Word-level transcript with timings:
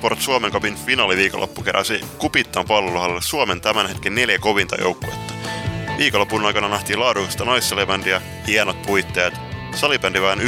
Sport 0.00 0.20
Suomen 0.20 0.50
Cupin 0.52 0.74
finaaliviikonloppu 0.74 1.62
keräsi 1.62 2.00
Kupittaan 2.18 2.66
pallohalle 2.66 3.22
Suomen 3.22 3.60
tämän 3.60 3.88
hetken 3.88 4.14
neljä 4.14 4.38
kovinta 4.38 4.76
joukkuetta. 4.80 5.34
Viikonlopun 5.98 6.44
aikana 6.44 6.68
nähtiin 6.68 7.00
laadukasta 7.00 7.44
naissalibändiä, 7.44 8.22
hienot 8.46 8.82
puitteet, 8.82 9.34
salibändiväen 9.74 10.40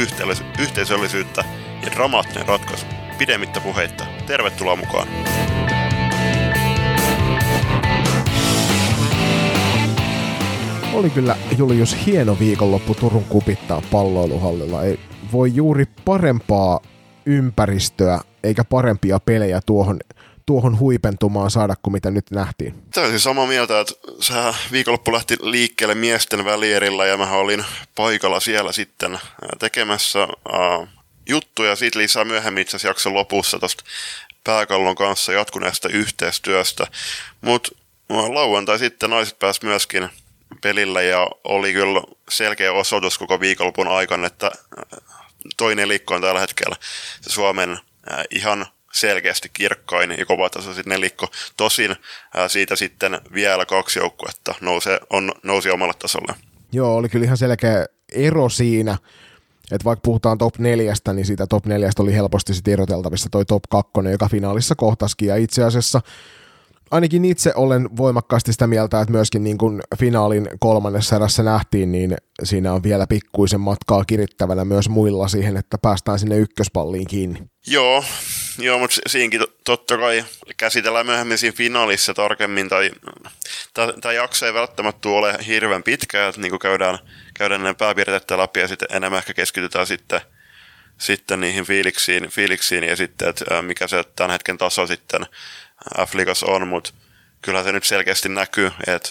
yhteisöllisyyttä 0.59 1.43
ja 1.85 1.91
dramaattinen 1.91 2.47
ratkaisu. 2.47 2.85
Pidemmittä 3.17 3.59
puheitta. 3.59 4.05
Tervetuloa 4.27 4.75
mukaan! 4.75 5.07
Oli 10.93 11.09
kyllä 11.09 11.35
Julius 11.57 12.05
hieno 12.05 12.39
viikonloppu 12.39 12.95
Turun 12.95 13.23
kupittaa 13.23 13.81
palloiluhallilla. 13.91 14.83
Ei 14.83 14.99
voi 15.31 15.51
juuri 15.55 15.85
parempaa 16.05 16.79
ympäristöä 17.25 18.19
eikä 18.43 18.63
parempia 18.63 19.19
pelejä 19.19 19.61
tuohon, 19.65 19.99
tuohon 20.45 20.79
huipentumaan 20.79 21.51
saada 21.51 21.75
kuin 21.81 21.91
mitä 21.91 22.11
nyt 22.11 22.31
nähtiin. 22.31 22.83
Täysin 22.93 23.19
samaa 23.19 23.47
mieltä, 23.47 23.79
että 23.79 23.93
se 24.19 24.33
viikonloppu 24.71 25.13
lähti 25.13 25.37
liikkeelle 25.41 25.95
miesten 25.95 26.45
välierillä 26.45 27.05
ja 27.05 27.17
mä 27.17 27.31
olin 27.31 27.65
paikalla 27.95 28.39
siellä 28.39 28.71
sitten 28.71 29.19
tekemässä 29.59 30.23
uh, 30.23 30.87
juttuja. 31.29 31.75
Siitä 31.75 31.99
lisää 31.99 32.25
myöhemmin 32.25 32.61
itse 32.61 32.75
asiassa 32.75 32.87
jakson 32.87 33.13
lopussa 33.13 33.59
tuosta 33.59 33.83
pääkallon 34.43 34.95
kanssa 34.95 35.33
jatkuneesta 35.33 35.89
yhteistyöstä. 35.89 36.87
Mutta 37.41 37.69
lauantai 38.09 38.79
sitten 38.79 39.09
naiset 39.09 39.39
pääs 39.39 39.61
myöskin 39.61 40.09
pelillä 40.61 41.01
ja 41.01 41.27
oli 41.43 41.73
kyllä 41.73 42.01
selkeä 42.29 42.73
osoitus 42.73 43.17
koko 43.17 43.39
viikonlopun 43.39 43.87
aikana, 43.87 44.27
että 44.27 44.51
toinen 45.57 45.87
liikko 45.87 46.15
on 46.15 46.21
tällä 46.21 46.39
hetkellä 46.39 46.75
se 47.21 47.29
Suomen 47.29 47.79
ihan 48.31 48.65
selkeästi 48.93 49.49
kirkkain 49.53 50.15
ja 50.17 50.25
kovatasoisin 50.25 50.83
nelikko. 50.87 51.27
Tosin 51.57 51.95
siitä 52.47 52.75
sitten 52.75 53.21
vielä 53.33 53.65
kaksi 53.65 53.99
joukkuetta 53.99 54.55
nousee, 54.61 54.99
on, 55.09 55.31
nousi 55.43 55.69
omalle 55.69 55.93
tasolle. 55.99 56.35
Joo, 56.71 56.95
oli 56.95 57.09
kyllä 57.09 57.25
ihan 57.25 57.37
selkeä 57.37 57.85
ero 58.11 58.49
siinä, 58.49 58.97
että 59.71 59.85
vaikka 59.85 60.01
puhutaan 60.03 60.37
top 60.37 60.57
neljästä, 60.57 61.13
niin 61.13 61.25
siitä 61.25 61.47
top 61.47 61.65
neljästä 61.65 62.03
oli 62.03 62.13
helposti 62.13 62.53
sitten 62.53 62.73
eroteltavissa 62.73 63.29
toi 63.29 63.45
top 63.45 63.63
kakkonen, 63.69 64.11
joka 64.11 64.29
finaalissa 64.29 64.75
kohtaskin. 64.75 65.27
Ja 65.27 65.35
itse 65.35 65.63
asiassa 65.63 66.01
ainakin 66.91 67.25
itse 67.25 67.53
olen 67.55 67.97
voimakkaasti 67.97 68.53
sitä 68.53 68.67
mieltä, 68.67 69.01
että 69.01 69.11
myöskin 69.11 69.43
niin 69.43 69.57
kuin 69.57 69.81
finaalin 69.99 70.49
kolmannessa 70.59 71.15
erässä 71.15 71.43
nähtiin, 71.43 71.91
niin 71.91 72.15
siinä 72.43 72.73
on 72.73 72.83
vielä 72.83 73.07
pikkuisen 73.07 73.59
matkaa 73.59 74.05
kirittävänä 74.05 74.65
myös 74.65 74.89
muilla 74.89 75.27
siihen, 75.27 75.57
että 75.57 75.77
päästään 75.77 76.19
sinne 76.19 76.37
ykköspalliin 76.37 77.07
kiinni. 77.07 77.39
Joo, 77.67 78.03
joo 78.59 78.79
mutta 78.79 78.95
siinkin 79.07 79.41
totta 79.65 79.97
kai 79.97 80.25
käsitellään 80.57 81.05
myöhemmin 81.05 81.37
siinä 81.37 81.55
finaalissa 81.57 82.13
tarkemmin, 82.13 82.69
tai 82.69 82.91
tämä 84.01 84.13
jakso 84.13 84.45
ei 84.45 84.53
välttämättä 84.53 85.09
ole 85.09 85.37
hirveän 85.47 85.83
pitkä, 85.83 86.27
että 86.27 86.41
niin 86.41 86.59
käydään, 86.59 86.99
käydään 87.33 87.63
ne 87.63 87.73
pääpiirteet 87.73 88.31
läpi 88.31 88.59
ja 88.59 88.67
sitten 88.67 88.87
enemmän 88.91 89.17
ehkä 89.17 89.33
keskitytään 89.33 89.87
sitten 89.87 90.21
sitten 90.97 91.41
niihin 91.41 91.65
fiiliksiin, 91.65 92.29
fiiliksiin 92.29 92.83
ja 92.83 92.95
sitten, 92.95 93.29
että 93.29 93.61
mikä 93.61 93.87
se 93.87 94.03
tämän 94.15 94.31
hetken 94.31 94.57
taso 94.57 94.87
sitten 94.87 95.25
F-ligas 96.07 96.43
on, 96.43 96.67
mutta 96.67 96.93
kyllähän 97.41 97.65
se 97.65 97.71
nyt 97.71 97.83
selkeästi 97.83 98.29
näkyy, 98.29 98.71
että 98.87 99.09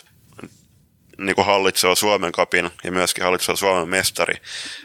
niin 1.18 1.34
kuin 1.34 1.46
hallitsee 1.46 1.96
Suomen 1.96 2.32
kapin 2.32 2.70
ja 2.84 2.92
myöskin 2.92 3.24
hallitsee 3.24 3.56
Suomen 3.56 3.88
mestari 3.88 4.34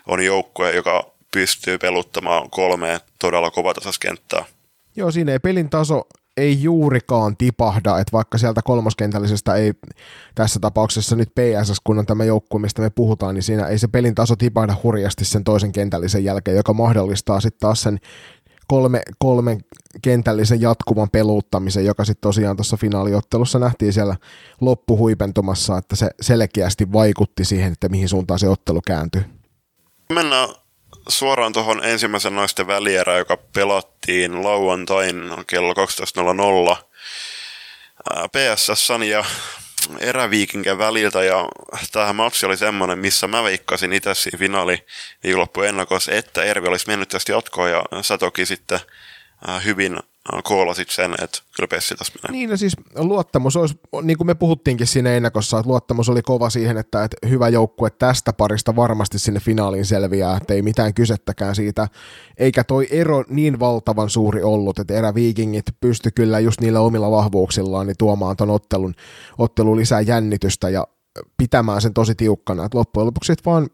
on 0.05 0.25
joukkue, 0.25 0.75
joka 0.75 1.11
pystyy 1.31 1.77
peluttamaan 1.77 2.49
kolmeen 2.49 2.99
todella 3.19 3.51
kovatasaskenttää. 3.51 4.45
Joo, 4.95 5.11
siinä 5.11 5.31
ei 5.31 5.39
pelin 5.39 5.69
taso 5.69 6.07
ei 6.37 6.63
juurikaan 6.63 7.37
tipahda, 7.37 7.99
että 7.99 8.11
vaikka 8.11 8.37
sieltä 8.37 8.61
kolmoskentällisestä 8.61 9.55
ei 9.55 9.73
tässä 10.35 10.59
tapauksessa 10.59 11.15
nyt 11.15 11.29
PSS, 11.29 11.79
kun 11.83 11.99
on 11.99 12.05
tämä 12.05 12.23
joukkue, 12.23 12.61
mistä 12.61 12.81
me 12.81 12.89
puhutaan, 12.89 13.35
niin 13.35 13.43
siinä 13.43 13.67
ei 13.67 13.79
se 13.79 13.87
pelin 13.87 14.15
taso 14.15 14.35
tipahda 14.35 14.75
hurjasti 14.83 15.25
sen 15.25 15.43
toisen 15.43 15.71
kentällisen 15.71 16.23
jälkeen, 16.23 16.57
joka 16.57 16.73
mahdollistaa 16.73 17.39
sitten 17.39 17.59
taas 17.59 17.81
sen 17.81 17.99
kolme, 18.67 19.01
kolme 19.19 19.57
kentällisen 20.01 20.61
jatkuvan 20.61 21.09
peluuttamisen, 21.09 21.85
joka 21.85 22.05
sitten 22.05 22.21
tosiaan 22.21 22.57
tuossa 22.57 22.77
finaaliottelussa 22.77 23.59
nähtiin 23.59 23.93
siellä 23.93 24.15
loppuhuipentumassa, 24.61 25.77
että 25.77 25.95
se 25.95 26.09
selkeästi 26.21 26.93
vaikutti 26.93 27.45
siihen, 27.45 27.71
että 27.71 27.89
mihin 27.89 28.09
suuntaan 28.09 28.39
se 28.39 28.49
ottelu 28.49 28.81
kääntyi. 28.87 29.21
Mennään 30.13 30.49
suoraan 31.09 31.53
tuohon 31.53 31.83
ensimmäisen 31.83 32.35
naisten 32.35 32.67
välierä, 32.67 33.17
joka 33.17 33.37
pelattiin 33.53 34.43
lauantain 34.43 35.15
kello 35.47 35.73
12.00 35.73 36.77
PSS 38.31 38.89
ja 39.09 39.25
eräviikinkän 39.99 40.77
väliltä 40.77 41.23
ja 41.23 41.45
tämähän 41.91 42.15
matsi 42.15 42.45
oli 42.45 42.57
semmoinen, 42.57 42.99
missä 42.99 43.27
mä 43.27 43.43
veikkasin 43.43 43.93
itse 43.93 44.15
siinä 44.15 44.37
finaali 44.37 44.85
ennakossa, 45.67 46.11
että 46.11 46.43
Ervi 46.43 46.67
olisi 46.67 46.87
mennyt 46.87 47.09
tästä 47.09 47.31
jatkoon 47.31 47.71
ja 47.71 47.83
sä 48.01 48.17
toki 48.17 48.45
sitten 48.45 48.79
hyvin 49.65 49.99
koolasit 50.43 50.89
sen, 50.89 51.15
että 51.23 51.39
kyllä 51.55 51.67
Pessi 51.67 51.95
tässä 51.95 52.13
menee. 52.13 52.31
Niin, 52.31 52.49
no 52.49 52.57
siis 52.57 52.73
luottamus 52.95 53.55
olisi, 53.55 53.79
niin 54.01 54.17
kuin 54.17 54.27
me 54.27 54.35
puhuttiinkin 54.35 54.87
siinä 54.87 55.09
ennakossa, 55.09 55.59
että 55.59 55.69
luottamus 55.69 56.09
oli 56.09 56.21
kova 56.21 56.49
siihen, 56.49 56.77
että, 56.77 57.03
että 57.03 57.27
hyvä 57.29 57.49
joukkue 57.49 57.89
tästä 57.89 58.33
parista 58.33 58.75
varmasti 58.75 59.19
sinne 59.19 59.39
finaaliin 59.39 59.85
selviää, 59.85 60.37
että 60.37 60.53
ei 60.53 60.61
mitään 60.61 60.93
kysettäkään 60.93 61.55
siitä, 61.55 61.87
eikä 62.37 62.63
toi 62.63 62.87
ero 62.91 63.23
niin 63.29 63.59
valtavan 63.59 64.09
suuri 64.09 64.43
ollut, 64.43 64.79
että 64.79 64.93
eräviikingit 64.93 65.65
pysty 65.81 66.11
kyllä 66.11 66.39
just 66.39 66.61
niillä 66.61 66.79
omilla 66.79 67.11
vahvuuksillaan 67.11 67.87
niin 67.87 67.97
tuomaan 67.97 68.35
ton 68.35 68.49
ottelun, 68.49 68.93
ottelun 69.37 69.77
lisää 69.77 70.01
jännitystä 70.01 70.69
ja 70.69 70.87
pitämään 71.37 71.81
sen 71.81 71.93
tosi 71.93 72.15
tiukkana, 72.15 72.65
että 72.65 72.77
loppujen 72.77 73.05
lopuksi 73.05 73.33
vaan 73.45 73.69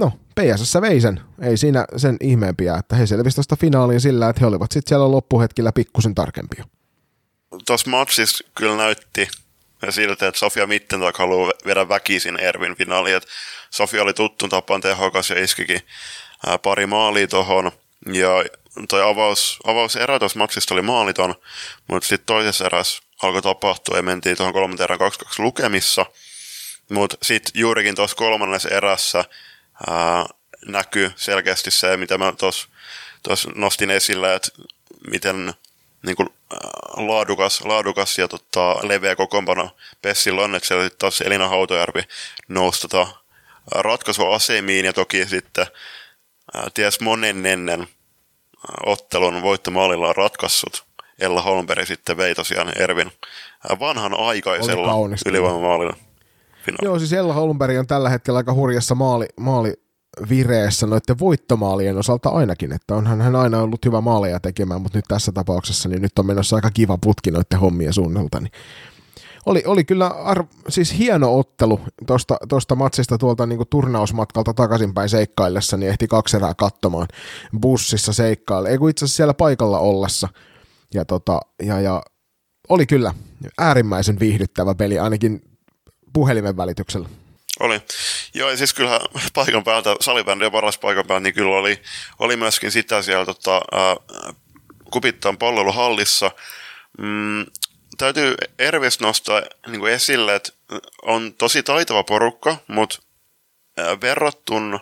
no, 0.00 0.12
PSS 0.34 0.74
vei 0.80 1.00
sen. 1.00 1.20
Ei 1.42 1.56
siinä 1.56 1.84
sen 1.96 2.16
ihmeempiä, 2.20 2.76
että 2.76 2.96
he 2.96 3.06
selvisivät 3.06 3.34
tuosta 3.34 3.56
finaaliin 3.56 4.00
sillä, 4.00 4.28
että 4.28 4.40
he 4.40 4.46
olivat 4.46 4.72
sitten 4.72 4.88
siellä 4.88 5.10
loppuhetkillä 5.10 5.72
pikkusen 5.72 6.14
tarkempia. 6.14 6.64
Tuossa 7.66 7.90
matsissa 7.90 8.44
kyllä 8.54 8.76
näytti 8.76 9.28
siltä, 9.90 10.28
että 10.28 10.38
Sofia 10.38 10.66
Mittentag 10.66 11.16
haluaa 11.16 11.52
viedä 11.64 11.88
väkisin 11.88 12.40
Ervin 12.40 12.76
finaaliin. 12.76 13.16
Että 13.16 13.28
Sofia 13.70 14.02
oli 14.02 14.12
tuttu 14.12 14.48
tapaan 14.48 14.80
tehokas 14.80 15.30
ja 15.30 15.44
iskikin 15.44 15.80
pari 16.62 16.86
maalia 16.86 17.28
tuohon. 17.28 17.72
Ja 18.12 18.28
toi 18.88 19.10
avaus, 19.10 19.58
avauserä 19.64 20.18
tuossa 20.18 20.38
matsista 20.38 20.74
oli 20.74 20.82
maaliton, 20.82 21.34
mutta 21.88 22.08
sitten 22.08 22.26
toisessa 22.26 22.66
erässä 22.66 23.02
alkoi 23.22 23.42
tapahtua 23.42 23.96
ja 23.96 24.02
mentiin 24.02 24.36
tuohon 24.36 24.52
kolmanteen 24.52 24.84
erään 24.84 25.10
2-2 25.12 25.14
lukemissa. 25.38 26.06
Mutta 26.90 27.16
sitten 27.22 27.52
juurikin 27.54 27.94
tuossa 27.94 28.16
kolmannessa 28.16 28.68
erässä 28.68 29.24
ää, 29.86 30.26
näkyy 30.66 31.12
selkeästi 31.16 31.70
se, 31.70 31.96
mitä 31.96 32.18
mä 32.18 32.32
tuossa 33.22 33.50
nostin 33.54 33.90
esille, 33.90 34.34
että 34.34 34.48
miten 35.10 35.54
niin 36.06 36.16
kuin, 36.16 36.28
ää, 36.52 36.58
laadukas, 36.96 37.64
laadukas 37.64 38.18
ja 38.18 38.28
tota, 38.28 38.88
leveä 38.88 39.16
kokoonpano 39.16 39.76
Pessillä 40.02 40.42
on, 40.42 40.54
että 40.54 40.68
siellä 40.68 40.90
taas 40.90 41.20
Elina 41.20 41.48
Hautojärvi 41.48 42.02
nousi 42.48 42.80
tota, 42.80 43.06
ratkaisuasemiin 43.74 44.84
ja 44.84 44.92
toki 44.92 45.26
sitten 45.26 45.66
ää, 46.54 46.68
ties 46.74 47.00
monen 47.00 47.46
ennen 47.46 47.88
ottelun 48.86 49.42
voittomaalilla 49.42 50.08
on 50.08 50.16
ratkaissut. 50.16 50.84
Ella 51.18 51.42
Holmberg 51.42 51.86
sitten 51.86 52.16
vei 52.16 52.34
tosiaan 52.34 52.72
Ervin 52.78 53.12
vanhan 53.80 54.14
aikaisella 54.14 54.92
ylivoimamaalilla 55.26 55.96
finaali. 56.64 56.84
Joo, 56.84 56.98
siis 56.98 57.12
Ella 57.12 57.34
Holmberg 57.34 57.78
on 57.78 57.86
tällä 57.86 58.08
hetkellä 58.10 58.36
aika 58.36 58.54
hurjassa 58.54 58.94
maali, 58.94 59.26
maali 59.40 59.74
vireessä 60.28 60.86
noiden 60.86 61.18
voittomaalien 61.18 61.98
osalta 61.98 62.28
ainakin, 62.28 62.72
että 62.72 62.94
onhan 62.94 63.20
hän 63.20 63.36
aina 63.36 63.62
ollut 63.62 63.84
hyvä 63.84 64.00
maaleja 64.00 64.40
tekemään, 64.40 64.82
mutta 64.82 64.98
nyt 64.98 65.04
tässä 65.08 65.32
tapauksessa 65.32 65.88
niin 65.88 66.02
nyt 66.02 66.18
on 66.18 66.26
menossa 66.26 66.56
aika 66.56 66.70
kiva 66.70 66.98
putki 66.98 67.30
noiden 67.30 67.58
hommien 67.60 67.92
suunnalta. 67.92 68.40
Niin 68.40 68.52
oli, 69.46 69.62
oli 69.66 69.84
kyllä 69.84 70.06
arv, 70.06 70.46
siis 70.68 70.98
hieno 70.98 71.38
ottelu 71.38 71.80
tuosta 72.06 72.36
tosta 72.48 72.74
matsista 72.74 73.18
tuolta 73.18 73.46
niin 73.46 73.60
turnausmatkalta 73.70 74.54
takaisinpäin 74.54 75.08
seikkaillessa, 75.08 75.76
niin 75.76 75.90
ehti 75.90 76.08
kaksi 76.08 76.36
erää 76.36 76.54
katsomaan 76.54 77.08
bussissa 77.60 78.12
seikkaille, 78.12 78.68
ei 78.68 78.78
kun 78.78 78.90
itse 78.90 79.04
asiassa 79.04 79.16
siellä 79.16 79.34
paikalla 79.34 79.78
ollessa. 79.78 80.28
Ja, 80.94 81.04
tota, 81.04 81.40
ja, 81.62 81.80
ja 81.80 82.02
oli 82.68 82.86
kyllä 82.86 83.14
äärimmäisen 83.58 84.20
viihdyttävä 84.20 84.74
peli, 84.74 84.98
ainakin 84.98 85.49
puhelimen 86.12 86.56
välityksellä. 86.56 87.08
Oli. 87.60 87.80
Joo, 88.34 88.50
ja 88.50 88.56
siis 88.56 88.74
kyllä 88.74 89.00
paikan 89.34 89.64
päältä, 89.64 89.96
salibändi 90.00 90.44
ja 90.44 90.50
paras 90.50 90.78
paikan 90.78 91.06
päältä, 91.06 91.22
niin 91.22 91.34
kyllä 91.34 91.56
oli, 91.56 91.82
oli 92.18 92.36
myöskin 92.36 92.70
sitä 92.70 93.02
siellä 93.02 93.26
tota, 93.26 93.56
äh, 93.56 94.34
Kupittaan 94.90 95.38
palveluhallissa. 95.38 96.30
Mm, 96.98 97.46
täytyy 97.98 98.34
Erves 98.58 99.00
nostaa 99.00 99.42
niin 99.66 99.80
kuin 99.80 99.92
esille, 99.92 100.34
että 100.34 100.52
on 101.02 101.34
tosi 101.38 101.62
taitava 101.62 102.04
porukka, 102.04 102.56
mutta 102.66 102.98
äh, 103.78 104.00
verrattun, 104.00 104.80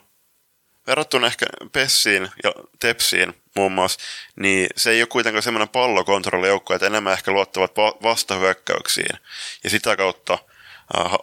ehkä 1.27 1.47
Pessiin 1.73 2.29
ja 2.45 2.53
Tepsiin 2.79 3.35
muun 3.57 3.73
muassa, 3.73 4.01
niin 4.37 4.67
se 4.77 4.91
ei 4.91 5.03
ole 5.03 5.07
kuitenkaan 5.07 5.43
semmoinen 5.43 5.69
pallokontrollijoukko, 5.69 6.75
että 6.75 6.87
enemmän 6.87 7.13
ehkä 7.13 7.31
luottavat 7.31 7.77
vastahyökkäyksiin. 8.03 9.19
Ja 9.65 9.71
sitä 9.71 9.97
kautta 9.97 10.39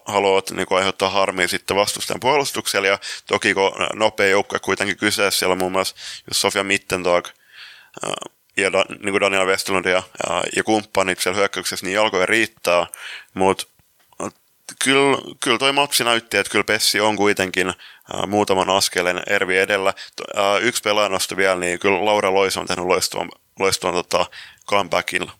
haluavat 0.05 0.51
niin 0.51 0.67
kuin, 0.67 0.77
aiheuttaa 0.77 1.09
harmia 1.09 1.47
sitten 1.47 1.77
vastustajan 1.77 2.19
puolustuksella. 2.19 2.87
Ja 2.87 2.99
toki 3.27 3.53
kun 3.53 3.71
nopea 3.93 4.27
joukko 4.27 4.57
kuitenkin 4.61 4.97
kyseessä, 4.97 5.39
siellä 5.39 5.55
muun 5.55 5.71
muassa 5.71 5.95
just 6.27 6.41
Sofia 6.41 6.63
Mittentag 6.63 7.27
äh, 7.27 8.31
ja 8.57 8.69
niin 8.69 9.11
kuin 9.11 9.21
Daniel 9.21 9.47
Westlund 9.47 9.85
ja, 9.85 10.03
ja, 10.27 10.43
ja 10.55 10.63
kumppanit 10.63 11.19
siellä 11.19 11.37
hyökkäyksessä, 11.37 11.85
niin 11.85 11.95
jalkoja 11.95 12.25
riittää. 12.25 12.87
Mutta 13.33 13.65
kyllä, 14.83 15.17
kyllä 15.43 15.57
toi 15.57 15.71
matsi 15.71 16.03
näytti, 16.03 16.37
että 16.37 16.51
kyllä 16.51 16.63
Pessi 16.63 16.99
on 16.99 17.15
kuitenkin 17.15 17.67
äh, 17.67 18.27
muutaman 18.27 18.69
askeleen 18.69 19.23
Ervi 19.27 19.57
edellä. 19.57 19.93
Äh, 20.37 20.63
yksi 20.63 20.81
pelaaja 20.81 21.09
nosti 21.09 21.37
vielä, 21.37 21.59
niin 21.59 21.79
kyllä 21.79 22.05
Laura 22.05 22.33
Lois 22.33 22.57
on 22.57 22.67
tehnyt 22.67 22.85
loistuvan, 22.85 23.29
loistuvan 23.59 23.93
tota, 23.93 24.25
comebackin 24.67 25.31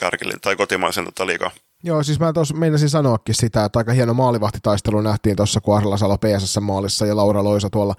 kärkille, 0.00 0.34
tai 0.40 0.56
kotimaisen 0.56 1.04
tota, 1.04 1.26
liikaa. 1.26 1.50
Joo, 1.82 2.02
siis 2.02 2.20
mä 2.20 2.32
tuossa 2.32 2.54
meinasin 2.54 2.88
sanoakin 2.88 3.34
sitä, 3.34 3.64
että 3.64 3.78
aika 3.78 3.92
hieno 3.92 4.14
maalivahtitaistelu 4.14 5.00
nähtiin 5.00 5.36
tuossa, 5.36 5.60
kun 5.60 5.76
Arla 5.76 5.96
Salo 5.96 6.16
PSS-maalissa 6.16 7.06
ja 7.06 7.16
Laura 7.16 7.44
Loisa 7.44 7.70
tuolla 7.70 7.94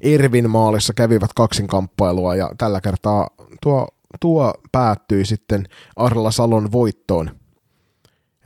Ervin 0.00 0.50
maalissa 0.50 0.94
kävivät 0.94 1.30
kaksinkamppailua, 1.34 2.34
ja 2.34 2.50
tällä 2.58 2.80
kertaa 2.80 3.28
tuo, 3.62 3.88
tuo 4.20 4.54
päättyi 4.72 5.24
sitten 5.24 5.64
Arla 5.96 6.30
Salon 6.30 6.72
voittoon 6.72 7.30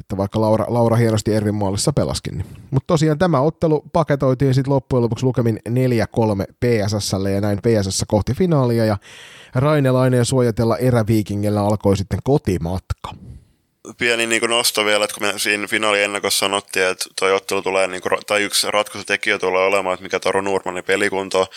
että 0.01 0.17
vaikka 0.17 0.41
Laura, 0.41 0.65
Laura 0.69 0.97
hienosti 0.97 1.35
Ervin 1.35 1.55
maalissa 1.55 1.93
pelaskin. 1.93 2.39
Niin. 2.39 2.47
Mutta 2.71 2.87
tosiaan 2.87 3.19
tämä 3.19 3.41
ottelu 3.41 3.85
paketoitiin 3.93 4.55
sitten 4.55 4.73
loppujen 4.73 5.03
lopuksi 5.03 5.27
lukemin 5.27 5.59
4-3 5.69 5.73
PSSlle 6.65 7.31
ja 7.31 7.41
näin 7.41 7.59
PSS 7.59 8.05
kohti 8.09 8.35
finaalia 8.35 8.85
ja 8.85 8.97
Rainelainen 9.55 10.25
suojatella 10.25 10.77
eräviikingillä 10.77 11.61
alkoi 11.61 11.97
sitten 11.97 12.19
kotimatka. 12.25 13.11
Pieni 13.99 14.27
niin 14.27 14.41
kuin 14.41 14.51
nosto 14.51 14.85
vielä, 14.85 15.05
että 15.05 15.15
kun 15.15 15.27
me 15.27 15.39
siinä 15.39 15.67
finaaliennakossa 15.67 16.39
sanottiin, 16.39 16.87
että 16.87 17.05
toi 17.21 17.33
ottelu 17.33 17.63
tulee, 17.63 17.87
niin 17.87 18.03
kuin, 18.03 18.13
tai 18.27 18.43
yksi 18.43 18.71
ratkaisutekijä 18.71 19.39
tulee 19.39 19.67
olemaan, 19.67 19.95
että 19.95 20.03
mikä 20.03 20.21
Taru 20.21 20.41
Nurmanin 20.41 20.85
pelikunto, 20.85 21.51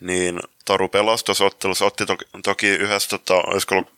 niin 0.00 0.40
Taru 0.64 0.88
pelasi 0.88 1.24
tuossa 1.24 1.44
ottelussa, 1.44 1.84
otti 1.84 2.06
toki, 2.06 2.24
toki 2.44 2.68
yhdessä, 2.68 3.10
tota, 3.10 3.34
olisiko 3.34 3.74
ollut 3.74 3.92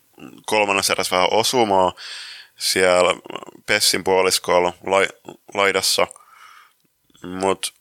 kolmannessa 0.46 0.92
erässä 0.92 1.16
vähän 1.16 1.32
osumaa, 1.32 1.92
siellä 2.58 3.14
Pessin 3.66 4.04
puoliskolla 4.04 4.72
lai, 4.86 5.08
laidassa. 5.54 6.06
Mutta 7.24 7.72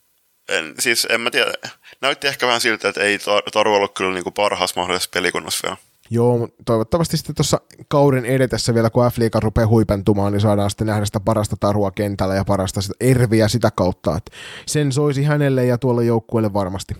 en, 0.50 0.76
siis 0.80 1.08
en 1.10 1.22
mä 1.22 1.32
tiedä, 1.32 1.54
näytti 2.02 2.28
ehkä 2.28 2.48
vähän 2.48 2.62
siltä, 2.62 2.90
että 2.90 3.02
ei 3.02 3.20
Taru 3.54 3.76
ollut 3.76 3.94
kyllä 3.94 4.14
niinku 4.14 4.32
parhaassa 4.32 4.80
mahdollisessa 4.80 5.10
pelikunnassa 5.14 5.68
vielä. 5.68 5.91
Joo, 6.14 6.48
toivottavasti 6.66 7.18
sitten 7.18 7.36
tuossa 7.36 7.62
kauden 7.88 8.26
edetessä 8.26 8.74
vielä, 8.74 8.90
kun 8.90 9.04
F-liiga 9.04 9.40
rupeaa 9.40 9.68
huipentumaan, 9.68 10.34
niin 10.34 10.42
saadaan 10.42 10.70
sitten 10.70 10.88
nähdä 10.88 11.06
sitä 11.06 11.20
parasta 11.20 11.56
tarua 11.60 11.92
kentällä 11.92 12.36
ja 12.36 12.46
parasta 12.46 12.82
sitä 12.82 12.94
erviä 13.00 13.48
sitä 13.48 13.72
kautta. 13.76 14.18
Että 14.18 14.32
sen 14.66 14.92
soisi 14.92 15.24
hänelle 15.24 15.66
ja 15.66 15.78
tuolle 15.78 16.06
joukkueelle 16.06 16.54
varmasti 16.54 16.94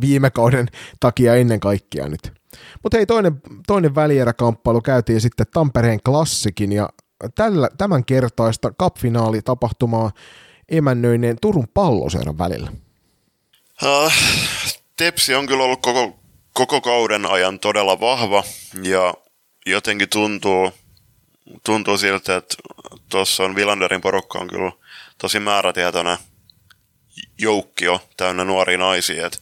viime 0.00 0.30
kauden 0.30 0.68
takia 1.00 1.34
ennen 1.34 1.60
kaikkea 1.60 2.08
nyt. 2.08 2.32
Mutta 2.82 2.96
hei, 2.96 3.06
toinen, 3.06 3.40
toinen 3.66 3.94
välieräkamppailu 3.94 4.80
käytiin 4.80 5.20
sitten 5.20 5.46
Tampereen 5.52 6.02
klassikin 6.02 6.72
ja 6.72 6.88
tällä, 7.34 7.68
tämän 7.78 8.04
kertaista 8.04 8.72
cup-finaalitapahtumaa 8.82 10.10
emännöineen 10.68 11.36
Turun 11.40 11.68
palloseuran 11.74 12.38
välillä? 12.38 12.72
Uh, 13.82 14.12
tepsi 14.96 15.34
on 15.34 15.46
kyllä 15.46 15.64
ollut 15.64 15.82
koko, 15.82 16.18
koko 16.52 16.80
kauden 16.80 17.26
ajan 17.26 17.58
todella 17.58 18.00
vahva 18.00 18.44
ja 18.82 19.14
jotenkin 19.66 20.08
tuntuu, 20.08 20.72
tuntuu 21.64 21.98
siltä, 21.98 22.36
että 22.36 22.54
tuossa 23.08 23.44
on 23.44 23.54
Vilanderin 23.54 24.00
porukka 24.00 24.38
on 24.38 24.48
kyllä 24.48 24.72
tosi 25.18 25.40
määrätietoinen 25.40 26.18
joukkio 27.38 28.08
täynnä 28.16 28.44
nuoria 28.44 28.78
naisia, 28.78 29.26
että 29.26 29.38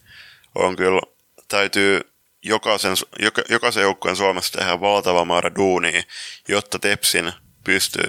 on 0.54 0.76
kyllä, 0.76 1.00
täytyy 1.48 2.00
jokaisen, 2.42 2.96
joka, 3.18 3.42
jokaisen 3.48 3.82
joukkueen 3.82 4.16
Suomessa 4.16 4.58
tehdä 4.58 4.80
valtava 4.80 5.24
määrä 5.24 5.54
duunia, 5.54 6.02
jotta 6.48 6.78
Tepsin 6.78 7.32
pystyy, 7.64 8.08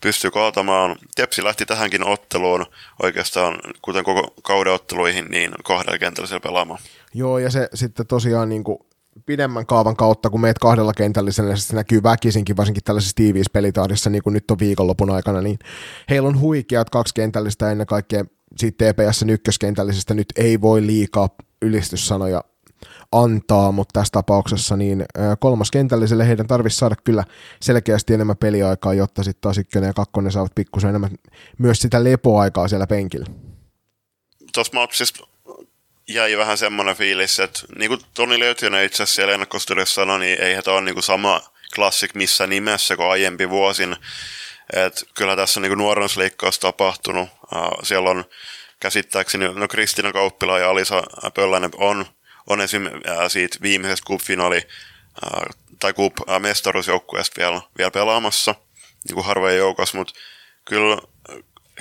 pystyy 0.00 0.30
kaatamaan. 0.30 0.96
Tepsi 1.14 1.44
lähti 1.44 1.66
tähänkin 1.66 2.04
otteluun 2.04 2.66
oikeastaan, 3.02 3.58
kuten 3.82 4.04
koko 4.04 4.34
kauden 4.42 4.72
otteluihin, 4.72 5.24
niin 5.30 5.50
kahdella 5.64 5.98
kentällä 5.98 6.28
siellä 6.28 6.42
pelaamaan. 6.42 6.80
Joo, 7.14 7.38
ja 7.38 7.50
se 7.50 7.68
sitten 7.74 8.06
tosiaan 8.06 8.48
niin 8.48 8.64
kuin 8.64 8.78
pidemmän 9.26 9.66
kaavan 9.66 9.96
kautta, 9.96 10.30
kun 10.30 10.40
meet 10.40 10.58
kahdella 10.58 10.92
kentällisellä, 10.92 11.56
se 11.56 11.76
näkyy 11.76 12.02
väkisinkin, 12.02 12.56
varsinkin 12.56 12.84
tällaisessa 12.84 13.16
tiiviissä 13.16 13.50
pelitahdissa, 13.52 14.10
niin 14.10 14.22
kuin 14.22 14.34
nyt 14.34 14.50
on 14.50 14.58
viikonlopun 14.58 15.10
aikana, 15.10 15.40
niin 15.40 15.58
heillä 16.10 16.28
on 16.28 16.40
huikeat 16.40 16.90
kaksi 16.90 17.14
kentällistä 17.14 17.70
ennen 17.70 17.86
kaikkea 17.86 18.24
siitä 18.56 18.92
TPSn 18.92 19.30
ykköskentällisestä 19.30 20.14
nyt 20.14 20.26
ei 20.36 20.60
voi 20.60 20.86
liikaa 20.86 21.28
ylistyssanoja 21.62 22.44
antaa, 23.12 23.72
mutta 23.72 24.00
tässä 24.00 24.12
tapauksessa 24.12 24.76
niin 24.76 25.04
kolmoskentälliselle 25.40 26.28
heidän 26.28 26.46
tarvitsisi 26.46 26.78
saada 26.78 26.96
kyllä 27.04 27.24
selkeästi 27.62 28.14
enemmän 28.14 28.36
peliaikaa, 28.36 28.94
jotta 28.94 29.22
sitten 29.22 29.40
taas 29.40 29.58
ykkönen 29.58 29.86
ja 29.86 29.92
kakkonen 29.94 30.32
saavat 30.32 30.54
pikkusen 30.54 30.90
enemmän 30.90 31.10
myös 31.58 31.78
sitä 31.78 32.04
lepoaikaa 32.04 32.68
siellä 32.68 32.86
penkillä. 32.86 33.26
Tuossa 34.54 34.74
matsissa 34.74 35.26
jäi 36.08 36.38
vähän 36.38 36.58
semmoinen 36.58 36.96
fiilis, 36.96 37.40
että 37.40 37.60
niin 37.78 37.88
kuin 37.88 38.00
Toni 38.14 38.38
Löytynen 38.38 38.84
itse 38.84 39.02
asiassa 39.02 39.16
siellä 39.16 39.34
ennakkostudiossa 39.34 39.94
sanoi, 39.94 40.18
niin 40.18 40.40
ei 40.40 40.62
tämä 40.62 40.76
ole 40.76 40.84
niin 40.84 40.94
kuin 40.94 41.04
sama 41.04 41.40
klassik 41.74 42.14
missä 42.14 42.46
nimessä 42.46 42.96
kuin 42.96 43.10
aiempi 43.10 43.50
vuosin. 43.50 43.96
Et 44.72 45.04
kyllä 45.14 45.36
tässä 45.36 45.60
on 45.60 45.62
niin 45.62 45.78
nuorennusleikkaus 45.78 46.58
tapahtunut. 46.58 47.28
Siellä 47.82 48.10
on 48.10 48.24
käsittääkseni, 48.80 49.54
no 49.54 49.68
Kristina 49.68 50.12
Kauppila 50.12 50.58
ja 50.58 50.70
Alisa 50.70 51.02
Pöllänen 51.34 51.70
on 51.76 52.06
on 52.46 52.60
esim. 52.60 52.82
siitä 53.28 53.58
viimeisestä 53.62 54.06
cup-finaali 54.08 54.62
tai 55.80 55.92
cup-mestaruusjoukkueesta 55.92 57.40
vielä, 57.40 57.60
vielä 57.78 57.90
pelaamassa, 57.90 58.54
niin 59.08 59.14
kuin 59.14 59.26
harvojen 59.26 59.58
joukossa, 59.58 59.98
mutta 59.98 60.14
kyllä 60.64 60.96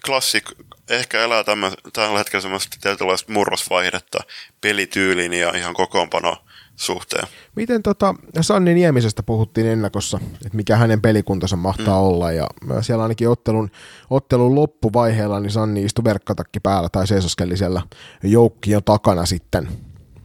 klassik 0.06 0.44
ehkä 0.90 1.24
elää 1.24 1.44
tämän, 1.44 1.72
tällä 1.94 2.18
hetkellä 2.18 2.42
semmoista 2.42 2.78
tietynlaista 2.82 3.34
murrosvaihdetta 3.34 4.20
pelityyliin 4.62 5.34
ja 5.34 5.58
ihan 5.58 5.74
kokoonpano 5.74 6.38
suhteen. 6.76 7.28
Miten 7.56 7.84
tota, 7.84 8.16
Sanni 8.42 8.74
Niemisestä 8.74 9.24
puhuttiin 9.24 9.68
ennakossa, 9.68 10.20
että 10.46 10.56
mikä 10.56 10.76
hänen 10.76 11.02
pelikuntansa 11.02 11.56
mahtaa 11.56 12.02
mm. 12.02 12.08
olla, 12.08 12.32
ja 12.32 12.48
siellä 12.82 13.04
ainakin 13.04 13.30
ottelun, 13.30 13.72
ottelun 14.10 14.56
loppuvaiheella 14.56 15.40
niin 15.40 15.52
Sanni 15.52 15.84
istui 15.84 16.04
verkkatakki 16.04 16.60
päällä 16.60 16.90
tai 16.90 17.08
seisoskeli 17.08 17.58
siellä 17.58 17.82
joukkion 18.24 18.84
takana 18.84 19.26
sitten 19.26 19.68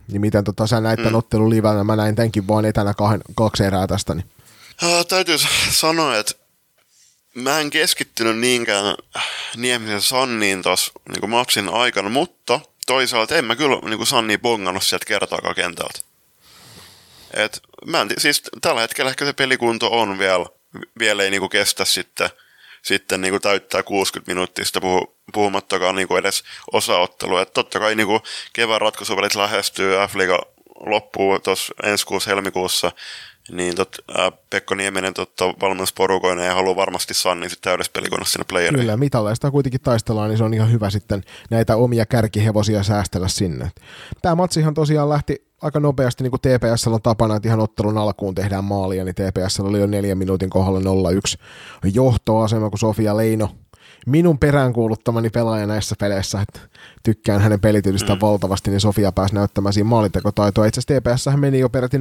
niin 0.08 0.20
miten 0.20 0.44
tota, 0.44 0.66
sä 0.66 0.80
näit 0.80 0.96
tämän 0.96 1.12
mm. 1.12 1.18
ottelun 1.18 1.50
livänä? 1.50 1.84
Mä 1.84 1.96
näin 1.96 2.14
tämänkin 2.14 2.48
vaan 2.48 2.64
etänä 2.64 2.94
kahden, 2.94 3.22
kaksi 3.34 3.64
erää 3.64 3.86
tästä. 3.86 4.14
Niin. 4.14 4.26
Uh, 4.82 5.06
täytyy 5.06 5.36
sanoa, 5.70 6.16
että 6.16 6.34
mä 7.34 7.60
en 7.60 7.70
keskittynyt 7.70 8.38
niinkään 8.38 8.94
Niemisen 9.56 10.02
Sanniin 10.02 10.62
tuossa 10.62 10.92
niin 11.08 11.30
matsin 11.30 11.68
aikana, 11.68 12.08
mutta 12.08 12.60
toisaalta 12.86 13.36
en 13.36 13.44
mä 13.44 13.56
kyllä 13.56 13.88
niin 13.88 14.06
Sanni 14.06 14.38
bongannut 14.38 14.84
sieltä 14.84 15.06
kertaakaan 15.06 15.54
kentältä. 15.54 16.00
Et 17.34 17.62
mä 17.86 18.00
en, 18.00 18.08
siis 18.18 18.42
tällä 18.60 18.80
hetkellä 18.80 19.10
ehkä 19.10 19.24
se 19.24 19.32
pelikunto 19.32 20.00
on 20.00 20.18
vielä, 20.18 20.46
vielä 20.98 21.22
ei 21.22 21.30
niin 21.30 21.50
kestä 21.50 21.84
sitten, 21.84 22.30
sitten 22.82 23.20
niin 23.20 23.40
täyttää 23.40 23.82
60 23.82 24.32
minuuttia 24.32 24.64
sitä 24.64 24.80
puhu, 24.80 25.13
puhumattakaan 25.32 25.94
niin 25.94 26.08
kuin 26.08 26.18
edes 26.18 26.44
osaottelua. 26.72 27.42
Että 27.42 27.54
totta 27.54 27.78
kai 27.78 27.94
niin 27.94 28.06
kuin 28.06 28.20
kevään 28.52 28.80
ratkaisuvälit 28.80 29.34
lähestyy, 29.34 29.92
F-liiga 30.08 30.38
loppuu 30.86 31.38
tuossa 31.38 31.74
ensi 31.82 32.06
kuussa 32.06 32.30
helmikuussa, 32.30 32.92
niin 33.50 33.74
tot, 33.74 33.96
ää, 34.18 34.32
Pekko 34.50 34.74
Nieminen 34.74 35.14
totta, 35.14 35.44
valmennusporukoinen 35.44 36.46
ja 36.46 36.54
haluaa 36.54 36.76
varmasti 36.76 37.14
Sannin 37.14 37.50
sitten 37.50 37.70
täydessä 37.70 37.92
pelikunnassa 37.92 38.32
sinne 38.32 38.44
playeriin. 38.48 38.80
Kyllä, 38.80 38.96
mitaleista 38.96 39.50
kuitenkin 39.50 39.80
taistellaan, 39.80 40.28
niin 40.28 40.38
se 40.38 40.44
on 40.44 40.54
ihan 40.54 40.72
hyvä 40.72 40.90
sitten 40.90 41.22
näitä 41.50 41.76
omia 41.76 42.06
kärkihevosia 42.06 42.82
säästellä 42.82 43.28
sinne. 43.28 43.70
Tämä 44.22 44.34
matsihan 44.34 44.74
tosiaan 44.74 45.08
lähti 45.08 45.46
aika 45.62 45.80
nopeasti, 45.80 46.24
niin 46.24 46.30
kuin 46.30 46.40
TPS 46.40 46.86
on 46.86 47.02
tapana, 47.02 47.36
että 47.36 47.48
ihan 47.48 47.60
ottelun 47.60 47.98
alkuun 47.98 48.34
tehdään 48.34 48.64
maalia, 48.64 49.04
niin 49.04 49.14
TPS 49.14 49.60
oli 49.60 49.80
jo 49.80 49.86
neljän 49.86 50.18
minuutin 50.18 50.50
kohdalla 50.50 50.80
0-1 51.84 51.90
johtoasema, 51.92 52.70
kun 52.70 52.78
Sofia 52.78 53.16
Leino 53.16 53.50
minun 54.06 54.38
peräänkuuluttamani 54.38 55.30
pelaaja 55.30 55.66
näissä 55.66 55.94
peleissä, 55.98 56.40
että 56.40 56.60
tykkään 57.02 57.40
hänen 57.40 57.60
pelityylistään 57.60 58.18
mm. 58.18 58.20
valtavasti, 58.20 58.70
niin 58.70 58.80
Sofia 58.80 59.12
pääsi 59.12 59.34
näyttämään 59.34 59.72
siinä 59.72 59.88
maalintekotaitoa. 59.88 60.66
Itse 60.66 60.80
asiassa 60.80 61.00
TPS 61.00 61.40
meni 61.40 61.58
jo 61.58 61.68
peräti 61.68 61.96
0-3 61.98 62.00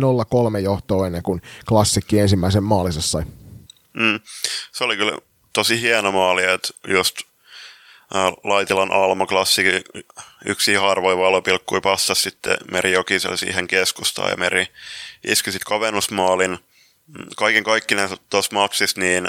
johtoon 0.63 1.07
ennen 1.07 1.23
kuin 1.23 1.41
klassikki 1.67 2.19
ensimmäisen 2.19 2.63
maalinsa 2.63 3.01
sai. 3.01 3.23
Mm. 3.93 4.19
Se 4.71 4.83
oli 4.83 4.97
kyllä 4.97 5.17
tosi 5.53 5.81
hieno 5.81 6.11
maali, 6.11 6.43
että 6.43 6.69
just 6.87 7.15
Laitilan 8.43 8.91
Alma 8.91 9.25
klassiki 9.25 9.83
yksi 10.45 10.73
harvoin 10.73 11.17
valopilkkui 11.17 11.81
passas 11.81 12.21
sitten 12.21 12.57
Meri 12.71 12.91
Jokiselle 12.91 13.37
siihen 13.37 13.67
keskustaan 13.67 14.29
ja 14.29 14.37
Meri 14.37 14.67
iski 15.23 15.51
sitten 15.51 15.69
kavennusmaalin. 15.69 16.51
Mm, 17.07 17.25
kaiken 17.37 17.63
kaikkineen 17.63 18.09
tuossa 18.29 18.55
matchissa 18.55 19.01
niin 19.01 19.27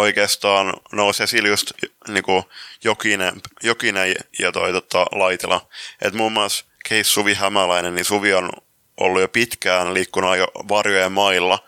oikeastaan 0.00 0.74
nousi 0.92 1.22
esille 1.22 1.48
just 1.48 1.72
niin 2.08 2.22
kuin 2.22 2.42
Jokinen, 2.84 3.40
Jokinen 3.62 4.14
ja 4.38 4.52
toi 4.52 4.72
tota, 4.72 5.06
Laitila. 5.12 5.68
Et 6.02 6.14
muun 6.14 6.32
muassa 6.32 6.64
Keis 6.88 7.14
Suvi 7.14 7.34
Hämäläinen, 7.34 7.94
niin 7.94 8.04
Suvi 8.04 8.34
on 8.34 8.50
ollut 8.96 9.20
jo 9.20 9.28
pitkään 9.28 9.94
liikkunut 9.94 10.36
jo 10.36 10.46
varjojen 10.68 11.12
mailla 11.12 11.58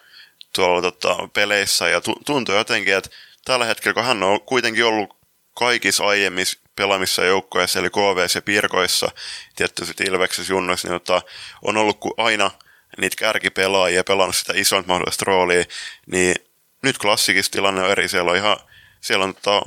tuolla 0.55 0.83
tota, 0.83 1.29
peleissä 1.33 1.89
ja 1.89 2.01
tuntuu 2.27 2.55
jotenkin, 2.55 2.95
että 2.95 3.11
tällä 3.45 3.65
hetkellä, 3.65 3.95
kun 3.95 4.05
hän 4.05 4.23
on 4.23 4.41
kuitenkin 4.41 4.85
ollut 4.85 5.17
kaikissa 5.55 6.05
aiemmissa 6.05 6.59
pelaamissa 6.77 7.25
joukkoissa, 7.25 7.79
eli 7.79 7.91
KVS 7.91 8.35
ja 8.35 8.43
Pirkoissa, 8.43 9.11
tietty 9.57 9.85
sitten 9.85 10.09
Ilveksessä 10.09 10.53
junnoissa, 10.53 10.89
niin 10.89 11.01
tota, 11.01 11.23
on 11.63 11.77
ollut 11.77 11.99
aina 12.17 12.51
niitä 12.99 13.17
kärkipelaajia 13.19 14.05
pelannut 14.05 14.37
sitä 14.37 14.53
isointa 14.57 14.89
mahdollista 14.89 15.25
roolia, 15.27 15.65
niin 16.07 16.35
nyt 16.83 16.99
klassikissa 16.99 17.53
tilanne 17.53 17.83
on 17.83 17.91
eri. 17.91 18.09
Siellä 18.09 18.31
on 18.31 18.37
ihan, 18.37 18.57
siellä 19.01 19.25
on 19.25 19.35
tota, 19.35 19.63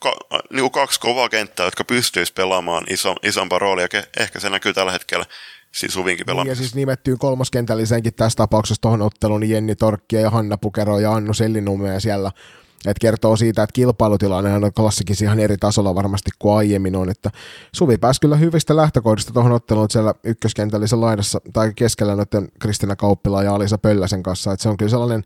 ka, 0.00 0.16
niin 0.50 0.60
kuin 0.60 0.70
kaksi 0.70 1.00
kovaa 1.00 1.28
kenttää, 1.28 1.66
jotka 1.66 1.84
pystyisi 1.84 2.32
pelaamaan 2.32 2.84
iso, 2.90 3.14
isompaa 3.22 3.58
roolia. 3.58 3.88
Ehkä 4.18 4.40
se 4.40 4.50
näkyy 4.50 4.74
tällä 4.74 4.92
hetkellä 4.92 5.24
siis 5.72 5.92
Suvinkin 5.92 6.26
pelaamisessa. 6.26 6.62
Ja 6.62 6.66
siis 6.66 6.74
nimettyy 6.74 7.16
kolmoskentällisenkin 7.16 8.14
tässä 8.14 8.36
tapauksessa 8.36 8.80
tuohon 8.80 9.02
otteluun 9.02 9.40
niin 9.40 9.50
Jenni 9.50 9.76
Torkkia 9.76 10.20
ja 10.20 10.30
Hanna 10.30 10.58
Pukero 10.58 10.98
ja 10.98 11.12
Annu 11.12 11.34
Sellinumme 11.34 11.88
ja 11.88 12.00
siellä 12.00 12.30
et 12.86 12.98
kertoo 12.98 13.36
siitä, 13.36 13.62
että 13.62 13.72
kilpailutilanne 13.72 14.54
on 14.54 14.72
klassikissa 14.72 15.24
ihan 15.24 15.40
eri 15.40 15.56
tasolla 15.56 15.94
varmasti 15.94 16.30
kuin 16.38 16.54
aiemmin 16.56 16.96
on, 16.96 17.10
että 17.10 17.30
Suvi 17.72 17.98
pääsi 17.98 18.20
kyllä 18.20 18.36
hyvistä 18.36 18.76
lähtökohdista 18.76 19.32
tuohon 19.32 19.52
otteluun 19.52 19.90
siellä 19.90 20.14
ykköskentällisessä 20.24 21.00
laidassa 21.00 21.40
tai 21.52 21.72
keskellä 21.76 22.16
noiden 22.16 22.48
Kristina 22.58 22.96
Kauppila 22.96 23.42
ja 23.42 23.54
Alisa 23.54 23.78
Pölläsen 23.78 24.22
kanssa, 24.22 24.52
että 24.52 24.62
se 24.62 24.68
on 24.68 24.76
kyllä 24.76 24.90
sellainen 24.90 25.24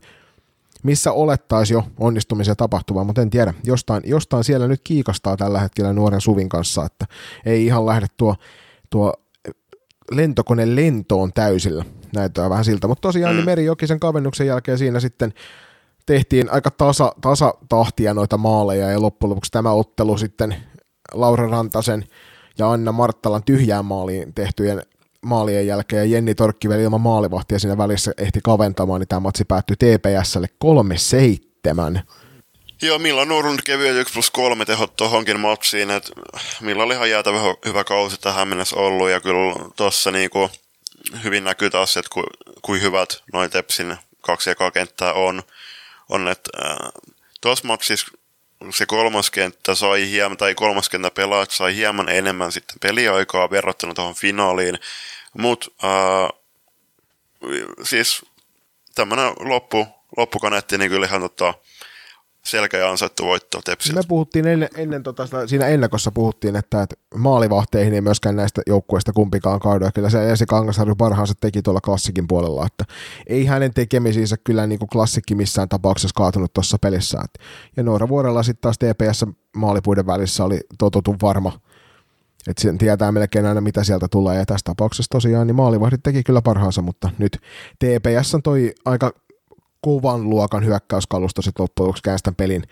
missä 0.83 1.11
olettaisi 1.11 1.73
jo 1.73 1.83
onnistumisia 1.99 2.55
tapahtuvan, 2.55 3.05
mutta 3.05 3.21
en 3.21 3.29
tiedä. 3.29 3.53
Jostain, 3.63 4.03
jostain 4.05 4.43
siellä 4.43 4.67
nyt 4.67 4.81
kiikastaa 4.83 5.37
tällä 5.37 5.59
hetkellä 5.59 5.93
nuoren 5.93 6.21
Suvin 6.21 6.49
kanssa, 6.49 6.85
että 6.85 7.05
ei 7.45 7.65
ihan 7.65 7.85
lähde 7.85 8.07
tuo, 8.17 8.35
tuo 8.89 9.13
lentokone 10.11 10.75
lentoon 10.75 11.33
täysillä. 11.33 11.85
Näyttää 12.15 12.49
vähän 12.49 12.65
siltä, 12.65 12.87
mutta 12.87 13.01
tosiaan 13.01 13.29
niin 13.29 13.35
mm. 13.35 13.37
niin 13.37 13.51
Meri 13.51 13.65
Jokisen 13.65 13.99
kavennuksen 13.99 14.47
jälkeen 14.47 14.77
siinä 14.77 14.99
sitten 14.99 15.33
tehtiin 16.05 16.51
aika 16.51 16.71
tasa, 16.71 17.11
tasatahtia 17.21 18.13
noita 18.13 18.37
maaleja 18.37 18.91
ja 18.91 19.01
loppujen 19.01 19.29
lopuksi 19.29 19.51
tämä 19.51 19.71
ottelu 19.71 20.17
sitten 20.17 20.55
Laura 21.13 21.47
Rantasen 21.47 22.03
ja 22.59 22.71
Anna 22.71 22.91
Marttalan 22.91 23.43
tyhjään 23.43 23.85
maaliin 23.85 24.33
tehtyjen 24.33 24.81
maalien 25.27 25.67
jälkeen 25.67 25.99
ja 25.99 26.15
Jenni 26.15 26.35
Torkkiveli 26.35 26.83
ilman 26.83 27.01
maalivahtia 27.01 27.59
siinä 27.59 27.77
välissä 27.77 28.11
ehti 28.17 28.39
kaventamaan, 28.43 29.01
niin 29.01 29.07
tämä 29.07 29.19
matsi 29.19 29.45
päättyi 29.45 29.75
TPSlle 29.75 30.47
3-7. 31.97 31.99
Joo, 32.81 32.99
Milla 32.99 33.25
Nurlund 33.25 33.59
kevyet 33.65 33.95
1 33.95 34.13
plus 34.13 34.31
3 34.31 34.65
tehot 34.65 34.95
tuohonkin 34.95 35.39
matsiin, 35.39 35.91
että 35.91 36.11
Milla 36.61 36.83
oli 36.83 36.93
ihan 36.93 37.09
jäätävä 37.09 37.39
hyvä 37.65 37.83
kausi 37.83 38.21
tähän 38.21 38.47
mennessä 38.47 38.75
ollut, 38.75 39.09
ja 39.09 39.19
kyllä 39.19 39.55
tuossa 39.75 40.11
niinku 40.11 40.49
hyvin 41.23 41.43
näkyy 41.43 41.69
taas, 41.69 41.97
että 41.97 42.09
ku, 42.13 42.23
kuin 42.61 42.81
hyvät 42.81 43.23
noin 43.33 43.51
Tepsin 43.51 43.97
kaksi 44.21 44.49
ekaa 44.49 44.71
kenttää 44.71 45.13
on. 45.13 45.43
on 46.09 46.27
että 46.27 46.49
äh, 46.65 46.77
tuossa 47.41 47.67
matsissa 47.67 48.07
se 48.69 48.85
kolmoskenttä 48.85 49.75
sai 49.75 50.09
hieman, 50.09 50.37
tai 50.37 50.55
kolmoskenttä 50.55 51.11
pelaat 51.11 51.51
sai 51.51 51.75
hieman 51.75 52.09
enemmän 52.09 52.51
sitten 52.51 52.75
peliaikaa 52.81 53.49
verrattuna 53.49 53.93
tuohon 53.93 54.15
finaaliin, 54.15 54.79
mutta 55.37 55.67
äh, 55.83 56.39
siis 57.83 58.25
tämmöinen 58.95 59.33
loppu, 59.39 59.87
loppukanetti, 60.17 60.77
niin 60.77 60.91
kyllä 60.91 61.05
ihan 61.05 61.21
tota, 61.21 61.53
selkeä 62.47 62.79
ja 62.79 62.89
ansaittu 62.89 63.25
voitto 63.25 63.61
Tepsiltä. 63.65 63.99
Me 63.99 64.03
puhuttiin 64.07 64.47
ennen, 64.47 64.69
ennen 64.75 65.03
tota, 65.03 65.47
siinä 65.47 65.67
ennakossa 65.67 66.11
puhuttiin, 66.11 66.55
että, 66.55 66.81
että 66.81 66.95
maalivahteihin 67.15 67.93
ei 67.93 68.01
myöskään 68.01 68.35
näistä 68.35 68.61
joukkueista 68.67 69.13
kumpikaan 69.13 69.59
kaudella. 69.59 69.91
Kyllä 69.91 70.09
se 70.09 70.31
Esi 70.31 70.45
Kangasharju 70.45 70.95
parhaansa 70.95 71.33
teki 71.39 71.61
tuolla 71.61 71.81
klassikin 71.81 72.27
puolella, 72.27 72.65
että 72.65 72.93
ei 73.27 73.45
hänen 73.45 73.73
tekemisiinsä 73.73 74.37
kyllä 74.43 74.67
niin 74.67 74.79
kuin 74.79 74.89
klassikki 74.89 75.35
missään 75.35 75.69
tapauksessa 75.69 76.15
kaatunut 76.15 76.53
tuossa 76.53 76.77
pelissä. 76.81 77.21
Ja 77.77 77.83
Noora 77.83 78.07
Vuorella 78.07 78.43
sitten 78.43 78.61
taas 78.61 78.77
TPS 78.77 79.25
maalipuiden 79.55 80.07
välissä 80.07 80.43
oli 80.43 80.59
totutun 80.77 81.17
varma, 81.21 81.59
että 82.47 82.61
sen 82.61 82.77
tietää 82.77 83.11
melkein 83.11 83.45
aina, 83.45 83.61
mitä 83.61 83.83
sieltä 83.83 84.07
tulee. 84.07 84.37
Ja 84.37 84.45
tässä 84.45 84.63
tapauksessa 84.63 85.09
tosiaan 85.09 85.47
niin 85.47 85.55
maalivahdit 85.55 86.03
teki 86.03 86.23
kyllä 86.23 86.41
parhaansa, 86.41 86.81
mutta 86.81 87.09
nyt 87.17 87.37
TPS 87.79 88.35
on 88.35 88.43
toi 88.43 88.73
aika 88.85 89.13
kovan 89.81 90.29
luokan 90.29 90.65
hyökkäyskalusto 90.65 91.41
sitten 91.41 91.63
loppujen 91.63 91.87
lopuksi 91.87 92.03
käästän 92.03 92.35
pelin 92.35 92.63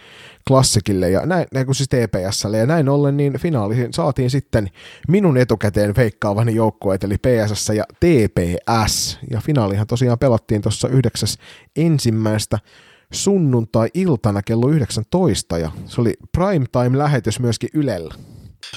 klassikille 0.47 1.09
ja 1.09 1.25
näin, 1.25 1.47
näin 1.53 1.65
kuin 1.65 1.75
siis 1.75 1.89
TPSlle 1.89 2.57
ja 2.57 2.65
näin 2.65 2.89
ollen 2.89 3.17
niin 3.17 3.39
finaaliin 3.39 3.93
saatiin 3.93 4.29
sitten 4.29 4.69
minun 5.07 5.37
etukäteen 5.37 5.93
veikkaavani 5.97 6.55
joukkueet 6.55 7.03
eli 7.03 7.17
PSS 7.17 7.69
ja 7.69 7.83
TPS 7.99 9.19
ja 9.31 9.41
finaalihan 9.41 9.87
tosiaan 9.87 10.19
pelattiin 10.19 10.61
tuossa 10.61 10.87
yhdeksäs 10.87 11.37
ensimmäistä 11.75 12.59
sunnuntai-iltana 13.13 14.41
kello 14.41 14.69
19 14.69 15.57
ja 15.57 15.71
se 15.85 16.01
oli 16.01 16.13
primetime-lähetys 16.37 17.39
myöskin 17.39 17.69
Ylellä. 17.73 18.13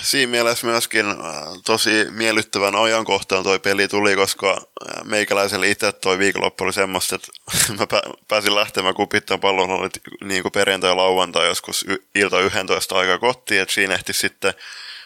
Siinä 0.03 0.31
mielessä 0.31 0.67
myöskin 0.67 1.07
äh, 1.07 1.17
tosi 1.65 2.07
miellyttävän 2.11 2.77
ajankohtaan 2.77 3.45
toi 3.45 3.59
peli 3.59 3.89
tuli, 3.89 4.17
koska 4.17 4.51
äh, 4.51 5.05
meikäläiselle 5.05 5.69
itse 5.69 5.93
toi 5.93 6.19
viikonloppu 6.19 6.65
oli 6.65 6.73
semmoista, 6.73 7.15
että 7.15 7.29
mä 7.79 7.87
pääsin 8.29 8.55
lähtemään 8.55 8.95
kupittaan 8.95 9.41
pallon 9.41 9.71
oli 9.71 9.89
niin 10.25 10.43
kuin 10.43 10.53
perjantai 10.53 10.95
lauantai 10.95 11.47
joskus 11.47 11.87
ilta 12.15 12.41
11 12.41 12.99
aikaa 12.99 13.19
kotiin, 13.19 13.61
että 13.61 13.75
siinä 13.75 13.95
ehti 13.95 14.13
sitten 14.13 14.55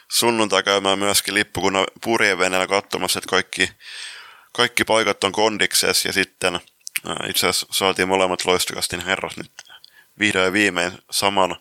sunnuntai 0.08 0.62
käymään 0.62 0.98
myöskin 0.98 1.34
lippukunnan 1.34 1.86
purjeveneellä 2.04 2.66
katsomassa, 2.66 3.18
että 3.18 3.30
kaikki, 3.30 3.70
kaikki 4.52 4.84
paikat 4.84 5.24
on 5.24 5.32
kondiksessa 5.32 6.08
ja 6.08 6.12
sitten 6.12 6.54
äh, 6.54 6.60
itse 7.28 7.48
asiassa 7.48 7.66
saatiin 7.70 8.08
molemmat 8.08 8.44
loistokastin 8.44 9.00
herrat 9.00 9.36
nyt 9.36 9.52
vihdoin 10.18 10.44
ja 10.44 10.52
viimein 10.52 10.92
saman 11.10 11.56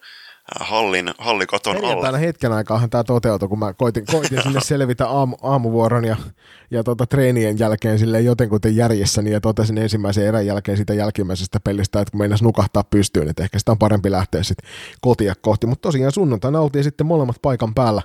hallin, 0.60 1.13
hallikaton 1.17 1.86
alla. 1.86 2.17
hetken 2.17 2.51
aikaa 2.51 2.88
tämä 2.89 3.03
toteutui, 3.03 3.50
kun 3.50 3.60
mä 3.60 3.74
koitin, 3.74 4.05
koitin 4.05 4.43
sinne 4.43 4.60
selvitä 4.72 5.08
aamu, 5.08 5.36
aamuvuoron 5.41 6.05
ja, 6.05 6.15
ja 6.72 6.84
tota, 6.84 7.05
treenien 7.05 7.60
jälkeen 7.60 8.00
sille 8.00 8.22
jotenkuten 8.22 8.75
järjessäni 8.75 9.31
ja 9.31 9.41
totesin 9.41 9.77
ensimmäisen 9.77 10.25
erän 10.25 10.46
jälkeen 10.46 10.77
siitä 10.77 10.93
jälkimmäisestä 10.93 11.60
pelistä, 11.60 12.01
että 12.01 12.12
kun 12.12 12.20
meinas 12.20 12.41
nukahtaa 12.41 12.84
pystyyn, 12.84 13.29
että 13.29 13.43
ehkä 13.43 13.60
sitä 13.60 13.72
on 13.72 13.77
parempi 13.77 14.12
lähteä 14.12 14.43
sitten 14.43 14.70
kotia 15.01 15.34
kohti. 15.41 15.67
Mutta 15.67 15.81
tosiaan 15.81 16.12
sunnuntaina 16.12 16.60
oltiin 16.60 16.84
sitten 16.84 17.08
molemmat 17.08 17.41
paikan 17.41 17.74
päällä. 17.74 18.01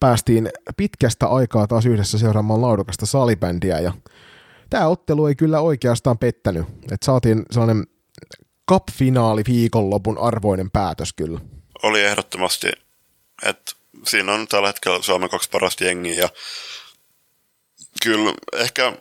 Päästiin 0.00 0.48
pitkästä 0.76 1.26
aikaa 1.26 1.66
taas 1.66 1.86
yhdessä 1.86 2.18
seuraamaan 2.18 2.62
laadukasta 2.62 3.06
salibändiä 3.06 3.78
ja 3.78 3.92
tämä 4.70 4.86
ottelu 4.86 5.26
ei 5.26 5.34
kyllä 5.34 5.60
oikeastaan 5.60 6.18
pettänyt. 6.18 6.66
että 6.82 7.06
saatiin 7.06 7.42
sellainen 7.50 7.84
cup-finaali 8.70 9.42
viikonlopun 9.48 10.18
arvoinen 10.18 10.70
päätös 10.70 11.12
kyllä 11.12 11.40
oli 11.82 12.04
ehdottomasti, 12.04 12.72
että 13.42 13.72
siinä 14.06 14.32
on 14.32 14.48
tällä 14.48 14.68
hetkellä 14.68 15.02
Suomen 15.02 15.30
kaksi 15.30 15.50
parasta 15.50 15.84
jengiä 15.84 16.14
ja 16.14 16.28
kyllä 18.02 18.32
ehkä 18.52 18.92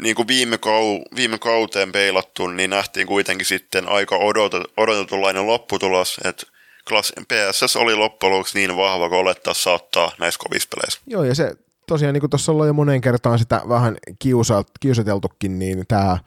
niin 0.00 0.14
kuin 0.14 0.28
viime, 0.28 0.58
kau, 0.58 1.02
viime 1.16 1.38
kauteen 1.38 1.92
peilattu, 1.92 2.46
niin 2.46 2.70
nähtiin 2.70 3.06
kuitenkin 3.06 3.46
sitten 3.46 3.88
aika 3.88 4.16
odotet, 4.16 4.62
odotetunlainen 4.76 5.46
lopputulos, 5.46 6.20
että 6.24 6.46
PSS 7.28 7.76
oli 7.76 7.94
loppujen 7.94 8.44
niin 8.54 8.76
vahva 8.76 9.08
kuin 9.08 9.18
olettaa 9.18 9.54
saattaa 9.54 10.12
näissä 10.18 10.38
kovissa 10.38 10.68
peleissä. 10.74 11.00
Joo, 11.06 11.24
ja 11.24 11.34
se 11.34 11.54
tosiaan, 11.86 12.12
niin 12.14 12.20
kuin 12.20 12.30
tuossa 12.30 12.52
ollaan 12.52 12.66
jo 12.66 12.72
moneen 12.72 13.00
kertaan 13.00 13.38
sitä 13.38 13.60
vähän 13.68 13.96
kiusateltukin, 14.80 15.58
niin 15.58 15.84
tämä 15.88 16.18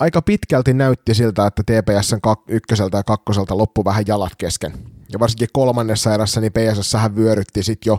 aika 0.00 0.22
pitkälti 0.22 0.74
näytti 0.74 1.14
siltä, 1.14 1.46
että 1.46 1.62
TPSn 1.62 2.16
kak- 2.16 2.44
ykköseltä 2.48 2.96
ja 2.96 3.02
kakkoselta 3.02 3.58
loppu 3.58 3.84
vähän 3.84 4.04
jalat 4.06 4.32
kesken. 4.38 4.72
Ja 5.12 5.18
varsinkin 5.20 5.48
kolmannessa 5.52 6.14
erässä 6.14 6.40
niin 6.40 6.52
PSS 6.52 6.92
hän 6.92 7.16
vyörytti 7.16 7.62
sitten 7.62 7.90
jo 7.90 7.98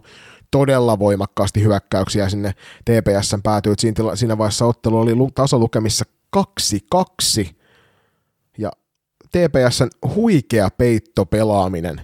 todella 0.51 0.99
voimakkaasti 0.99 1.63
hyökkäyksiä 1.63 2.29
sinne 2.29 2.53
TPSn 2.85 3.41
päätyy. 3.43 3.73
Siinä, 3.79 4.15
siinä 4.15 4.37
vaiheessa 4.37 4.65
ottelu 4.65 4.99
oli 4.99 5.11
tasolukemissa 5.35 6.05
2-2. 6.37 6.41
Ja 8.57 8.71
TPSn 9.31 10.09
huikea 10.15 10.69
peitto 10.77 11.25
pelaaminen. 11.25 12.01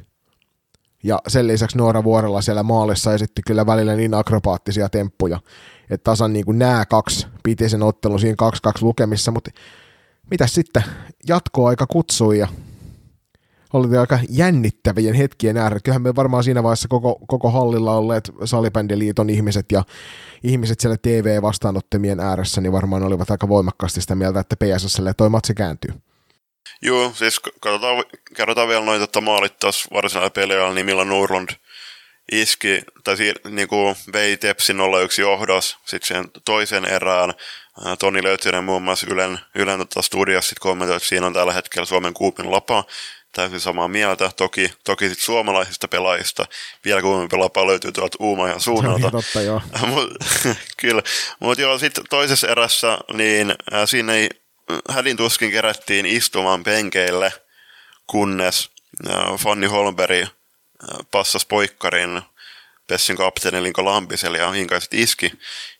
Ja 1.03 1.19
sen 1.27 1.47
lisäksi 1.47 1.77
Noora 1.77 2.03
Vuorella 2.03 2.41
siellä 2.41 2.63
maalissa 2.63 3.13
esitti 3.13 3.41
kyllä 3.47 3.65
välillä 3.65 3.95
niin 3.95 4.13
akrobaattisia 4.13 4.89
temppuja, 4.89 5.39
että 5.89 6.03
tasan 6.03 6.33
niin 6.33 6.45
kuin 6.45 6.59
nämä 6.59 6.85
kaksi 6.85 7.27
piti 7.43 7.69
sen 7.69 7.83
ottelun 7.83 8.19
siinä 8.19 8.35
2-2 8.67 8.81
lukemissa, 8.81 9.31
mutta 9.31 9.51
mitä 10.31 10.47
sitten 10.47 10.83
jatkoaika 11.27 11.85
kutsui 11.87 12.39
ja 12.39 12.47
oli 13.73 13.97
aika 13.97 14.19
jännittävien 14.29 15.13
hetkien 15.13 15.57
äärellä. 15.57 15.79
Kyllähän 15.83 16.01
me 16.01 16.15
varmaan 16.15 16.43
siinä 16.43 16.63
vaiheessa 16.63 16.87
koko, 16.87 17.19
koko 17.27 17.51
hallilla 17.51 17.95
olleet 17.95 18.31
salibändiliiton 18.45 19.29
ihmiset 19.29 19.65
ja 19.71 19.83
ihmiset 20.43 20.79
siellä 20.79 20.97
TV-vastaanottamien 21.01 22.19
ääressä, 22.19 22.61
niin 22.61 22.71
varmaan 22.71 23.03
olivat 23.03 23.31
aika 23.31 23.49
voimakkaasti 23.49 24.01
sitä 24.01 24.15
mieltä, 24.15 24.39
että 24.39 24.55
PSSlle 24.55 25.13
toi 25.13 25.29
matsi 25.29 25.53
kääntyy. 25.53 25.91
Joo, 26.81 27.11
siis 27.15 27.39
katsotaan, 27.39 28.03
kerrotaan 28.35 28.67
vielä 28.67 28.85
noita 28.85 29.07
tota 29.07 29.21
maalit 29.21 29.59
tuossa 29.59 29.89
varsinaisella 29.93 30.29
peliajalla, 30.29 30.73
niin 30.73 30.85
Milla 30.85 31.05
Nurlund 31.05 31.49
iski, 32.31 32.81
tai 33.03 33.15
siir- 33.15 33.49
niin 33.49 33.67
kuin 33.67 33.95
vei 34.13 34.37
Tepsin 34.37 34.77
01 35.03 35.21
johdos 35.21 35.77
sitten 35.85 36.07
sen 36.07 36.25
toisen 36.45 36.85
erään. 36.85 37.33
Toni 37.99 38.23
Löytynen 38.23 38.63
muun 38.63 38.81
muassa 38.81 39.07
Ylen, 39.09 39.39
Ylen 39.55 39.79
tota 39.79 40.01
studiossa 40.01 40.55
kommentoi, 40.59 40.97
että 40.97 41.09
siinä 41.09 41.27
on 41.27 41.33
tällä 41.33 41.53
hetkellä 41.53 41.85
Suomen 41.85 42.13
kuupin 42.13 42.51
lapa. 42.51 42.83
Täysin 43.37 43.59
samaa 43.59 43.87
mieltä. 43.87 44.31
Toki, 44.35 44.73
toki 44.83 45.09
sit 45.09 45.19
suomalaisista 45.19 45.87
pelaajista 45.87 46.45
vielä 46.85 47.01
kuumempi 47.01 47.37
lapa 47.37 47.67
löytyy 47.67 47.91
tuolta 47.91 48.17
Uumajan 48.19 48.61
suunnalta. 48.61 49.05
On 49.05 49.11
totta, 49.11 49.41
joo. 49.41 49.61
Mut, 49.87 50.09
kyllä. 50.77 51.01
Mutta 51.39 51.61
joo, 51.61 51.79
sitten 51.79 52.03
toisessa 52.09 52.47
erässä, 52.47 52.97
niin 53.13 53.51
äh, 53.73 53.81
siinä 53.85 54.13
ei 54.13 54.29
hädin 54.89 55.17
tuskin 55.17 55.51
kerättiin 55.51 56.05
istumaan 56.05 56.63
penkeille, 56.63 57.33
kunnes 58.07 58.69
äh, 59.09 59.39
Fanny 59.39 59.67
Holmberg 59.67 60.21
äh, 60.21 60.29
passas 61.11 61.45
poikkarin 61.45 62.21
Pessin 62.87 63.17
kapteeni 63.17 63.63
Linko 63.63 63.85
Lampiselle 63.85 64.37
ja 64.37 64.51
hinkaiset 64.51 64.93
iski, 64.93 65.31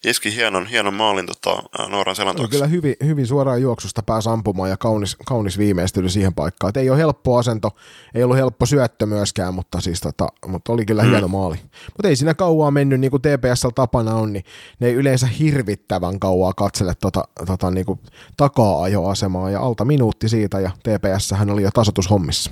iski 0.06 0.36
hienon, 0.36 0.68
hienon 0.68 0.94
maalin 0.94 1.26
tota, 1.26 1.64
Nooran 1.88 2.16
seläntoksi. 2.16 2.52
Kyllä 2.52 2.68
hyvin, 2.68 2.96
hyvin 3.06 3.28
suoraan 3.28 3.62
juoksusta 3.62 4.04
pääsi 4.04 4.30
ampumaan 4.30 4.70
ja 4.70 4.78
kaunis, 4.78 5.16
kaunis 5.26 5.58
viimeistely 5.58 6.10
siihen 6.10 6.34
paikkaan. 6.34 6.70
Et 6.70 6.78
ei 6.78 6.90
ole 6.90 6.98
helppo 6.98 7.38
asento, 7.38 7.76
ei 8.16 8.24
ollut 8.24 8.38
helppo 8.38 8.66
syöttö 8.66 9.06
myöskään, 9.06 9.54
mutta, 9.54 9.82
siis 9.82 10.00
tota, 10.00 10.28
mutta 10.48 10.74
oli 10.74 10.86
kyllä 10.86 11.04
mm. 11.04 11.10
hieno 11.10 11.28
maali. 11.28 11.56
Mutta 11.94 12.08
ei 12.08 12.16
siinä 12.16 12.34
kauaa 12.34 12.72
mennyt, 12.72 13.00
niin 13.00 13.12
kuin 13.12 13.22
TPS 13.22 13.68
tapana 13.76 14.16
on, 14.16 14.34
niin 14.34 14.46
ne 14.80 14.88
ei 14.88 14.94
yleensä 14.94 15.28
hirvittävän 15.28 16.20
kauaa 16.20 16.54
katsele 16.54 16.94
tota, 17.02 17.24
tota, 17.48 17.72
niin 17.72 17.86
kuin 17.86 18.00
takaa-ajoasemaa 18.38 19.50
ja 19.50 19.62
alta 19.62 19.86
minuutti 19.86 20.30
siitä 20.30 20.60
ja 20.60 20.72
TPS 20.80 21.32
hän 21.32 21.50
oli 21.50 21.62
jo 21.62 21.70
tasotushommissa. 21.74 22.52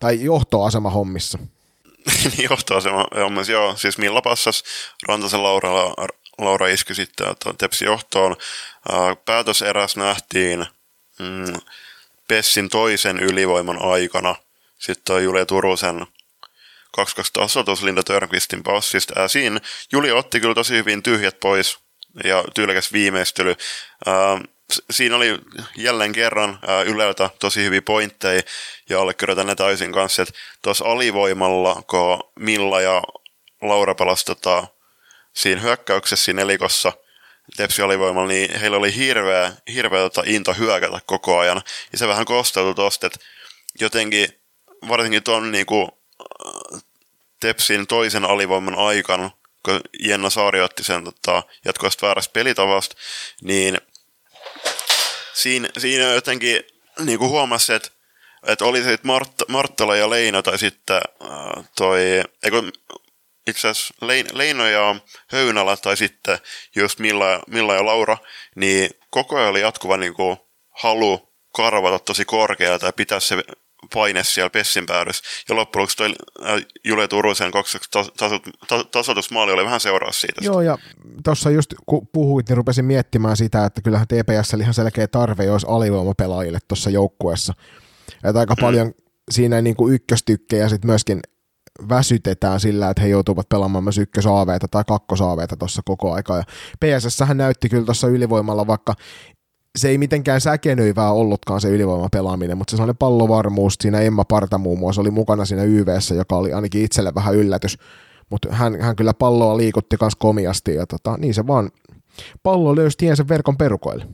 Tai 0.00 0.24
johtoasema 0.24 0.90
hommissa. 0.90 1.38
niin 2.24 2.48
johtoasema 2.50 3.06
hommassa, 3.16 3.52
joo. 3.52 3.76
Siis 3.76 3.98
Milla 3.98 4.22
passas 4.22 4.64
Rantasen 5.08 5.42
Laura, 5.42 5.70
Laura 6.38 6.66
iski 6.66 6.94
sitten 6.94 7.26
Tepsi 7.58 7.84
johtoon. 7.84 8.36
Päätöseräs 9.24 9.96
nähtiin 9.96 10.66
mm, 11.18 11.60
Pessin 12.28 12.68
toisen 12.68 13.20
ylivoiman 13.20 13.82
aikana. 13.82 14.36
Sitten 14.78 15.16
on 15.16 15.24
Julia 15.24 15.46
Turusen 15.46 16.06
2-2 16.98 17.02
tasoitus 17.32 17.82
Linda 17.82 18.02
Törnqvistin 18.02 18.62
passista. 18.62 19.28
siinä 19.28 19.60
Juli 19.92 20.12
otti 20.12 20.40
kyllä 20.40 20.54
tosi 20.54 20.74
hyvin 20.74 21.02
tyhjät 21.02 21.40
pois 21.40 21.78
ja 22.24 22.44
tyylikäs 22.54 22.92
viimeistely 22.92 23.54
siinä 24.90 25.16
oli 25.16 25.38
jälleen 25.76 26.12
kerran 26.12 26.58
Yleltä 26.86 27.30
tosi 27.38 27.64
hyviä 27.64 27.82
pointteja 27.82 28.42
ja 28.88 29.00
allekirjoitan 29.00 29.46
ne 29.46 29.54
täysin 29.54 29.92
kanssa, 29.92 30.22
että 30.22 30.34
tuossa 30.62 30.84
alivoimalla, 30.84 31.82
kun 31.86 32.32
Milla 32.38 32.80
ja 32.80 33.02
Laura 33.62 33.94
pelasi 33.94 34.24
tota, 34.24 34.66
siinä 35.32 35.60
hyökkäyksessä 35.60 36.24
siinä 36.24 36.42
elikossa, 36.42 36.92
Tepsi 37.56 37.82
alivoimalla, 37.82 38.28
niin 38.28 38.60
heillä 38.60 38.76
oli 38.76 38.94
hirveä, 38.94 39.52
hirveä 39.74 40.00
tota, 40.00 40.22
into 40.26 40.54
hyökätä 40.54 41.00
koko 41.06 41.38
ajan. 41.38 41.62
Ja 41.92 41.98
se 41.98 42.08
vähän 42.08 42.24
kosteutui 42.24 42.74
tosta, 42.74 43.06
että 43.06 43.18
jotenkin, 43.80 44.28
varsinkin 44.88 45.22
tuon 45.22 45.52
niin 45.52 45.66
kuin, 45.66 45.88
Tepsin 47.40 47.86
toisen 47.86 48.24
alivoiman 48.24 48.74
aikana, 48.74 49.30
kun 49.64 49.80
Jenna 50.00 50.30
Saari 50.30 50.60
otti 50.60 50.84
sen 50.84 51.04
tota, 51.04 51.42
jatkuvasti 51.64 52.06
väärästä 52.06 52.32
pelitavasta, 52.32 52.96
niin 53.42 53.78
siinä, 55.40 55.68
siinä 55.78 56.04
jotenkin 56.04 56.62
niin 56.98 57.18
kuin 57.18 57.30
huomasi, 57.30 57.72
että, 57.72 57.88
että 58.46 58.64
oli 58.64 58.82
se 58.82 58.98
Mart, 59.02 59.32
Marttala 59.48 59.96
ja 59.96 60.10
Leino 60.10 60.42
tai 60.42 60.58
sitten 60.58 60.96
äh, 60.96 61.64
toi, 61.76 62.00
eikö, 62.42 62.62
itse 63.46 63.68
asiassa 63.68 63.94
Leino 64.32 64.66
ja 64.66 64.96
Höynälä 65.32 65.76
tai 65.76 65.96
sitten 65.96 66.38
just 66.76 66.98
Milla, 66.98 67.40
Milla 67.46 67.74
ja 67.74 67.86
Laura, 67.86 68.18
niin 68.54 68.90
koko 69.10 69.36
ajan 69.36 69.48
oli 69.48 69.60
jatkuva 69.60 69.96
niin 69.96 70.14
kuin, 70.14 70.36
halu 70.70 71.28
karvata 71.54 71.98
tosi 71.98 72.24
korkealta 72.24 72.86
ja 72.86 72.92
pitää 72.92 73.20
se 73.20 73.44
paine 73.94 74.24
siellä 74.24 74.50
Pessin 74.50 74.86
päädyssä. 74.86 75.24
Ja 75.48 75.56
loppujen 75.56 75.82
lopuksi 75.82 75.96
toi 75.96 76.14
äh, 76.46 76.62
Jule 76.84 77.08
Turusen 77.08 77.50
tasoitusmaali 78.90 79.52
oli 79.52 79.64
vähän 79.64 79.80
seuraa 79.80 80.12
siitä. 80.12 80.40
Joo, 80.44 80.60
ja 80.60 80.78
tuossa 81.24 81.50
just 81.50 81.74
kun 81.86 82.08
puhuit, 82.12 82.48
niin 82.48 82.56
rupesin 82.56 82.84
miettimään 82.84 83.36
sitä, 83.36 83.64
että 83.64 83.82
kyllähän 83.82 84.08
TPS 84.08 84.54
oli 84.54 84.62
ihan 84.62 84.74
selkeä 84.74 85.08
tarve, 85.08 85.44
jos 85.44 85.64
alivoimapelaajille 85.64 86.58
tuossa 86.68 86.90
joukkueessa. 86.90 87.54
Että 88.24 88.40
aika 88.40 88.54
mm. 88.54 88.60
paljon 88.60 88.92
siinä 89.30 89.60
niin 89.60 89.76
kuin 89.76 89.94
ykköstykkejä 89.94 90.68
sitten 90.68 90.90
myöskin 90.90 91.20
väsytetään 91.88 92.60
sillä, 92.60 92.90
että 92.90 93.02
he 93.02 93.08
joutuvat 93.08 93.48
pelaamaan 93.48 93.84
myös 93.84 93.98
ykkösaaveita 93.98 94.68
tai 94.68 94.84
kakkosaaveita 94.88 95.56
tuossa 95.56 95.82
koko 95.84 96.12
aika. 96.12 96.36
Ja 96.36 96.42
PSS 96.80 97.18
näytti 97.34 97.68
kyllä 97.68 97.84
tuossa 97.84 98.08
ylivoimalla, 98.08 98.66
vaikka 98.66 98.94
se 99.78 99.88
ei 99.88 99.98
mitenkään 99.98 100.40
säkenöivää 100.40 101.12
ollutkaan 101.12 101.60
se 101.60 101.68
ylivoimapelaaminen, 101.68 102.58
mutta 102.58 102.70
se 102.70 102.76
sellainen 102.76 102.96
pallovarmuus, 102.96 103.74
siinä 103.80 104.00
Emma 104.00 104.24
Parta 104.24 104.58
muun 104.58 104.78
muassa 104.78 105.00
oli 105.00 105.10
mukana 105.10 105.44
siinä 105.44 105.62
YVssä, 105.62 106.14
joka 106.14 106.36
oli 106.36 106.52
ainakin 106.52 106.84
itselle 106.84 107.14
vähän 107.14 107.34
yllätys, 107.34 107.78
mutta 108.30 108.48
hän, 108.52 108.80
hän 108.80 108.96
kyllä 108.96 109.14
palloa 109.14 109.56
liikutti 109.56 109.96
myös 110.00 110.16
komiasti 110.16 110.74
ja 110.74 110.86
tota, 110.86 111.16
niin 111.16 111.34
se 111.34 111.46
vaan 111.46 111.70
pallo 112.42 112.76
löysi 112.76 112.98
tiensä 112.98 113.28
verkon 113.28 113.56
perukoille. 113.56 114.06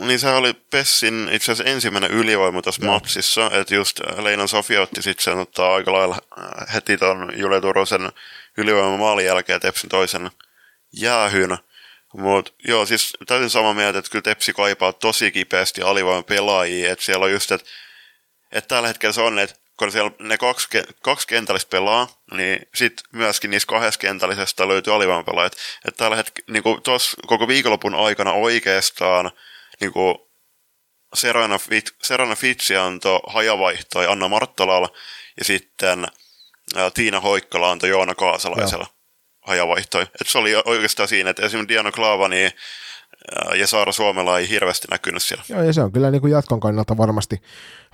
Niin 0.00 0.18
se 0.18 0.30
oli 0.30 0.54
Pessin 0.54 1.28
itse 1.32 1.52
asiassa 1.52 1.72
ensimmäinen 1.72 2.10
ylivoima 2.10 2.62
tässä 2.62 2.84
Joo. 2.84 2.94
matsissa, 2.94 3.50
että 3.52 3.74
just 3.74 4.00
Leinan 4.22 4.48
Sofia 4.48 4.82
otti 4.82 5.02
sitten 5.02 5.24
sen 5.24 5.38
ottaa 5.38 5.74
aika 5.74 5.92
lailla 5.92 6.18
äh, 6.38 6.74
heti 6.74 6.96
tuon 6.98 7.32
Jule 7.36 7.60
Turosen 7.60 8.08
ylivoiman 8.58 8.98
maalin 8.98 9.26
jälkeen 9.26 9.60
Tepsin 9.60 9.90
toisen 9.90 10.30
jäähyn. 10.92 11.58
Mutta 12.12 12.52
joo, 12.68 12.86
siis 12.86 13.16
täysin 13.26 13.50
samaa 13.50 13.74
mieltä, 13.74 13.98
että 13.98 14.10
kyllä 14.10 14.22
Tepsi 14.22 14.52
kaipaa 14.52 14.92
tosi 14.92 15.30
kipeästi 15.30 15.82
alivoiman 15.82 16.24
pelaajia, 16.24 16.92
että 16.92 17.04
siellä 17.04 17.24
on 17.24 17.32
just, 17.32 17.52
että, 17.52 17.70
että 18.52 18.68
tällä 18.68 18.88
hetkellä 18.88 19.12
se 19.12 19.20
on, 19.20 19.38
että 19.38 19.56
kun 19.78 19.92
siellä 19.92 20.10
ne 20.18 20.38
kaksi, 20.38 20.68
kaksi 21.02 21.26
kentällistä 21.28 21.70
pelaa, 21.70 22.08
niin 22.32 22.68
sitten 22.74 23.04
myöskin 23.12 23.50
niissä 23.50 23.66
kahdessa 23.66 24.00
kentällisestä 24.00 24.68
löytyy 24.68 24.94
alivoimapelaajat. 24.94 25.56
Että 25.88 25.98
tällä 25.98 26.16
hetkellä, 26.16 26.52
niin 26.52 26.82
tuossa 26.82 27.16
koko 27.26 27.48
viikonlopun 27.48 27.94
aikana 27.94 28.32
oikeastaan 28.32 29.30
niin 29.80 29.92
kuin 29.92 30.14
Serena, 31.14 31.58
Fit, 31.58 31.94
Serena 32.02 32.36
Fitsi 32.36 32.76
antoi 32.76 33.20
hajavaihtoja 33.26 34.10
Anna 34.10 34.28
Marttalalla 34.28 34.88
ja 35.38 35.44
sitten 35.44 36.06
ää, 36.76 36.90
Tiina 36.90 37.20
Hoikkala 37.20 37.70
antoi 37.70 37.88
Joona 37.88 38.14
Kaasalaisella. 38.14 38.86
Joo 38.90 38.99
hajavaihtoi. 39.40 40.02
Et 40.02 40.26
se 40.26 40.38
oli 40.38 40.54
oikeastaan 40.64 41.08
siinä, 41.08 41.30
että 41.30 41.46
esimerkiksi 41.46 41.74
Diana 41.74 41.92
Klaava 41.92 42.28
niin, 42.28 42.50
ja 43.58 43.66
Saara 43.66 43.92
Suomella 43.92 44.38
ei 44.38 44.48
hirveästi 44.48 44.88
näkynyt 44.90 45.22
siellä. 45.22 45.44
Joo, 45.48 45.62
ja 45.62 45.72
se 45.72 45.82
on 45.82 45.92
kyllä 45.92 46.10
niin 46.10 46.20
kuin 46.20 46.32
jatkon 46.32 46.60
kannalta 46.60 46.96
varmasti, 46.96 47.42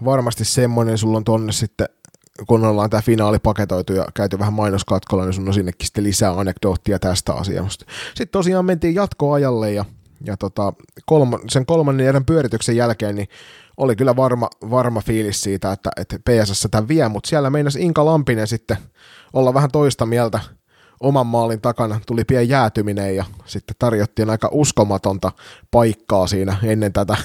varmasti 0.05 0.45
semmoinen, 0.45 0.99
sulla 0.99 1.17
on 1.17 1.25
tonne 1.25 1.53
sitten 1.53 1.89
kun 2.47 2.65
ollaan 2.65 2.91
tämä 2.91 3.03
finaali 3.03 3.39
paketoitu 3.39 3.93
ja 3.93 4.07
käyty 4.15 4.39
vähän 4.39 4.53
mainoskatkolla, 4.53 5.25
niin 5.25 5.33
sun 5.33 5.49
on 5.49 5.55
sinnekin 5.55 5.87
sitten 5.87 6.05
lisää 6.05 6.33
anekdoottia 6.33 6.99
tästä 6.99 7.33
asiasta. 7.33 7.85
Sitten 8.09 8.29
tosiaan 8.29 8.65
mentiin 8.65 8.95
jatkoajalle 8.95 9.73
ja, 9.73 9.85
ja 10.25 10.37
tota, 10.37 10.73
kolma, 11.07 11.41
sen 11.49 11.67
kolmannen 11.67 12.07
erän 12.07 12.25
pyörityksen 12.25 12.77
jälkeen 12.77 13.15
niin 13.15 13.29
oli 13.77 13.97
kyllä 13.97 14.17
varma, 14.17 14.49
varma 14.71 15.01
fiilis 15.01 15.41
siitä, 15.41 15.73
että, 15.73 15.91
että 15.97 16.19
PSS 16.19 16.69
tämän 16.71 16.89
vie, 16.89 17.09
mutta 17.09 17.29
siellä 17.29 17.51
meinasi 17.51 17.83
Inka 17.83 18.05
Lampinen 18.05 18.47
sitten 18.47 18.77
olla 19.33 19.55
vähän 19.55 19.71
toista 19.71 20.07
mieltä– 20.07 20.41
oman 21.01 21.27
maalin 21.27 21.61
takana 21.61 22.01
tuli 22.07 22.25
pieni 22.25 22.49
jäätyminen 22.49 23.17
ja 23.17 23.25
sitten 23.47 23.77
tarjottiin 23.79 24.31
aika 24.31 24.49
uskomatonta 24.53 25.33
paikkaa 25.71 26.27
siinä 26.27 26.57
ennen 26.65 26.93
tätä 26.93 27.17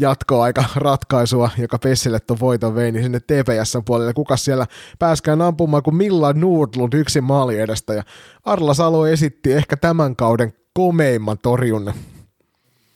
jatkoaika 0.00 0.64
ratkaisua, 0.74 1.50
joka 1.58 1.78
Pessille 1.78 2.20
tuon 2.20 2.40
voiton 2.40 2.74
vei, 2.74 2.92
niin 2.92 3.02
sinne 3.02 3.20
TPSn 3.20 3.84
puolelle. 3.84 4.12
Kuka 4.12 4.36
siellä 4.36 4.66
pääskään 4.98 5.42
ampumaan 5.42 5.82
kuin 5.82 5.96
Milla 5.96 6.32
Nordlund 6.32 6.92
yksin 6.92 7.24
maali 7.24 7.60
edestä 7.60 7.94
ja 7.94 8.02
Arla 8.44 8.74
Salo 8.74 9.06
esitti 9.06 9.52
ehkä 9.52 9.76
tämän 9.76 10.16
kauden 10.16 10.52
komeimman 10.74 11.38
torjunnan. 11.38 11.94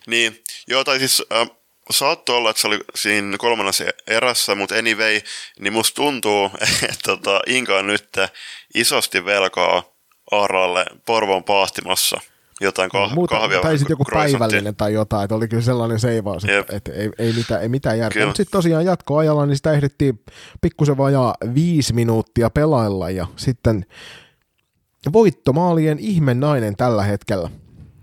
Niin, 0.06 0.42
joo, 0.68 0.84
tai 0.84 0.98
siis 0.98 1.22
äh, 1.32 1.50
saattoi 1.90 2.36
olla, 2.36 2.50
että 2.50 2.62
se 2.62 2.68
oli 2.68 2.80
siinä 2.94 3.38
kolmannessa 3.38 3.84
erässä, 4.06 4.54
mutta 4.54 4.74
anyway, 4.74 5.20
niin 5.60 5.72
musta 5.72 5.94
tuntuu, 5.94 6.50
että 6.90 7.02
tota, 7.04 7.40
Inka 7.46 7.78
on 7.78 7.86
nyt 7.86 8.08
isosti 8.74 9.24
velkaa 9.24 9.82
Aaralle 10.32 10.84
Porvon 11.06 11.44
paastimossa. 11.44 12.20
jotain 12.60 12.90
kah- 12.94 13.14
Muuta, 13.14 13.34
kahvia. 13.38 13.60
tai 13.60 13.78
sitten 13.78 13.92
joku 13.94 14.04
päivällinen 14.12 14.76
tai 14.76 14.92
jotain, 14.92 15.24
että 15.24 15.34
oli 15.34 15.48
kyllä 15.48 15.62
sellainen 15.62 16.00
seivaus, 16.00 16.44
että, 16.44 16.76
että 16.76 16.92
ei, 16.92 17.10
ei, 17.18 17.32
mitään, 17.32 17.62
ei 17.62 17.68
mitään 17.68 17.98
järkeä. 17.98 18.26
Mutta 18.26 18.36
sitten 18.36 18.52
tosiaan 18.58 18.84
jatkoajalla, 18.84 19.46
niin 19.46 19.56
sitä 19.56 19.72
ehdittiin 19.72 20.20
pikkusen 20.60 20.96
vajaa 20.96 21.34
viisi 21.54 21.92
minuuttia 21.92 22.50
pelailla 22.50 23.10
ja 23.10 23.26
sitten 23.36 23.86
voittomaalien 25.12 25.98
ihme 25.98 26.34
nainen 26.34 26.76
tällä 26.76 27.02
hetkellä. 27.02 27.50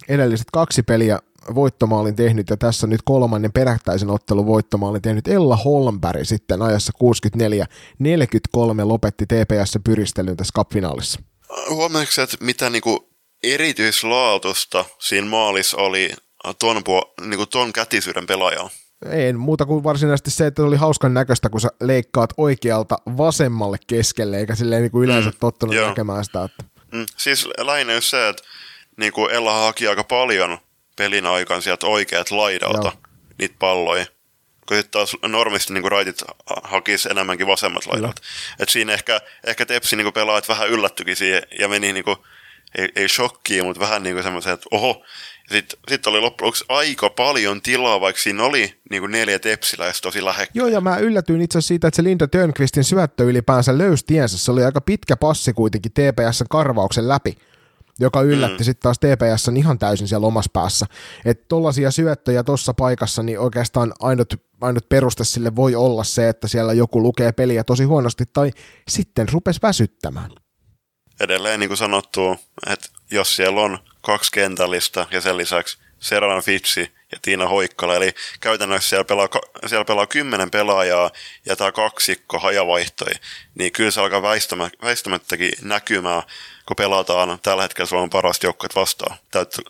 Edelliset 0.10 0.48
kaksi 0.54 0.84
peliä 0.84 1.20
voittomaalin 1.56 2.16
tehnyt 2.16 2.50
ja 2.50 2.58
tässä 2.58 2.88
nyt 2.88 3.02
kolmannen 3.06 3.52
perättäisen 3.52 4.10
ottelun 4.10 4.46
voittomaalin 4.46 5.02
tehnyt 5.02 5.28
Ella 5.28 5.56
Holmberg 5.58 6.20
sitten 6.24 6.62
ajassa 6.62 6.94
64-43 7.04 8.84
lopetti 8.84 9.26
TPS 9.26 9.80
pyristelyn 9.84 10.38
tässä 10.38 10.54
cup-finaalissa. 10.58 11.22
Huomaatko, 11.70 12.22
että 12.22 12.38
mitä 12.40 12.70
niinku 12.70 13.10
erityislaatusta 13.44 14.86
siinä 15.00 15.28
maalissa 15.28 15.78
oli 15.78 16.10
ton, 16.60 16.78
puo- 16.84 17.14
niinku 17.22 17.46
ton 17.46 17.74
kätisyyden 17.74 18.28
pelaajalla? 18.28 18.70
Ei 19.12 19.34
muuta 19.34 19.66
kuin 19.66 19.84
varsinaisesti 19.84 20.32
se, 20.32 20.46
että 20.48 20.62
se 20.62 20.68
oli 20.68 20.76
hauskan 20.76 21.14
näköistä, 21.14 21.50
kun 21.50 21.62
sä 21.62 21.70
leikkaat 21.82 22.30
oikealta 22.38 22.98
vasemmalle 23.18 23.78
keskelle, 23.88 24.38
eikä 24.38 24.56
silleen 24.56 24.82
niin 24.82 24.92
kuin 24.92 25.04
yleensä 25.06 25.30
Mm, 25.30 25.36
tottunut 25.40 25.76
joo. 25.76 25.88
näkemään 25.88 26.26
sitä. 26.26 26.44
Että... 26.44 26.64
Mm, 26.92 27.06
siis 27.18 27.46
lähinnä 27.58 27.94
just 27.94 28.10
se, 28.10 28.30
että 28.30 28.44
niinku 28.98 29.28
Ella 29.28 29.54
haki 29.54 29.88
aika 29.88 30.04
paljon 30.04 30.58
pelin 30.96 31.26
aikaan 31.26 31.62
sieltä 31.62 31.88
oikeat 31.88 32.32
laidalta 32.32 32.88
Joo. 32.88 32.94
niitä 33.40 33.56
palloja. 33.60 34.06
Kun 34.68 34.78
sitten 34.78 34.92
taas 34.92 35.16
normisti 35.28 35.74
niinku 35.74 35.90
raitit 35.90 36.22
ha- 36.46 36.62
hakisi 36.64 37.10
enemmänkin 37.12 37.48
vasemmat 37.48 37.86
laidat. 37.86 38.22
Et 38.60 38.70
siinä 38.70 38.94
ehkä, 38.94 39.22
ehkä 39.44 39.66
Tepsi 39.66 39.96
niinku 39.96 40.12
pelaajat 40.12 40.50
vähän 40.50 40.70
yllättyikin 40.70 41.16
siihen 41.16 41.42
ja 41.60 41.68
meni 41.68 41.94
niinku, 41.94 42.26
ei, 42.78 42.90
ei 42.96 43.10
shokkiin, 43.10 43.66
mutta 43.66 43.80
vähän 43.80 44.04
niinku 44.04 44.24
semmoisen, 44.24 44.54
että 44.54 44.68
oho. 44.72 45.04
Sitten 45.52 45.80
sit 45.88 46.08
oli 46.08 46.20
loppujen 46.20 46.48
lopuksi 46.48 46.66
aika 46.70 47.10
paljon 47.10 47.62
tilaa, 47.62 48.02
vaikka 48.02 48.22
siinä 48.22 48.44
oli 48.44 48.74
niinku 48.90 49.08
neljä 49.08 49.40
tepsiläistä 49.40 50.02
tosi 50.02 50.26
lähekkäin. 50.26 50.52
Joo, 50.54 50.68
ja 50.68 50.82
mä 50.82 50.98
yllätyin 50.98 51.42
itse 51.42 51.58
asiassa 51.58 51.68
siitä, 51.68 51.88
että 51.88 51.96
se 51.96 52.04
Linda 52.04 52.28
Törnqvistin 52.28 52.84
syöttö 52.84 53.24
ylipäänsä 53.24 53.78
löysi 53.78 54.06
tiensä. 54.06 54.38
Se 54.38 54.52
oli 54.52 54.64
aika 54.64 54.82
pitkä 54.82 55.18
passi 55.18 55.54
kuitenkin 55.54 55.92
TPSn 55.92 56.46
karvauksen 56.50 57.08
läpi, 57.08 57.38
joka 58.00 58.22
yllätti 58.22 58.64
mm. 58.64 58.66
sitten 58.66 58.82
taas 58.82 59.00
TPSn 59.00 59.58
ihan 59.58 59.80
täysin 59.80 60.08
siellä 60.08 60.28
omassa 60.28 60.52
päässä. 60.54 60.86
Että 61.26 61.46
tollaisia 61.48 61.92
syöttöjä 61.92 62.44
tuossa 62.44 62.74
paikassa, 62.74 63.24
niin 63.24 63.40
oikeastaan 63.40 63.94
ainut, 64.00 64.34
ainut 64.62 64.90
peruste 64.90 65.24
sille 65.24 65.56
voi 65.56 65.76
olla 65.76 66.04
se, 66.04 66.30
että 66.30 66.48
siellä 66.48 66.74
joku 66.74 67.02
lukee 67.02 67.32
peliä 67.32 67.64
tosi 67.64 67.84
huonosti 67.84 68.24
tai 68.34 68.52
sitten 68.88 69.30
rupes 69.30 69.62
väsyttämään. 69.62 70.32
edelleen 71.20 71.60
niin 71.60 71.70
kuin 71.70 71.78
sanottu, 71.78 72.36
että 72.68 72.88
jos 73.12 73.36
siellä 73.36 73.62
on 73.62 73.80
kaksi 74.02 74.32
kentällistä 74.32 75.06
ja 75.12 75.22
sen 75.22 75.38
lisäksi 75.38 75.78
Serran 76.00 76.44
Fitsi 76.44 76.92
ja 77.12 77.18
Tiina 77.22 77.48
Hoikkala, 77.48 77.96
eli 77.96 78.14
käytännössä 78.40 78.90
siellä 78.90 79.04
pelaa, 79.06 79.30
siellä 79.66 79.86
pelaa 79.86 80.08
kymmenen 80.08 80.52
pelaajaa 80.52 81.12
ja 81.46 81.56
tämä 81.56 81.72
kaksikko 81.72 82.40
hajavaihtoi, 82.40 83.12
niin 83.56 83.72
kyllä 83.72 83.92
se 83.92 84.02
alkaa 84.02 84.22
väistämä, 84.22 84.70
väistämättäkin 84.82 85.52
näkymään, 85.62 86.24
kun 86.68 86.76
pelataan 86.76 87.40
tällä 87.44 87.64
hetkellä 87.64 87.88
Suomen 87.88 88.10
parasta 88.10 88.46
joukkuet 88.46 88.76
vastaan. 88.76 89.18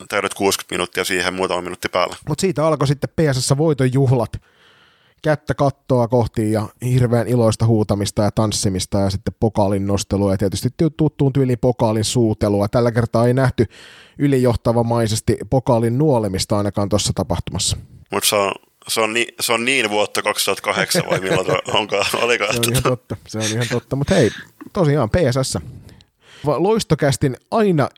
Täydet 0.08 0.34
60 0.34 0.74
minuuttia 0.74 1.04
siihen 1.04 1.34
muutama 1.34 1.62
minuutti 1.62 1.88
päällä. 1.88 2.16
Mutta 2.28 2.40
siitä 2.40 2.66
alkoi 2.66 2.88
sitten 2.88 3.10
PSS 3.10 3.54
voiton 3.58 3.92
juhlat. 3.92 4.32
Kättä 5.22 5.54
kattoa 5.54 6.08
kohti 6.08 6.52
ja 6.52 6.68
hirveän 6.84 7.28
iloista 7.28 7.66
huutamista 7.66 8.22
ja 8.22 8.30
tanssimista 8.30 8.98
ja 8.98 9.10
sitten 9.10 9.34
pokaalin 9.40 9.86
nostelua 9.86 10.32
ja 10.32 10.38
tietysti 10.38 10.68
ty- 10.68 10.94
tuttuun 10.96 11.32
tyyliin 11.32 11.58
pokaalin 11.58 12.04
suutelua. 12.04 12.68
Tällä 12.68 12.92
kertaa 12.92 13.26
ei 13.26 13.34
nähty 13.34 13.66
ylijohtavamaisesti 14.18 15.36
pokaalin 15.50 15.98
nuolemista 15.98 16.58
ainakaan 16.58 16.88
tuossa 16.88 17.12
tapahtumassa. 17.14 17.76
Mutta 18.10 18.28
se 18.28 18.36
on, 18.36 18.52
se, 18.88 19.00
on 19.00 19.14
ni, 19.14 19.26
se 19.40 19.52
on 19.52 19.64
niin 19.64 19.90
vuotta 19.90 20.22
2008 20.22 21.02
vai 21.10 21.20
milloin 21.20 21.46
onkaan, 21.78 22.06
olikaan. 22.22 22.54
Se 22.54 22.60
on 22.60 22.72
ihan 22.72 22.82
totta, 22.82 23.16
se 23.28 23.38
on 23.38 23.44
ihan 23.44 23.66
totta. 23.70 23.96
Mutta 23.96 24.14
hei, 24.14 24.30
tosiaan 24.72 25.10
PSS. 25.10 25.58
Loistokästin 26.44 27.36
aina 27.50 27.88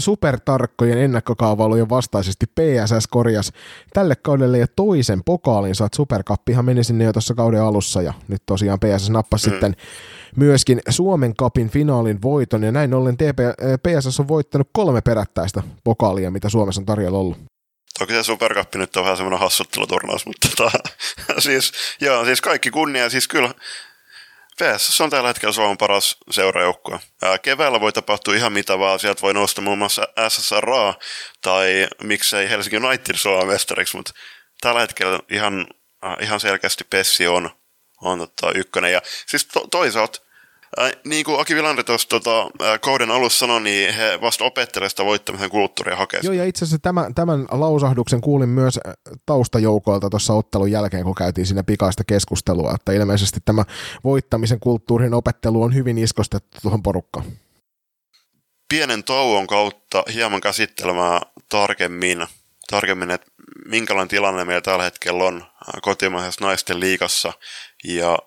supertarkkojen 0.00 0.98
ennakkokaavailujen 0.98 1.88
vastaisesti 1.88 2.46
PSS 2.46 3.06
korjas 3.06 3.52
tälle 3.92 4.16
kaudelle 4.16 4.58
ja 4.58 4.66
toisen 4.76 5.24
pokaalin 5.24 5.74
saat 5.74 5.94
Supercuppihan 5.94 6.64
meni 6.64 6.84
sinne 6.84 7.04
jo 7.04 7.12
tuossa 7.12 7.34
kauden 7.34 7.62
alussa 7.62 8.02
ja 8.02 8.14
nyt 8.28 8.42
tosiaan 8.46 8.78
PSS 8.80 9.10
nappasi 9.10 9.46
mm. 9.46 9.52
sitten 9.52 9.76
myöskin 10.36 10.80
Suomen 10.88 11.34
Cupin 11.34 11.70
finaalin 11.70 12.22
voiton 12.22 12.62
ja 12.62 12.72
näin 12.72 12.94
ollen 12.94 13.16
TP, 13.16 13.40
äh, 13.40 13.54
PSS 13.82 14.20
on 14.20 14.28
voittanut 14.28 14.68
kolme 14.72 15.00
perättäistä 15.00 15.62
pokaalia, 15.84 16.30
mitä 16.30 16.48
Suomessa 16.48 16.80
on 16.80 16.86
tarjolla 16.86 17.18
ollut. 17.18 17.38
Toki 17.98 18.12
se 18.12 18.22
Supercup 18.22 18.74
nyt 18.74 18.96
on 18.96 19.02
vähän 19.02 19.16
semmoinen 19.16 19.40
hassutteluturnaus, 19.40 20.26
mutta 20.26 20.48
tota, 20.56 20.70
siis, 21.38 21.72
joo, 22.00 22.24
siis 22.24 22.40
kaikki 22.40 22.70
kunnia. 22.70 23.10
Siis 23.10 23.28
kyllä 23.28 23.54
PSS 24.60 25.00
on 25.00 25.10
tällä 25.10 25.28
hetkellä 25.28 25.52
Suomen 25.52 25.78
paras 25.78 26.16
seurajoukkue. 26.30 27.00
Ää, 27.22 27.38
Keväällä 27.38 27.80
voi 27.80 27.92
tapahtua 27.92 28.34
ihan 28.34 28.52
mitä 28.52 28.78
vaan. 28.78 28.98
Sieltä 28.98 29.22
voi 29.22 29.34
nousta 29.34 29.60
muun 29.60 29.78
muassa 29.78 30.08
SSRA 30.28 30.94
tai 31.42 31.88
miksei 32.02 32.50
Helsinki 32.50 32.76
United 32.86 33.16
Suomen 33.16 33.46
mestariksi, 33.46 33.96
mutta 33.96 34.12
tällä 34.60 34.80
hetkellä 34.80 35.18
ihan, 35.30 35.66
ihan 36.20 36.40
selkeästi 36.40 36.84
Pessi 36.90 37.26
on, 37.26 37.50
on 38.02 38.18
tota, 38.18 38.52
ykkönen. 38.54 38.92
Ja 38.92 39.02
siis 39.26 39.46
to, 39.46 39.66
toisaalta 39.70 40.20
Äh, 40.78 40.92
niin 41.04 41.24
kuin 41.24 41.40
Aki 41.40 41.54
Vilander 41.54 41.84
tuossa 41.84 42.08
tota, 42.08 42.40
äh, 42.42 42.80
kauden 42.80 43.10
alussa 43.10 43.38
sanoi, 43.38 43.60
niin 43.60 43.94
he 43.94 44.18
vasta 44.20 44.44
opettelevat 44.44 44.90
sitä 44.90 45.04
voittamisen 45.04 45.50
kulttuuria 45.50 45.96
hakea. 45.96 46.20
Joo, 46.22 46.32
ja 46.32 46.44
itse 46.44 46.64
asiassa 46.64 46.78
tämän, 46.82 47.14
tämän 47.14 47.46
lausahduksen 47.50 48.20
kuulin 48.20 48.48
myös 48.48 48.80
taustajoukoilta 49.26 50.10
tuossa 50.10 50.32
ottelun 50.32 50.70
jälkeen, 50.70 51.04
kun 51.04 51.14
käytiin 51.14 51.46
siinä 51.46 51.62
pikaista 51.62 52.04
keskustelua, 52.04 52.72
että 52.74 52.92
ilmeisesti 52.92 53.40
tämä 53.44 53.64
voittamisen 54.04 54.60
kulttuurin 54.60 55.14
opettelu 55.14 55.62
on 55.62 55.74
hyvin 55.74 55.98
iskostettu 55.98 56.58
tuohon 56.62 56.82
porukkaan. 56.82 57.26
pienen 58.68 59.04
tauon 59.04 59.46
kautta 59.46 60.02
hieman 60.14 60.40
käsittelemään 60.40 61.20
tarkemmin, 61.48 62.26
tarkemmin 62.70 63.10
että 63.10 63.26
minkälainen 63.64 64.08
tilanne 64.08 64.44
meillä 64.44 64.60
tällä 64.60 64.84
hetkellä 64.84 65.24
on 65.24 65.44
kotimaisessa 65.82 66.44
naisten 66.44 66.80
liigassa 66.80 67.32
ja 67.84 68.18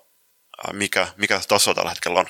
mikä, 0.72 1.06
mikä 1.16 1.40
taso 1.48 1.74
tällä 1.74 1.90
hetkellä 1.90 2.20
on. 2.20 2.26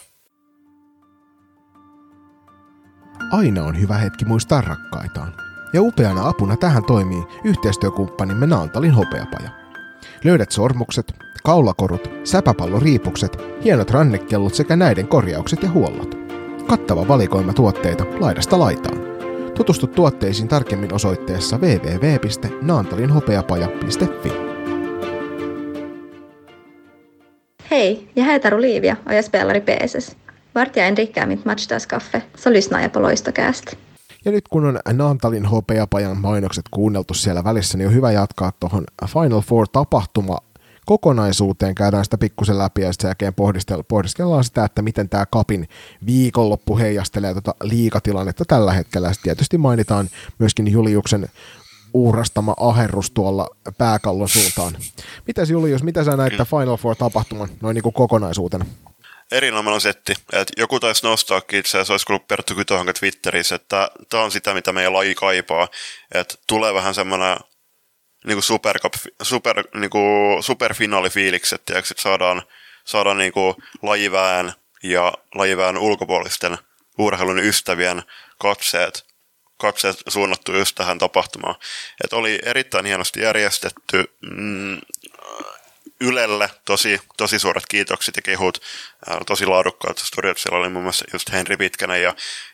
Aina 3.32 3.64
on 3.64 3.80
hyvä 3.80 3.94
hetki 3.94 4.24
muistaa 4.24 4.60
rakkaitaan. 4.60 5.34
Ja 5.72 5.82
upeana 5.82 6.28
apuna 6.28 6.56
tähän 6.56 6.84
toimii 6.84 7.22
yhteistyökumppanimme 7.44 8.46
Naantalin 8.46 8.94
hopeapaja. 8.94 9.50
Löydät 10.24 10.50
sormukset, 10.50 11.12
kaulakorut, 11.44 12.10
säpäpalloriipukset, 12.24 13.36
hienot 13.64 13.90
rannekellot 13.90 14.54
sekä 14.54 14.76
näiden 14.76 15.08
korjaukset 15.08 15.62
ja 15.62 15.70
huollot. 15.70 16.14
Kattava 16.66 17.08
valikoima 17.08 17.52
tuotteita 17.52 18.04
laidasta 18.20 18.58
laitaan. 18.58 18.98
Tutustu 19.54 19.86
tuotteisiin 19.86 20.48
tarkemmin 20.48 20.94
osoitteessa 20.94 21.58
www.naantalinhopeapaja.fi. 21.58 24.53
Hej, 27.74 28.08
jag 28.14 28.24
heter 28.24 28.54
Olivia 28.54 28.96
och 29.06 29.14
jag 29.14 29.24
spelar 29.24 29.56
i 29.56 29.60
PSS. 29.60 30.16
Vart 30.52 30.76
jag 30.76 30.86
än 30.86 30.94
dricker 30.94 31.26
mitt 31.26 31.44
matchdagskaffe 31.44 32.22
så 32.34 32.50
lyssnar 32.50 32.82
jag 32.82 32.92
på 32.92 33.00
Loistocast. 33.00 33.76
Ja 34.24 34.32
nyt 34.32 34.48
kun 34.48 34.64
on 34.64 34.78
Naantalin 34.92 35.44
hopeapajan 35.44 36.16
mainokset 36.16 36.64
kuunneltu 36.70 37.14
siellä 37.14 37.44
välissä, 37.44 37.78
niin 37.78 37.88
on 37.88 37.94
hyvä 37.94 38.12
jatkaa 38.12 38.52
tuohon 38.60 38.84
Final 39.06 39.40
Four 39.40 39.68
tapahtuma 39.68 40.38
kokonaisuuteen, 40.86 41.74
käydään 41.74 42.04
sitä 42.04 42.18
pikkusen 42.18 42.58
läpi 42.58 42.82
ja 42.82 42.92
sitten 42.92 43.08
jälkeen 43.08 43.32
pohdiskel- 43.32 43.84
pohdiskellaan 43.88 44.44
sitä, 44.44 44.64
että 44.64 44.82
miten 44.82 45.08
tämä 45.08 45.26
kapin 45.26 45.68
viikonloppu 46.06 46.78
heijastelee 46.78 47.34
tota 47.34 47.54
liikatilannetta 47.62 48.44
tällä 48.44 48.72
hetkellä. 48.72 49.12
Sitten 49.12 49.22
tietysti 49.22 49.58
mainitaan 49.58 50.08
myöskin 50.38 50.72
Juliuksen 50.72 51.28
uurastama 51.94 52.54
aherrus 52.60 53.10
tuolla 53.10 53.48
pääkallon 53.78 54.28
suuntaan. 54.28 54.76
Mitäs 55.26 55.50
Julius, 55.50 55.82
mitä 55.82 56.04
sä 56.04 56.16
näet 56.16 56.32
tämän 56.32 56.46
Final 56.46 56.76
Four 56.76 56.96
tapahtuman 56.96 57.48
noin 57.60 57.74
niin 57.74 57.82
kuin 57.82 57.92
kokonaisuutena? 57.92 58.66
Erinomainen 59.32 59.80
setti. 59.80 60.14
Et 60.32 60.52
joku 60.56 60.80
taisi 60.80 61.06
nostaakin 61.06 61.58
itse 61.58 61.78
asiassa, 61.78 61.92
olisi 61.92 62.06
kuullut 62.06 62.28
Perttu 62.28 62.54
Kytöhanka 62.54 62.92
Twitterissä, 62.92 63.54
että 63.54 63.90
tämä 64.08 64.22
on 64.22 64.30
sitä, 64.30 64.54
mitä 64.54 64.72
meidän 64.72 64.92
laji 64.92 65.14
kaipaa. 65.14 65.68
Että 66.14 66.34
tulee 66.46 66.74
vähän 66.74 66.94
semmoinen 66.94 67.36
niin 68.26 68.36
kuin 68.36 68.42
super, 68.42 68.78
super, 69.22 69.64
niin 69.74 69.90
kuin 69.90 70.42
superfinaalifiilikset, 70.42 71.64
tiedätkö, 71.64 71.92
että 71.92 72.02
saadaan, 72.02 72.42
saadaan 72.84 73.18
niin 73.18 73.32
kuin 73.32 73.54
lajiväen 73.82 74.52
ja 74.82 75.12
lajiväen 75.34 75.78
ulkopuolisten 75.78 76.58
urheilun 76.98 77.38
ystävien 77.38 78.02
katseet, 78.38 79.13
katseet 79.64 79.96
suunnattu 80.08 80.56
just 80.56 80.74
tähän 80.74 80.98
tapahtumaan. 80.98 81.54
Et 82.04 82.12
oli 82.12 82.38
erittäin 82.44 82.86
hienosti 82.86 83.20
järjestetty, 83.20 84.04
mm, 84.20 84.80
Ylelle 86.00 86.50
tosi, 86.64 87.00
tosi 87.16 87.38
suuret 87.38 87.64
kiitokset 87.68 88.16
ja 88.16 88.22
kehut, 88.22 88.62
tosi 89.26 89.46
laadukkaat 89.46 89.98
storiot. 89.98 90.38
Siellä 90.38 90.58
oli 90.58 90.68
muun 90.68 90.82
muassa 90.82 91.04
just 91.12 91.32
Henri 91.32 91.56
Pitkänen 91.56 92.02
ja 92.02 92.10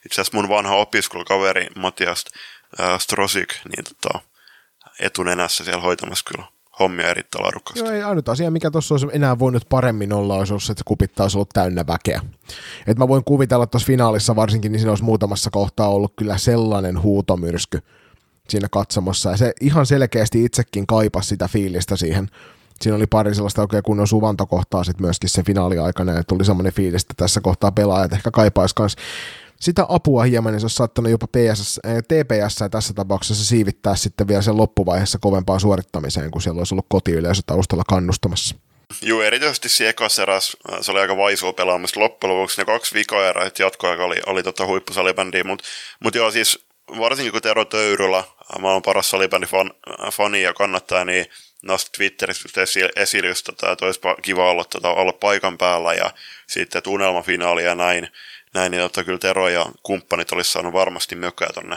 itse 0.06 0.20
asiassa 0.20 0.36
mun 0.36 0.48
vanha 0.48 0.74
opiskelukaveri 0.74 1.66
Matias 1.76 2.24
Strosik, 2.98 3.54
niin 3.64 3.84
tota, 3.84 4.20
etunenässä 5.00 5.64
siellä 5.64 5.82
hoitamassa 5.82 6.24
kyllä 6.24 6.59
hommia 6.80 7.08
erittäin 7.08 7.42
laadukkaasti. 7.42 7.80
Joo, 7.80 7.90
ei 7.90 8.02
ainut 8.02 8.28
asia, 8.28 8.50
mikä 8.50 8.70
tuossa 8.70 8.94
olisi 8.94 9.06
enää 9.12 9.38
voinut 9.38 9.68
paremmin 9.68 10.12
olla, 10.12 10.34
olisi 10.34 10.52
ollut, 10.52 10.62
että 10.70 10.80
se 10.80 10.84
kupittaa 10.84 11.24
olisi 11.24 11.36
ollut 11.36 11.48
täynnä 11.48 11.84
väkeä. 11.86 12.20
Et 12.86 12.98
mä 12.98 13.08
voin 13.08 13.24
kuvitella 13.24 13.66
tuossa 13.66 13.86
finaalissa 13.86 14.36
varsinkin, 14.36 14.72
niin 14.72 14.80
siinä 14.80 14.92
olisi 14.92 15.04
muutamassa 15.04 15.50
kohtaa 15.50 15.88
ollut 15.88 16.12
kyllä 16.16 16.38
sellainen 16.38 17.02
huutomyrsky 17.02 17.82
siinä 18.48 18.68
katsomossa. 18.70 19.30
Ja 19.30 19.36
se 19.36 19.52
ihan 19.60 19.86
selkeästi 19.86 20.44
itsekin 20.44 20.86
kaipasi 20.86 21.28
sitä 21.28 21.48
fiilistä 21.48 21.96
siihen. 21.96 22.28
Siinä 22.80 22.96
oli 22.96 23.06
pari 23.06 23.34
sellaista 23.34 23.62
oikein 23.62 23.82
kunnon 23.82 24.06
suvantokohtaa 24.06 24.84
sitten 24.84 25.06
myöskin 25.06 25.30
se 25.30 25.42
finaaliaikana, 25.42 26.12
ja 26.12 26.24
tuli 26.24 26.44
semmoinen 26.44 26.72
fiilis, 26.72 27.02
että 27.02 27.14
tässä 27.16 27.40
kohtaa 27.40 27.72
pelaajat 27.72 28.12
ehkä 28.12 28.30
kaipaisi 28.30 28.74
myös 28.78 28.96
sitä 29.60 29.86
apua 29.88 30.22
hieman, 30.22 30.52
niin 30.52 30.60
se 30.60 30.64
olisi 30.64 30.76
saattanut 30.76 31.10
jopa 31.10 31.26
PSS, 31.26 31.80
äh, 31.86 31.96
TPS 31.96 32.56
tässä 32.70 32.94
tapauksessa 32.94 33.44
siivittää 33.44 33.96
sitten 33.96 34.28
vielä 34.28 34.42
sen 34.42 34.56
loppuvaiheessa 34.56 35.18
kovempaan 35.18 35.60
suorittamiseen, 35.60 36.30
kun 36.30 36.42
siellä 36.42 36.58
olisi 36.58 36.74
ollut 36.74 36.86
kotiyleisö 36.88 37.42
taustalla 37.46 37.84
kannustamassa. 37.88 38.54
Joo, 39.02 39.22
erityisesti 39.22 39.68
siinä 39.68 39.90
ekassa 39.90 40.22
eräs, 40.22 40.56
äh, 40.72 40.78
se 40.80 40.90
oli 40.90 41.00
aika 41.00 41.16
vaisua 41.16 41.52
pelaamista 41.52 42.00
loppujen 42.00 42.36
lopuksi. 42.36 42.60
Ne 42.60 42.64
kaksi 42.64 42.94
vikaa 42.94 43.28
erää, 43.28 43.46
että 43.46 43.62
jatkoaika 43.62 44.04
oli, 44.04 44.16
oli 44.26 44.42
tota 44.42 44.66
huippusalibändiä, 44.66 45.44
mutta 45.44 45.64
mut 46.04 46.14
joo, 46.14 46.30
siis 46.30 46.64
varsinkin 46.98 47.32
kun 47.32 47.42
Tero 47.42 47.64
Töyrylä, 47.64 48.18
äh, 48.18 48.24
maailman 48.60 48.82
paras 48.82 49.10
salibändi 49.10 49.46
fan, 49.46 49.70
fani 50.12 50.42
ja 50.42 50.54
kannattaja, 50.54 51.04
niin 51.04 51.26
nosti 51.62 51.90
Twitterissä 51.96 52.48
esille 52.96 53.28
just 53.28 53.46
tota, 53.46 53.72
että 53.72 53.84
olisi 53.84 54.00
kiva 54.22 54.50
olla, 54.50 54.64
tota, 54.64 54.88
olla 54.88 55.12
paikan 55.12 55.58
päällä 55.58 55.94
ja 55.94 56.10
sitten 56.46 56.82
tunnelmafinaali 56.82 57.64
ja 57.64 57.74
näin 57.74 58.08
näin, 58.54 58.70
niin 58.70 58.82
totta 58.82 59.04
kyllä 59.04 59.18
Tero 59.18 59.48
ja 59.48 59.66
kumppanit 59.82 60.32
olisi 60.32 60.52
saanut 60.52 60.72
varmasti 60.72 61.16
mökkää 61.16 61.48
tonne 61.54 61.76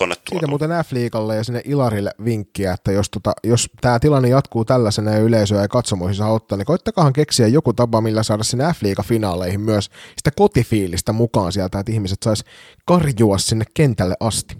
tonne 0.00 0.14
Siitä 0.30 0.46
muuten 0.46 0.70
F-liikalle 0.70 1.36
ja 1.36 1.44
sinne 1.44 1.62
Ilarille 1.64 2.10
vinkkiä, 2.24 2.72
että 2.72 2.92
jos, 2.92 3.10
tota, 3.10 3.32
jos 3.44 3.70
tämä 3.80 3.98
tilanne 3.98 4.28
jatkuu 4.28 4.64
tällaisena 4.64 5.10
ja 5.10 5.18
yleisöä 5.18 5.62
ja 5.62 5.68
katsomoihin 5.68 6.16
saa 6.16 6.32
ottaa, 6.32 6.58
niin 6.58 6.66
koittakahan 6.66 7.12
keksiä 7.12 7.46
joku 7.46 7.72
tapa, 7.72 8.00
millä 8.00 8.22
saada 8.22 8.42
sinne 8.42 8.64
F-liiga-finaaleihin 8.64 9.60
myös 9.60 9.90
sitä 10.16 10.30
kotifiilistä 10.36 11.12
mukaan 11.12 11.52
sieltä, 11.52 11.78
että 11.78 11.92
ihmiset 11.92 12.22
sais 12.22 12.44
karjua 12.86 13.38
sinne 13.38 13.64
kentälle 13.74 14.14
asti. 14.20 14.56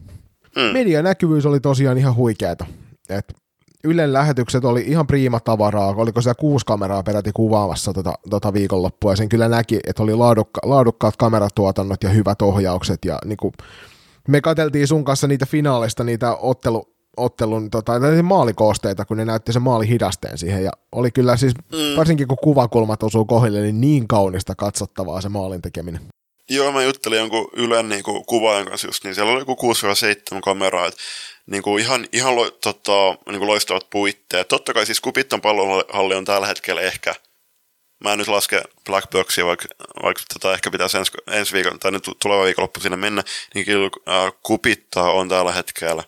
Mm. 0.56 0.62
Median 0.62 1.04
näkyvyys 1.04 1.46
oli 1.46 1.60
tosiaan 1.60 1.98
ihan 1.98 2.14
huikeeta. 2.14 2.66
Et 3.08 3.34
Ylen 3.84 4.12
lähetykset 4.12 4.64
oli 4.64 4.84
ihan 4.86 5.06
priima 5.06 5.40
tavaraa, 5.40 5.94
oliko 5.96 6.20
siellä 6.20 6.40
kuusi 6.40 6.66
kameraa 6.66 7.02
peräti 7.02 7.30
kuvaamassa 7.34 7.92
tota, 7.92 8.12
tota 8.30 8.52
viikonloppua, 8.52 9.12
ja 9.12 9.16
sen 9.16 9.28
kyllä 9.28 9.48
näki, 9.48 9.80
että 9.86 10.02
oli 10.02 10.14
laadukka, 10.14 10.60
laadukkaat 10.64 11.16
kameratuotannot 11.16 12.02
ja 12.02 12.10
hyvät 12.10 12.42
ohjaukset, 12.42 13.04
ja 13.04 13.18
niin 13.24 13.36
kuin, 13.36 13.52
me 14.28 14.40
katseltiin 14.40 14.88
sun 14.88 15.04
kanssa 15.04 15.26
niitä 15.26 15.46
finaaleista, 15.46 16.04
niitä 16.04 16.34
ottelu, 16.34 16.88
ottelun 17.16 17.70
tota, 17.70 17.92
maalikoosteita, 18.22 19.04
kun 19.04 19.16
ne 19.16 19.24
näytti 19.24 19.52
se 19.52 19.58
maali 19.58 19.88
hidasteen 19.88 20.38
siihen, 20.38 20.64
ja 20.64 20.70
oli 20.92 21.10
kyllä 21.10 21.36
siis, 21.36 21.54
mm. 21.72 21.96
varsinkin 21.96 22.28
kun 22.28 22.38
kuvakulmat 22.42 23.02
osuu 23.02 23.24
kohdille, 23.24 23.60
niin 23.60 23.80
niin 23.80 24.08
kaunista 24.08 24.54
katsottavaa 24.54 25.20
se 25.20 25.28
maalin 25.28 25.62
tekeminen. 25.62 26.00
Joo, 26.50 26.72
mä 26.72 26.82
juttelin 26.82 27.18
jonkun 27.18 27.50
Ylen 27.56 27.88
niin 27.88 28.02
kuvaajan 28.26 28.66
kanssa 28.66 28.88
just, 28.88 29.04
niin 29.04 29.14
siellä 29.14 29.32
oli 29.32 29.40
joku 29.40 29.72
6-7 30.36 30.40
kameraa, 30.44 30.86
että 30.86 31.00
niin 31.50 31.62
kuin 31.62 31.82
ihan, 31.82 32.06
ihan 32.12 32.36
lo, 32.36 32.50
tota, 32.50 33.18
niin 33.26 33.38
kuin 33.38 33.46
loistavat 33.46 33.90
puitteet. 33.90 34.48
Totta 34.48 34.74
kai 34.74 34.86
siis 34.86 35.00
Kupitton 35.00 35.40
pallonhalli 35.40 36.14
on 36.14 36.24
tällä 36.24 36.46
hetkellä 36.46 36.80
ehkä, 36.80 37.14
mä 38.04 38.12
en 38.12 38.18
nyt 38.18 38.28
laske 38.28 38.62
Black 38.84 39.10
Boxia, 39.10 39.46
vaikka, 39.46 39.66
vaikka 40.02 40.22
tota 40.32 40.54
ehkä 40.54 40.70
pitäisi 40.70 40.98
ensi, 40.98 41.12
ensi 41.30 41.52
viikon 41.52 41.78
tai 41.78 41.90
nyt 41.90 42.10
tuleva 42.22 42.44
viikonloppu 42.44 42.80
sinne 42.80 42.96
mennä, 42.96 43.22
niin 43.54 43.66
kyllä 43.66 43.90
äh, 44.08 44.32
Kupittaa 44.42 45.12
on 45.12 45.28
tällä 45.28 45.52
hetkellä 45.52 46.04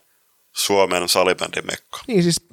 Suomen 0.53 1.09
salibändin 1.09 1.67
mekka. 1.67 1.99
Niin 2.07 2.23
siis 2.23 2.47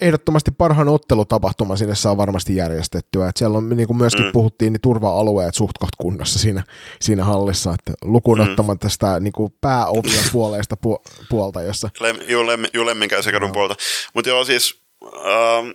ehdottomasti 0.00 0.50
parhaan 0.50 0.88
ottelutapahtuma 0.88 1.76
sinne 1.76 1.94
saa 1.94 2.16
varmasti 2.16 2.56
järjestettyä. 2.56 3.28
Et 3.28 3.36
siellä 3.36 3.58
on, 3.58 3.68
niin 3.68 3.86
kuin 3.86 3.96
myöskin 3.96 4.24
mm. 4.24 4.32
puhuttiin, 4.32 4.72
niin 4.72 4.80
turva-alueet 4.80 5.54
suht 5.54 5.76
kunnossa 5.98 6.38
siinä, 6.38 6.64
siinä 7.00 7.24
hallissa, 7.24 7.74
että 7.74 7.92
lukuun 8.04 8.38
mm. 8.38 8.88
sitä 8.88 9.20
niin 9.20 9.32
kuin 9.32 9.54
pääovien 9.60 10.24
puoleista 10.32 10.76
pu- 10.86 11.26
puolta, 11.28 11.62
jossa... 11.62 11.90
Lem, 12.00 12.16
juu, 12.28 12.46
lem, 12.46 12.64
juu 12.74 12.86
lemminkäisekadun 12.86 13.48
no. 13.48 13.52
puolta. 13.52 13.74
Mutta 14.14 14.30
joo, 14.30 14.44
siis 14.44 14.80
ähm, 15.04 15.70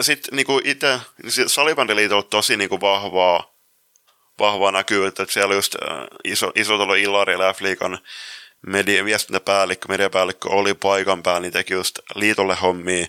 sitten 0.00 0.36
niin 0.36 0.46
itse, 0.64 1.00
Salibändiliitolla 1.46 2.22
on 2.22 2.30
tosi 2.30 2.56
niin 2.56 2.68
kuin 2.68 2.80
vahvaa, 2.80 3.54
vahvaa 4.38 4.72
näkyvyyttä, 4.72 5.22
että 5.22 5.32
siellä 5.32 5.54
just 5.54 5.74
äh, 5.74 5.98
iso, 6.24 6.52
iso 6.54 6.76
tuolla 6.76 6.94
Ilari 6.94 7.32
ja 7.32 7.52
F-liikan 7.52 7.98
media, 8.66 9.04
viestintäpäällikkö, 9.04 9.88
mediapäällikkö 9.88 10.48
oli 10.48 10.74
paikan 10.74 11.22
päällä, 11.22 11.40
niin 11.40 11.52
teki 11.52 11.74
just 11.74 11.98
liitolle 12.14 12.54
hommia, 12.54 13.06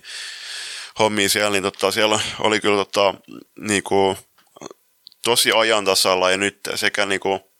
hommia 1.00 1.30
siellä, 1.30 1.50
niin 1.50 1.64
totta, 1.64 1.92
siellä 1.92 2.20
oli 2.40 2.60
kyllä 2.60 2.78
totta, 2.78 3.14
niinku, 3.60 4.18
tosi 5.24 5.52
ajan 5.52 5.86
tasalla 5.86 6.32
ja 6.32 6.38
nyt 6.38 6.60
sekä 6.76 7.06
niinku, 7.06 7.52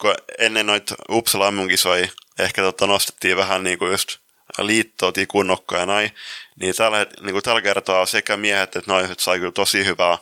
kun 0.00 0.14
ennen 0.38 0.66
noita 0.66 0.94
Uppsala 1.10 1.52
kisoja 1.68 2.08
ehkä 2.38 2.62
totta, 2.62 2.86
nostettiin 2.86 3.36
vähän 3.36 3.62
niinku 3.62 3.86
just 3.86 4.18
liittoa, 4.58 5.12
tikunnokka 5.12 5.76
ja 5.76 5.86
näin, 5.86 6.10
niin 6.60 6.74
tällä, 6.74 7.06
niinku, 7.20 7.42
tällä 7.42 7.62
kertaa 7.62 8.06
sekä 8.06 8.36
miehet 8.36 8.76
että 8.76 8.92
naiset 8.92 9.20
sai 9.20 9.38
kyllä 9.38 9.52
tosi 9.52 9.84
hyvää 9.84 10.18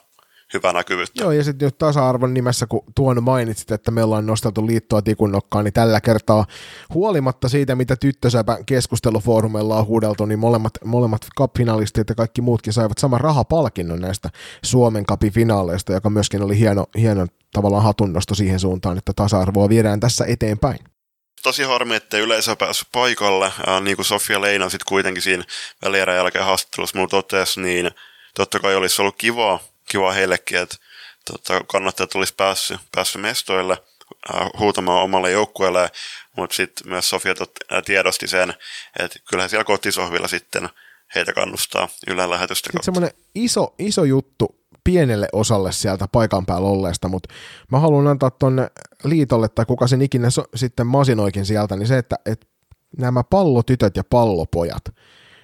hyvää 0.54 0.72
näkyvyyttä. 0.72 1.22
Joo, 1.22 1.32
ja 1.32 1.44
sitten 1.44 1.66
nyt 1.66 1.78
tasa-arvon 1.78 2.34
nimessä, 2.34 2.66
kun 2.66 2.84
tuon 2.94 3.22
mainitsit, 3.22 3.70
että 3.70 3.90
me 3.90 4.02
ollaan 4.02 4.26
nosteltu 4.26 4.66
liittoa 4.66 5.02
tikunnokkaan, 5.02 5.64
niin 5.64 5.72
tällä 5.72 6.00
kertaa 6.00 6.46
huolimatta 6.94 7.48
siitä, 7.48 7.74
mitä 7.74 7.96
tyttösäpä 7.96 8.58
keskustelufoorumeilla 8.66 9.76
on 9.76 9.86
huudeltu, 9.86 10.26
niin 10.26 10.38
molemmat, 10.38 10.72
molemmat 10.84 11.26
cup-finalistit 11.40 12.08
ja 12.08 12.14
kaikki 12.14 12.40
muutkin 12.40 12.72
saivat 12.72 12.98
saman 12.98 13.20
rahapalkinnon 13.20 14.00
näistä 14.00 14.30
Suomen 14.64 15.06
cupin 15.06 15.32
finaaleista, 15.32 15.92
joka 15.92 16.10
myöskin 16.10 16.42
oli 16.42 16.58
hieno, 16.58 16.86
hieno 16.98 17.26
tavallaan 17.52 17.84
hatunnosto 17.84 18.34
siihen 18.34 18.60
suuntaan, 18.60 18.98
että 18.98 19.12
tasa-arvoa 19.12 19.68
viedään 19.68 20.00
tässä 20.00 20.24
eteenpäin 20.28 20.78
tosi 21.42 21.62
harmi, 21.62 21.94
että 21.94 22.18
yleisö 22.18 22.56
päässyt 22.56 22.88
paikalle. 22.92 23.52
Ja 23.66 23.80
niin 23.80 23.96
kuin 23.96 24.06
Sofia 24.06 24.40
Leina 24.40 24.68
sitten 24.68 24.88
kuitenkin 24.88 25.22
siinä 25.22 25.44
välierän 25.84 26.16
jälkeen 26.16 26.44
haastattelussa 26.44 26.98
mulla 26.98 27.08
totesi, 27.08 27.60
niin 27.60 27.90
totta 28.34 28.60
kai 28.60 28.76
olisi 28.76 29.02
ollut 29.02 29.16
kiva 29.18 29.60
kiva 29.88 30.12
heillekin, 30.12 30.58
että 30.58 30.76
tota, 31.30 31.64
kannattajat 31.66 32.14
olisi 32.14 32.34
päässyt, 32.36 32.80
päässyt 32.94 33.22
mestoille 33.22 33.82
äh, 34.34 34.48
huutamaan 34.58 35.02
omalle 35.02 35.30
joukkueelle, 35.30 35.90
mutta 36.36 36.56
sitten 36.56 36.88
myös 36.88 37.10
Sofia 37.10 37.34
äh, 37.72 37.82
tiedosti 37.84 38.26
sen, 38.26 38.54
että 38.98 39.18
kyllähän 39.30 39.50
siellä 39.50 39.64
kotisohvilla 39.64 40.28
sitten 40.28 40.68
heitä 41.14 41.32
kannustaa 41.32 41.88
Ylen 42.06 42.30
lähetystä 42.30 42.66
Sitten 42.66 42.84
semmoinen 42.84 43.10
iso, 43.34 43.74
iso 43.78 44.04
juttu 44.04 44.58
pienelle 44.84 45.28
osalle 45.32 45.72
sieltä 45.72 46.08
paikan 46.12 46.46
päällä 46.46 46.68
olleesta, 46.68 47.08
mutta 47.08 47.34
mä 47.72 47.78
haluan 47.80 48.06
antaa 48.06 48.30
tuonne 48.30 48.70
liitolle, 49.04 49.48
tai 49.48 49.66
kuka 49.66 49.86
sen 49.86 50.02
ikinä 50.02 50.30
so, 50.30 50.44
sitten 50.54 50.86
masinoikin 50.86 51.46
sieltä, 51.46 51.76
niin 51.76 51.86
se, 51.86 51.98
että, 51.98 52.16
että 52.26 52.46
nämä 52.98 53.24
pallotytöt 53.24 53.96
ja 53.96 54.04
pallopojat 54.04 54.84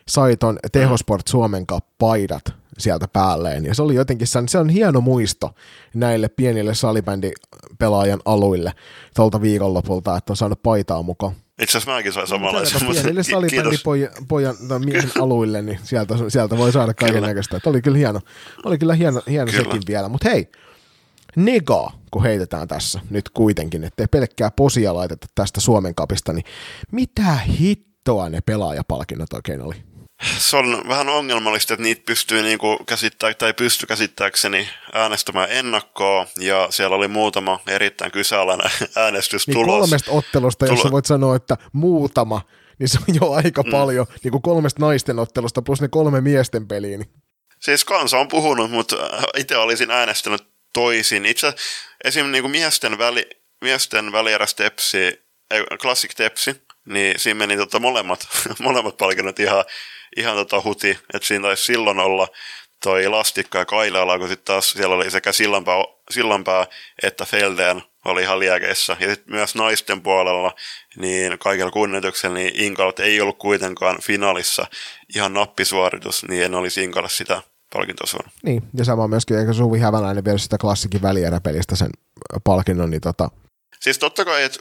sai 0.09 0.37
ton 0.37 0.59
Tehosport 0.73 1.27
Suomen 1.29 1.65
paidat 1.99 2.45
sieltä 2.79 3.09
päälleen. 3.09 3.65
Ja 3.65 3.75
se 3.75 3.83
oli 3.83 3.95
jotenkin, 3.95 4.27
se 4.47 4.59
on 4.59 4.69
hieno 4.69 5.01
muisto 5.01 5.55
näille 5.95 6.29
pienille 6.29 6.75
salibändipelaajan 6.75 8.21
aluille 8.25 8.73
tuolta 9.17 9.41
viikonlopulta, 9.41 10.17
että 10.17 10.33
on 10.33 10.37
saanut 10.37 10.63
paitaa 10.63 11.03
mukaan. 11.03 11.33
Itse 11.63 11.79
asiassa 11.79 11.91
mäkin 11.91 12.13
sain 12.13 12.27
samanlaisen. 12.27 12.81
Pienille 12.91 13.23
salibändipojan 13.23 14.55
miehen 14.85 15.11
aluille, 15.21 15.63
niin 15.63 15.79
sieltä, 15.83 16.15
sieltä 16.29 16.59
voi 16.59 16.73
saada 16.73 16.95
kaiken 16.95 17.23
näköistä. 17.23 17.61
Oli 17.67 17.83
kyllä 17.83 17.99
hieno, 17.99 18.21
oli 18.65 18.79
kyllä 18.79 18.95
hieno, 18.95 19.23
hieno 19.29 19.51
kyllä. 19.51 19.65
sekin 19.65 19.83
vielä. 19.89 20.09
Mutta 20.09 20.29
hei, 20.31 20.51
nega, 21.37 21.91
kun 22.11 22.23
heitetään 22.23 22.69
tässä 22.69 23.01
nyt 23.11 23.29
kuitenkin, 23.29 23.85
ettei 23.85 24.07
pelkkää 24.07 24.51
posia 24.51 24.95
laiteta 24.95 25.27
tästä 25.35 25.61
Suomen 25.61 25.95
kapista, 25.95 26.33
niin 26.33 26.45
mitä 26.93 27.35
hittoa 27.35 28.29
ne 28.29 28.41
pelaajapalkinnot 28.41 29.33
oikein 29.33 29.63
oli? 29.63 29.75
Se 30.23 30.57
on 30.57 30.89
vähän 30.89 31.09
ongelmallista, 31.09 31.75
että 31.75 31.83
niitä 31.83 32.03
pystyy 32.07 32.43
niinku 32.43 32.79
käsittää, 32.87 33.35
tai 33.35 33.53
pysty 33.53 33.87
käsittääkseni 33.87 34.69
äänestämään 34.93 35.51
ennakkoa, 35.51 36.27
ja 36.39 36.67
siellä 36.71 36.97
oli 36.97 37.09
muutama 37.09 37.61
erittäin 37.67 38.13
kyseenalainen 38.13 38.71
äänestystulos. 38.97 39.67
Niin 39.67 39.81
kolmesta 39.81 40.11
ottelusta, 40.11 40.67
Tulo... 40.67 40.79
jos 40.79 40.93
voit 40.93 41.07
sanoa, 41.07 41.37
että 41.37 41.57
muutama, 41.73 42.41
niin 42.79 42.89
se 42.89 42.99
on 43.09 43.15
jo 43.15 43.33
aika 43.33 43.63
mm. 43.63 43.71
paljon, 43.71 44.07
niin 44.25 44.33
kuin 44.33 44.43
kolmesta 44.43 44.81
naisten 44.81 45.19
ottelusta 45.19 45.63
plus 45.63 45.81
ne 45.81 45.89
kolme 45.89 46.21
miesten 46.21 46.69
peliä. 46.69 46.99
Niin. 46.99 47.11
Siis 47.61 47.85
kansa 47.85 48.19
on 48.19 48.29
puhunut, 48.29 48.71
mutta 48.71 48.97
itse 49.37 49.57
olisin 49.57 49.91
äänestänyt 49.91 50.55
toisin. 50.73 51.27
Itse 51.27 51.55
esim. 52.05 52.27
Niin 52.27 52.43
kuin 52.43 52.51
miesten, 52.51 52.99
väli, 52.99 53.31
miesten 53.61 54.13
välieräs 54.13 54.55
tepsi, 54.55 55.25
Classic 55.81 56.15
Tepsi, 56.15 56.63
niin 56.85 57.19
siinä 57.19 57.39
meni 57.39 57.57
tota 57.57 57.79
molemmat, 57.79 58.29
molemmat 58.59 58.97
palkinnot 58.97 59.41
ihan 59.41 59.65
ihan 60.17 60.37
tota 60.37 60.63
huti, 60.65 60.99
että 61.15 61.29
siinä 61.29 61.43
taisi 61.43 61.65
silloin 61.65 61.99
olla 61.99 62.29
toi 62.83 63.09
Lastikka 63.09 63.59
ja 63.59 63.65
Kailala, 63.65 64.19
kun 64.19 64.29
sitten 64.29 64.45
taas 64.45 64.71
siellä 64.71 64.95
oli 64.95 65.11
sekä 65.11 65.33
Sillanpää, 65.33 65.85
Sillanpää 66.11 66.67
että 67.03 67.25
Felden 67.25 67.83
oli 68.05 68.23
ihan 68.23 68.39
liekeissä. 68.39 68.97
Ja 69.01 69.15
sitten 69.15 69.35
myös 69.35 69.55
naisten 69.55 70.01
puolella, 70.01 70.55
niin 70.97 71.39
kaikella 71.39 71.71
kunnioituksella, 71.71 72.35
niin 72.35 72.61
Inkalat 72.61 73.01
ei 73.01 73.21
ollut 73.21 73.39
kuitenkaan 73.39 73.99
finaalissa 74.03 74.67
ihan 75.15 75.33
nappisuoritus, 75.33 76.25
niin 76.29 76.45
en 76.45 76.55
olisi 76.55 76.85
Inkalle 76.85 77.09
sitä 77.09 77.43
palkintosuon. 77.73 78.31
Niin, 78.43 78.63
ja 78.75 78.85
sama 78.85 79.09
myöskin, 79.09 79.39
eikä 79.39 79.53
Suvi 79.53 79.79
Häväläinen 79.79 80.25
vielä 80.25 80.39
sitä 80.39 80.59
klassikin 80.59 81.03
välieräpelistä 81.03 81.77
sen 81.77 81.91
palkinnon, 82.45 82.91
niin 82.91 83.01
tota... 83.01 83.31
Siis 83.81 83.99
totta 83.99 84.25
kai, 84.25 84.43
että 84.43 84.59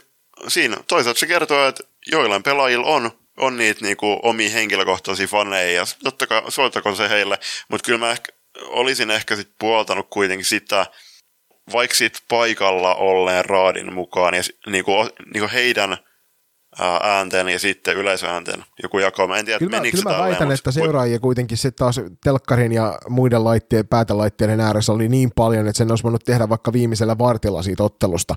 siinä 0.48 0.76
toisaalta 0.88 1.20
se 1.20 1.26
kertoo, 1.26 1.68
että 1.68 1.84
joillain 2.10 2.42
pelaajilla 2.42 2.86
on 2.86 3.10
on 3.38 3.56
niitä 3.56 3.84
niinku 3.84 4.20
omia 4.22 4.50
henkilökohtaisia 4.50 5.26
faneja, 5.26 5.72
ja 5.72 5.84
totta 6.04 6.26
kai 6.26 6.42
soittakoon 6.48 6.96
se 6.96 7.08
heille, 7.08 7.38
mutta 7.70 7.86
kyllä 7.86 7.98
mä 7.98 8.10
ehkä, 8.10 8.32
olisin 8.64 9.10
ehkä 9.10 9.36
sit 9.36 9.50
puoltanut 9.58 10.06
kuitenkin 10.10 10.44
sitä, 10.44 10.86
vaikka 11.72 11.96
sit 11.96 12.18
paikalla 12.28 12.94
olleen 12.94 13.44
raadin 13.44 13.92
mukaan, 13.92 14.34
ja 14.34 14.42
niinku, 14.66 14.92
niinku 15.34 15.48
heidän 15.52 15.98
äänten 17.02 17.48
ja 17.48 17.58
sitten 17.58 17.96
yleisöäänten 17.96 18.64
joku 18.82 18.98
jako. 18.98 19.26
Mä 19.26 19.36
en 19.36 19.44
tiedä, 19.44 19.58
kyllä 19.58 19.76
mä, 19.76 19.90
kyllä 19.90 20.16
mä 20.16 20.18
väitän, 20.18 20.52
että 20.52 20.70
seuraajia 20.70 21.18
kuitenkin 21.18 21.58
sitten 21.58 21.78
taas 21.78 22.00
telkkarin 22.24 22.72
ja 22.72 22.98
muiden 23.08 23.44
laitteiden, 23.44 23.88
päätelaitteiden 23.88 24.60
ääressä 24.60 24.92
oli 24.92 25.08
niin 25.08 25.30
paljon, 25.36 25.68
että 25.68 25.78
sen 25.78 25.90
olisi 25.90 26.04
voinut 26.04 26.24
tehdä 26.24 26.48
vaikka 26.48 26.72
viimeisellä 26.72 27.18
vartilla 27.18 27.62
siitä 27.62 27.82
ottelusta. 27.82 28.34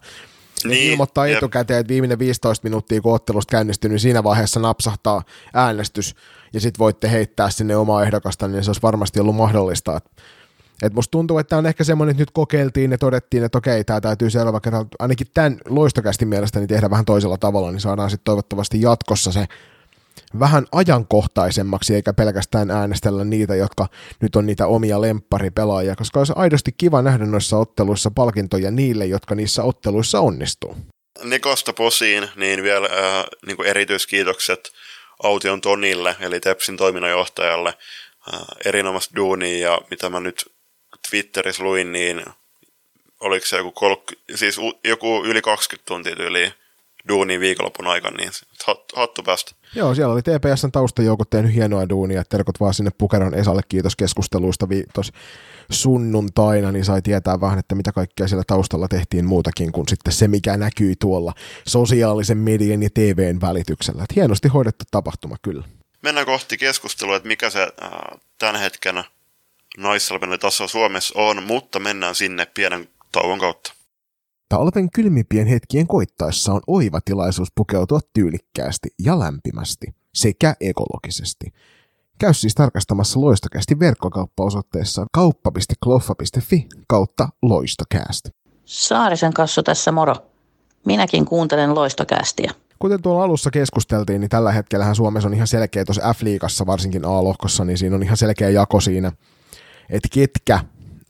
Niin, 0.66 0.92
ilmoittaa 0.92 1.28
jep. 1.28 1.38
etukäteen, 1.38 1.80
että 1.80 1.92
viimeinen 1.92 2.20
15 2.20 2.64
minuuttia, 2.64 3.02
kun 3.02 3.14
ottelusta 3.14 3.52
käynnistyy, 3.52 3.90
niin 3.90 4.00
siinä 4.00 4.24
vaiheessa 4.24 4.60
napsahtaa 4.60 5.24
äänestys, 5.54 6.16
ja 6.54 6.60
sitten 6.62 6.80
voitte 6.80 7.12
heittää 7.12 7.50
sinne 7.50 7.76
omaa 7.76 8.04
ehdokasta, 8.04 8.48
niin 8.48 8.64
se 8.64 8.70
olisi 8.70 8.82
varmasti 8.82 9.20
ollut 9.20 9.36
mahdollista. 9.36 10.02
Et, 10.84 10.94
musta 10.94 11.12
tuntuu, 11.12 11.38
että 11.38 11.50
tämä 11.50 11.58
on 11.58 11.66
ehkä 11.66 11.84
semmoinen, 11.84 12.12
että 12.12 12.22
nyt 12.22 12.32
kokeiltiin 12.32 12.92
ja 12.92 12.98
todettiin, 12.98 13.44
että 13.44 13.58
okei, 13.58 13.84
tämä 13.84 14.02
täytyy 14.02 14.30
seuraava 14.30 14.60
kerralla, 14.60 14.88
ainakin 15.00 15.28
tämän 15.34 15.58
loistokästi 15.70 16.26
mielestäni 16.26 16.68
tehdä 16.68 16.90
vähän 16.90 17.06
toisella 17.06 17.38
tavalla, 17.38 17.72
niin 17.72 17.80
saadaan 17.80 18.10
sitten 18.10 18.26
toivottavasti 18.26 18.82
jatkossa 18.82 19.32
se 19.32 19.46
vähän 20.40 20.66
ajankohtaisemmaksi, 20.72 21.96
eikä 21.96 22.14
pelkästään 22.14 22.72
äänestellä 22.72 23.24
niitä, 23.24 23.56
jotka 23.56 23.88
nyt 24.22 24.36
on 24.36 24.46
niitä 24.46 24.68
omia 24.68 25.02
lempparipelaajia, 25.02 25.96
koska 25.96 26.20
olisi 26.20 26.34
aidosti 26.36 26.72
kiva 26.78 27.02
nähdä 27.02 27.26
noissa 27.26 27.58
otteluissa 27.58 28.12
palkintoja 28.12 28.72
niille, 28.72 29.06
jotka 29.06 29.36
niissä 29.36 29.64
otteluissa 29.64 30.20
onnistuu. 30.20 30.78
Nikosta 31.24 31.74
posiin, 31.74 32.30
niin 32.36 32.64
vielä 32.64 32.88
äh, 32.88 33.26
niin 33.46 33.66
erityiskiitokset 33.66 34.72
Aution 35.24 35.62
Tonille, 35.62 36.16
eli 36.20 36.40
Tepsin 36.40 36.78
toiminnanjohtajalle, 36.78 37.74
äh, 38.34 38.42
erinomaista 38.66 39.16
duunia, 39.16 39.70
ja 39.70 39.82
mitä 39.90 40.10
mä 40.10 40.20
nyt 40.20 40.52
Twitterissä 41.10 41.64
luin, 41.64 41.92
niin 41.92 42.26
oliko 43.20 43.46
se 43.46 43.58
joku, 43.58 43.72
kolk, 43.72 44.04
siis 44.36 44.58
joku 44.84 45.24
yli 45.26 45.42
20 45.42 45.88
tuntia 45.88 46.16
yli 46.20 46.54
duuniin 47.08 47.40
viikonlopun 47.40 47.88
aikana, 47.88 48.18
niin 48.18 48.32
hattu 48.96 49.24
päästä. 49.24 49.52
Joo, 49.76 49.96
siellä 49.96 50.14
oli 50.14 50.22
TPSn 50.22 50.72
taustajoukot 50.72 51.30
tehnyt 51.30 51.54
hienoa 51.54 51.90
duunia, 51.90 52.24
terkot 52.24 52.60
vaan 52.60 52.74
sinne 52.74 52.92
Pukeron 52.98 53.34
Esalle 53.34 53.62
kiitos 53.70 53.96
keskusteluista 53.96 54.70
vi- 54.70 54.86
sunnuntaina, 55.72 56.72
niin 56.72 56.86
sai 56.86 57.02
tietää 57.02 57.42
vähän, 57.42 57.60
että 57.60 57.76
mitä 57.76 57.92
kaikkea 57.92 58.28
siellä 58.28 58.44
taustalla 58.48 58.88
tehtiin 58.88 59.26
muutakin 59.26 59.72
kuin 59.72 59.88
sitten 59.88 60.14
se, 60.14 60.28
mikä 60.28 60.58
näkyi 60.58 60.96
tuolla 61.00 61.34
sosiaalisen 61.68 62.38
median 62.38 62.84
ja 62.84 62.90
TVn 62.94 63.42
välityksellä. 63.42 64.04
Et 64.04 64.16
hienosti 64.16 64.48
hoidettu 64.48 64.86
tapahtuma 64.92 65.36
kyllä. 65.42 65.64
Mennään 66.02 66.26
kohti 66.26 66.58
keskustelua, 66.58 67.16
että 67.16 67.28
mikä 67.28 67.50
se 67.50 67.62
äh, 67.62 67.90
tämän 68.38 68.56
hetken 68.56 69.04
naissalpinen 69.78 70.40
taso 70.40 70.68
Suomessa 70.68 71.14
on, 71.20 71.44
mutta 71.44 71.80
mennään 71.80 72.16
sinne 72.16 72.46
pienen 72.46 72.90
tauon 73.12 73.40
kautta. 73.40 73.74
Talven 74.50 74.92
kylmimpien 74.92 75.48
hetkien 75.48 75.88
koittaessa 75.88 76.54
on 76.54 76.62
oiva 76.68 77.00
tilaisuus 77.06 77.48
pukeutua 77.56 78.00
tyylikkäästi 78.14 78.90
ja 79.04 79.20
lämpimästi 79.20 79.88
sekä 80.14 80.56
ekologisesti. 80.62 81.54
Käy 82.20 82.34
siis 82.34 82.56
tarkastamassa 82.56 83.22
loistokästi 83.22 83.80
verkkokauppaosoitteessa 83.80 85.06
kauppa.kloffa.fi 85.14 86.68
kautta 86.88 87.30
loistokääst. 87.42 88.30
Saarisen 88.66 89.34
kassu 89.34 89.64
tässä 89.64 89.92
moro. 89.92 90.16
Minäkin 90.86 91.26
kuuntelen 91.26 91.76
loistokästiä. 91.76 92.52
Kuten 92.80 93.02
tuolla 93.02 93.24
alussa 93.24 93.52
keskusteltiin, 93.52 94.22
niin 94.22 94.30
tällä 94.30 94.52
hetkellä 94.52 94.94
Suomessa 94.94 95.30
on 95.30 95.34
ihan 95.34 95.48
selkeä 95.48 95.86
tuossa 95.86 96.14
F-liigassa, 96.14 96.66
varsinkin 96.66 97.06
A-lohkossa, 97.06 97.66
niin 97.66 97.78
siinä 97.78 97.96
on 97.96 98.04
ihan 98.04 98.18
selkeä 98.18 98.50
jako 98.50 98.80
siinä, 98.80 99.12
että 99.90 100.10
ketkä 100.12 100.60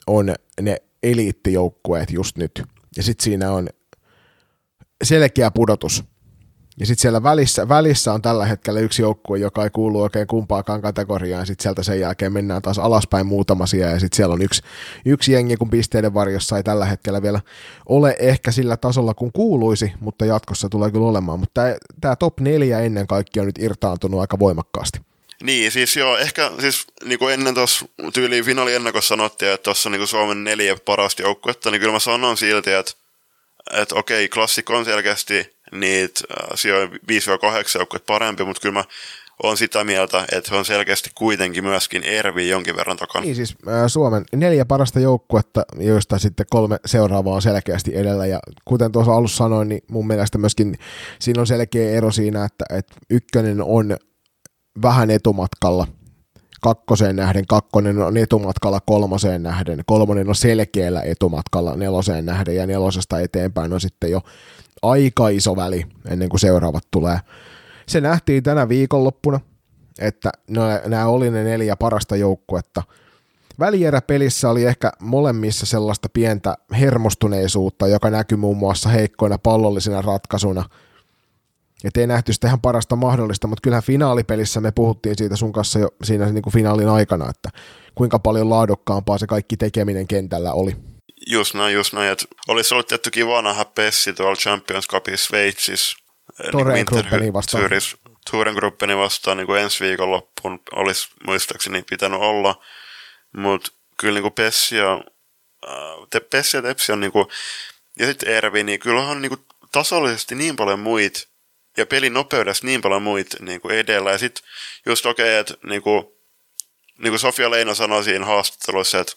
on 0.08 0.36
ne 0.62 0.78
eliittijoukkueet 1.04 2.12
just 2.12 2.38
nyt– 2.38 2.64
ja 2.98 3.04
sitten 3.04 3.24
siinä 3.24 3.52
on 3.52 3.68
selkeä 5.04 5.52
pudotus. 5.52 6.04
Ja 6.80 6.86
sitten 6.86 7.02
siellä 7.02 7.24
välissä, 7.24 7.70
välissä 7.70 8.14
on 8.14 8.22
tällä 8.22 8.46
hetkellä 8.46 8.80
yksi 8.80 9.02
joukkue, 9.02 9.38
joka 9.38 9.64
ei 9.64 9.70
kuulu 9.70 10.02
oikein 10.02 10.28
kumpaakaan 10.28 10.82
kategoriaan, 10.82 11.46
sitten 11.46 11.64
sieltä 11.64 11.84
sen 11.84 12.00
jälkeen 12.00 12.34
mennään 12.34 12.62
taas 12.62 12.80
alaspäin 12.80 13.28
muutama 13.28 13.66
sija, 13.66 13.90
ja 13.90 14.00
sitten 14.00 14.18
siellä 14.18 14.34
on 14.34 14.42
yksi, 14.42 14.62
yksi 15.06 15.32
jengi, 15.32 15.58
kun 15.58 15.70
pisteiden 15.70 16.14
varjossa 16.14 16.58
ei 16.58 16.64
tällä 16.64 16.86
hetkellä 16.86 17.22
vielä 17.22 17.42
ole 17.90 18.16
ehkä 18.20 18.52
sillä 18.52 18.78
tasolla, 18.78 19.14
kun 19.14 19.32
kuuluisi, 19.32 19.94
mutta 20.00 20.26
jatkossa 20.26 20.70
tulee 20.70 20.92
kyllä 20.92 21.08
olemaan. 21.08 21.40
Mutta 21.40 21.62
tämä 22.02 22.16
top 22.16 22.40
neljä 22.40 22.80
ennen 22.80 23.08
kaikkea 23.08 23.44
on 23.44 23.48
nyt 23.48 23.60
irtaantunut 23.60 24.22
aika 24.22 24.40
voimakkaasti. 24.40 25.00
Niin, 25.44 25.72
siis 25.72 25.96
joo, 25.96 26.18
ehkä 26.18 26.52
siis 26.60 26.86
niin 27.04 27.20
kuin 27.20 27.34
ennen 27.34 27.54
tuossa 27.54 27.86
tyyliin 28.14 28.46
finaaliennakossa 28.46 29.08
sanottiin, 29.08 29.52
että 29.52 29.64
tuossa 29.64 29.90
niin 29.90 30.08
Suomen 30.08 30.44
neljä 30.44 30.78
parasta 30.86 31.22
joukkuetta, 31.22 31.72
niin 31.72 31.80
kyllä 31.80 31.94
mä 31.94 32.00
sanon 32.00 32.38
silti, 32.38 32.72
että, 32.72 32.94
että 33.74 33.96
okei, 33.96 34.30
klassikko 34.30 34.78
on 34.78 34.86
selkeästi 34.86 35.56
niitä 35.72 36.22
äh, 36.32 36.50
sijoja 36.56 36.88
5-8 36.88 36.90
joukkuetta 37.76 38.14
parempi, 38.14 38.44
mutta 38.44 38.62
kyllä 38.62 38.74
mä 38.74 38.84
on 39.44 39.58
sitä 39.58 39.84
mieltä, 39.84 40.26
että 40.32 40.56
on 40.56 40.66
selkeästi 40.66 41.10
kuitenkin 41.16 41.64
myöskin 41.64 42.04
Ervi 42.04 42.50
jonkin 42.50 42.76
verran 42.76 42.98
takana. 42.98 43.26
Niin 43.26 43.36
siis 43.36 43.56
äh, 43.68 43.84
Suomen 43.88 44.26
neljä 44.36 44.66
parasta 44.66 45.00
joukkuetta, 45.00 45.64
joista 45.80 46.20
sitten 46.20 46.46
kolme 46.50 46.80
seuraavaa 46.86 47.34
on 47.34 47.42
selkeästi 47.42 47.98
edellä. 47.98 48.26
Ja 48.26 48.40
kuten 48.66 48.92
tuossa 48.92 49.14
alussa 49.14 49.38
sanoin, 49.38 49.70
niin 49.70 49.82
mun 49.88 50.08
mielestä 50.08 50.38
myöskin 50.38 50.80
siinä 51.20 51.42
on 51.42 51.48
selkeä 51.48 51.92
ero 51.92 52.12
siinä, 52.12 52.46
että, 52.46 52.66
että 52.70 52.94
ykkönen 53.10 53.62
on 53.62 53.98
vähän 54.82 55.10
etumatkalla 55.10 55.88
kakkoseen 56.62 57.16
nähden, 57.16 57.46
kakkonen 57.48 58.02
on 58.02 58.18
etumatkalla 58.18 58.80
kolmoseen 58.86 59.44
nähden, 59.44 59.84
kolmonen 59.86 60.30
on 60.30 60.36
selkeällä 60.36 61.02
etumatkalla 61.02 61.76
neloseen 61.76 62.26
nähden 62.26 62.56
ja 62.56 62.68
nelosesta 62.68 63.20
eteenpäin 63.20 63.74
on 63.74 63.82
sitten 63.82 64.12
jo 64.12 64.22
aika 64.82 65.30
iso 65.30 65.56
väli 65.56 65.86
ennen 66.10 66.30
kuin 66.30 66.40
seuraavat 66.40 66.84
tulee. 66.92 67.20
Se 67.88 68.02
nähtiin 68.02 68.44
tänä 68.44 68.70
viikonloppuna, 68.70 69.40
että 70.00 70.32
nämä 70.86 71.08
oli 71.08 71.32
ne 71.32 71.44
neljä 71.44 71.76
parasta 71.76 72.16
joukkuetta. 72.16 72.84
Välieräpelissä 73.60 74.50
oli 74.50 74.66
ehkä 74.66 74.92
molemmissa 75.02 75.66
sellaista 75.66 76.10
pientä 76.14 76.58
hermostuneisuutta, 76.80 77.88
joka 77.88 78.10
näkyy 78.10 78.38
muun 78.38 78.58
muassa 78.58 78.90
heikkoina 78.90 79.38
pallollisina 79.38 80.02
ratkaisuna– 80.02 80.64
et 81.84 81.98
ei 81.98 82.08
nähty 82.08 82.34
sitä 82.34 82.48
ihan 82.48 82.62
parasta 82.62 82.96
mahdollista, 82.96 83.48
mutta 83.48 83.62
kyllähän 83.62 83.84
finaalipelissä 83.84 84.62
me 84.62 84.72
puhuttiin 84.72 85.16
siitä 85.18 85.36
sun 85.36 85.54
kanssa 85.54 85.80
jo 85.80 85.90
siinä 86.04 86.26
niin 86.26 86.42
kuin 86.42 86.54
finaalin 86.54 86.90
aikana, 86.90 87.30
että 87.30 87.50
kuinka 87.96 88.20
paljon 88.20 88.50
laadukkaampaa 88.50 89.18
se 89.18 89.28
kaikki 89.28 89.58
tekeminen 89.58 90.08
kentällä 90.08 90.54
oli. 90.54 90.76
Just 91.28 91.54
näin, 91.54 91.74
just 91.74 91.94
näin. 91.94 92.12
Että 92.12 92.26
olisi 92.48 92.74
ollut 92.74 92.88
tietty 92.88 93.12
kiva 93.12 93.42
nähdä 93.42 93.66
Pessi 93.66 94.14
tuolla 94.14 94.36
Champions 94.36 94.88
Cupissa 94.88 95.28
Sveitsissä. 95.28 95.98
Eh, 96.44 96.52
Torengruppeni 96.52 97.22
niin 97.22 97.34
vastaan. 97.34 97.70
Torengruppeni 98.32 98.98
vastaan 98.98 99.38
niin 99.38 99.48
kuin 99.48 99.62
ensi 99.62 99.84
viikon 99.84 100.12
loppuun 100.12 100.60
olisi 100.76 101.10
muistaakseni 101.28 101.84
pitänyt 101.90 102.20
olla. 102.20 102.64
Mutta 103.38 103.72
kyllä 104.00 104.14
niin 104.14 104.22
kuin 104.22 104.34
Pessi 104.34 104.76
ja, 104.76 104.94
äh, 105.68 106.22
Pessi 106.30 106.58
ja 106.58 106.62
Tepsi 106.62 106.92
on 106.92 107.00
niin 107.00 107.12
kuin, 107.12 107.26
ja 108.00 108.06
sitten 108.06 108.30
Ervi, 108.30 108.64
niin 108.64 108.80
kyllä 108.80 109.02
on 109.02 109.22
niin 109.22 109.30
kuin 109.30 109.46
tasollisesti 109.72 110.36
niin 110.36 110.56
paljon 110.56 110.80
muita 110.80 111.20
ja 111.78 111.86
pelin 111.86 112.14
nopeudessa 112.14 112.66
niin 112.66 112.82
paljon 112.82 113.02
muita 113.02 113.38
niin 113.40 113.62
kuin 113.62 113.76
edellä. 113.76 114.12
Ja 114.12 114.18
sitten 114.18 114.44
just 114.86 115.06
okei, 115.06 115.26
okay, 115.26 115.40
että 115.40 115.54
niin 115.68 115.82
kuin, 115.82 116.06
niin 116.98 117.12
kuin 117.12 117.20
Sofia 117.20 117.52
Leino 117.52 117.76
sanoi 117.76 118.04
siinä 118.04 118.26
haastattelussa, 118.26 119.00
että 119.00 119.14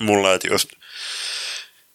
mulle, 0.00 0.34
että 0.34 0.48
just 0.48 0.68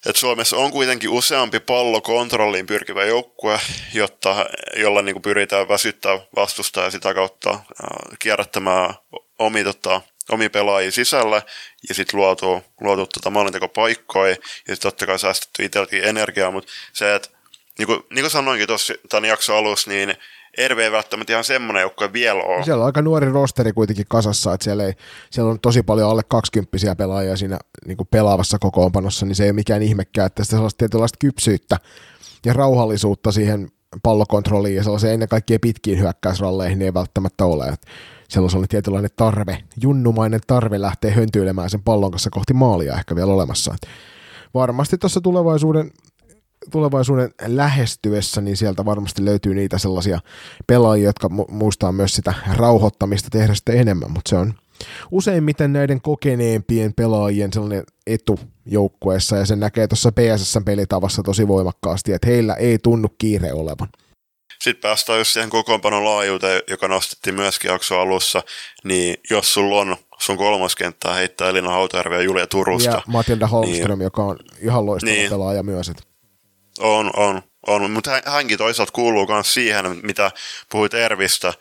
että 0.06 0.20
Suomessa 0.20 0.58
on 0.58 0.72
kuitenkin 0.72 1.10
useampi 1.10 1.60
pallo 1.60 2.02
kontrolliin 2.02 2.66
pyrkivä 2.66 3.06
joukkue, 3.06 3.60
jotta, 3.94 4.46
jolla 4.76 5.02
niin 5.02 5.16
kuin 5.16 5.22
pyritään 5.22 5.68
väsyttää 5.68 6.20
vastustaa 6.36 6.84
ja 6.84 6.92
sitä 6.92 7.14
kautta 7.14 7.60
kierrättämään 8.20 8.94
omi, 9.40 9.64
tota, 9.64 10.02
omi 10.30 10.50
pelaajia 10.50 10.92
sisälle 10.92 11.44
ja 11.90 11.96
sitten 11.96 12.20
luotu, 12.20 12.64
luotu 12.82 13.08
tota 13.08 13.30
maalintekopaikkoja 13.30 14.30
ja 14.30 14.36
sitten 14.56 14.80
totta 14.80 15.06
kai 15.06 15.20
säästetty 15.20 15.66
itselläkin 15.66 16.04
energiaa, 16.04 16.52
mutta 16.52 16.72
se, 16.94 17.16
että 17.16 17.30
niin 17.80 17.88
kuin, 17.88 18.00
niin 18.10 18.24
kuin 18.24 18.32
sanoinkin 18.32 18.68
tuossa 18.68 18.94
tämän 19.10 19.30
jakson 19.30 19.58
alussa, 19.58 19.90
niin 19.90 20.14
Erve 20.58 20.84
ei 20.84 20.92
välttämättä 20.92 21.34
ihan 21.34 21.44
semmoinen 21.44 21.82
joukkue 21.82 22.14
vielä 22.14 22.44
ole. 22.44 22.64
Siellä 22.66 22.82
on 22.82 22.86
aika 22.86 23.02
nuori 23.02 23.32
rosteri 23.32 23.74
kuitenkin 23.74 24.06
kasassa, 24.10 24.54
että 24.54 24.64
siellä, 24.64 24.86
ei, 24.86 24.94
siellä 25.32 25.52
on 25.52 25.60
tosi 25.60 25.84
paljon 25.84 26.10
alle 26.10 26.22
20 26.28 26.96
pelaajia 26.98 27.38
siinä 27.38 27.60
niin 27.86 27.98
kuin 27.98 28.08
pelaavassa 28.12 28.60
kokoonpanossa, 28.60 29.26
niin 29.26 29.36
se 29.36 29.44
ei 29.44 29.50
ole 29.50 29.56
mikään 29.56 29.82
ihmekään, 29.82 30.28
että 30.28 30.44
sitä 30.44 30.56
sellaista 30.56 30.78
tietynlaista 30.78 31.18
kypsyyttä 31.20 31.78
ja 32.46 32.54
rauhallisuutta 32.54 33.32
siihen 33.32 33.72
pallokontrolliin 34.04 34.76
ja 34.76 34.84
sellaiseen 34.84 35.14
ennen 35.14 35.30
kaikkea 35.30 35.60
pitkiin 35.60 36.00
hyökkäysralleihin 36.00 36.82
ei 36.82 36.94
välttämättä 36.94 37.46
ole. 37.46 37.68
Että 37.68 37.88
siellä 38.30 38.46
on 38.46 38.50
sellainen 38.50 38.70
tietynlainen 38.70 39.12
tarve, 39.16 39.58
junnumainen 39.82 40.42
tarve 40.48 40.82
lähteä 40.82 41.12
höntyilemään 41.12 41.70
sen 41.70 41.84
pallon 41.84 42.12
kanssa 42.12 42.30
kohti 42.30 42.54
maalia 42.54 42.96
ehkä 42.96 43.16
vielä 43.16 43.34
olemassa. 43.34 43.76
Varmasti 44.54 44.98
tuossa 44.98 45.22
tulevaisuuden 45.22 45.92
tulevaisuuden 46.72 47.34
lähestyessä, 47.46 48.42
niin 48.42 48.58
sieltä 48.58 48.86
varmasti 48.86 49.26
löytyy 49.26 49.54
niitä 49.54 49.78
sellaisia 49.78 50.20
pelaajia, 50.68 51.10
jotka 51.10 51.30
muistaa 51.50 51.92
myös 51.92 52.14
sitä 52.14 52.34
rauhoittamista 52.56 53.30
tehdä 53.30 53.54
sitä 53.54 53.74
enemmän, 53.74 54.12
mutta 54.12 54.30
se 54.30 54.36
on 54.36 54.54
useimmiten 55.12 55.74
näiden 55.74 56.02
kokeneempien 56.02 56.94
pelaajien 56.94 57.54
sellainen 57.54 57.84
etu 58.08 58.40
joukkueessa, 58.66 59.38
ja 59.38 59.46
sen 59.46 59.60
näkee 59.60 59.88
tuossa 59.88 60.12
PSS-pelitavassa 60.12 61.24
tosi 61.24 61.48
voimakkaasti, 61.48 62.14
että 62.14 62.28
heillä 62.28 62.54
ei 62.54 62.78
tunnu 62.78 63.08
kiire 63.18 63.54
olevan. 63.54 63.88
Sitten 64.62 64.82
päästään 64.82 65.20
just 65.20 65.32
siihen 65.32 65.50
kokoonpanon 65.50 66.06
laajuuteen, 66.06 66.62
joka 66.70 66.88
nostettiin 66.88 67.36
myöskin 67.36 67.72
jakso 67.72 68.00
alussa, 68.00 68.44
niin 68.84 69.18
jos 69.30 69.54
sulla 69.54 69.82
on 69.82 69.98
sun 70.20 70.38
kolmoskenttää 70.38 71.14
heittää 71.14 71.50
Elina 71.50 71.70
Hautajärvi 71.70 72.16
ja 72.16 72.22
Julia 72.22 72.48
Turusta. 72.48 72.90
Ja 72.90 73.02
Matilda 73.08 73.48
Holmström, 73.48 74.00
niin, 74.00 74.04
joka 74.04 74.24
on 74.24 74.40
ihan 74.62 74.86
loistava 74.86 75.12
niin, 75.12 75.30
pelaaja 75.30 75.64
myös. 75.64 75.90
Että. 75.90 76.04
On, 76.80 77.12
on, 77.16 77.42
on, 77.68 77.92
mutta 77.92 78.22
hänkin 78.26 78.58
toisaalta 78.58 78.92
kuuluu 78.92 79.28
myös 79.28 79.54
siihen, 79.54 79.86
mitä 80.04 80.32
puhuit 80.70 80.94
Ervistä, 80.94 81.54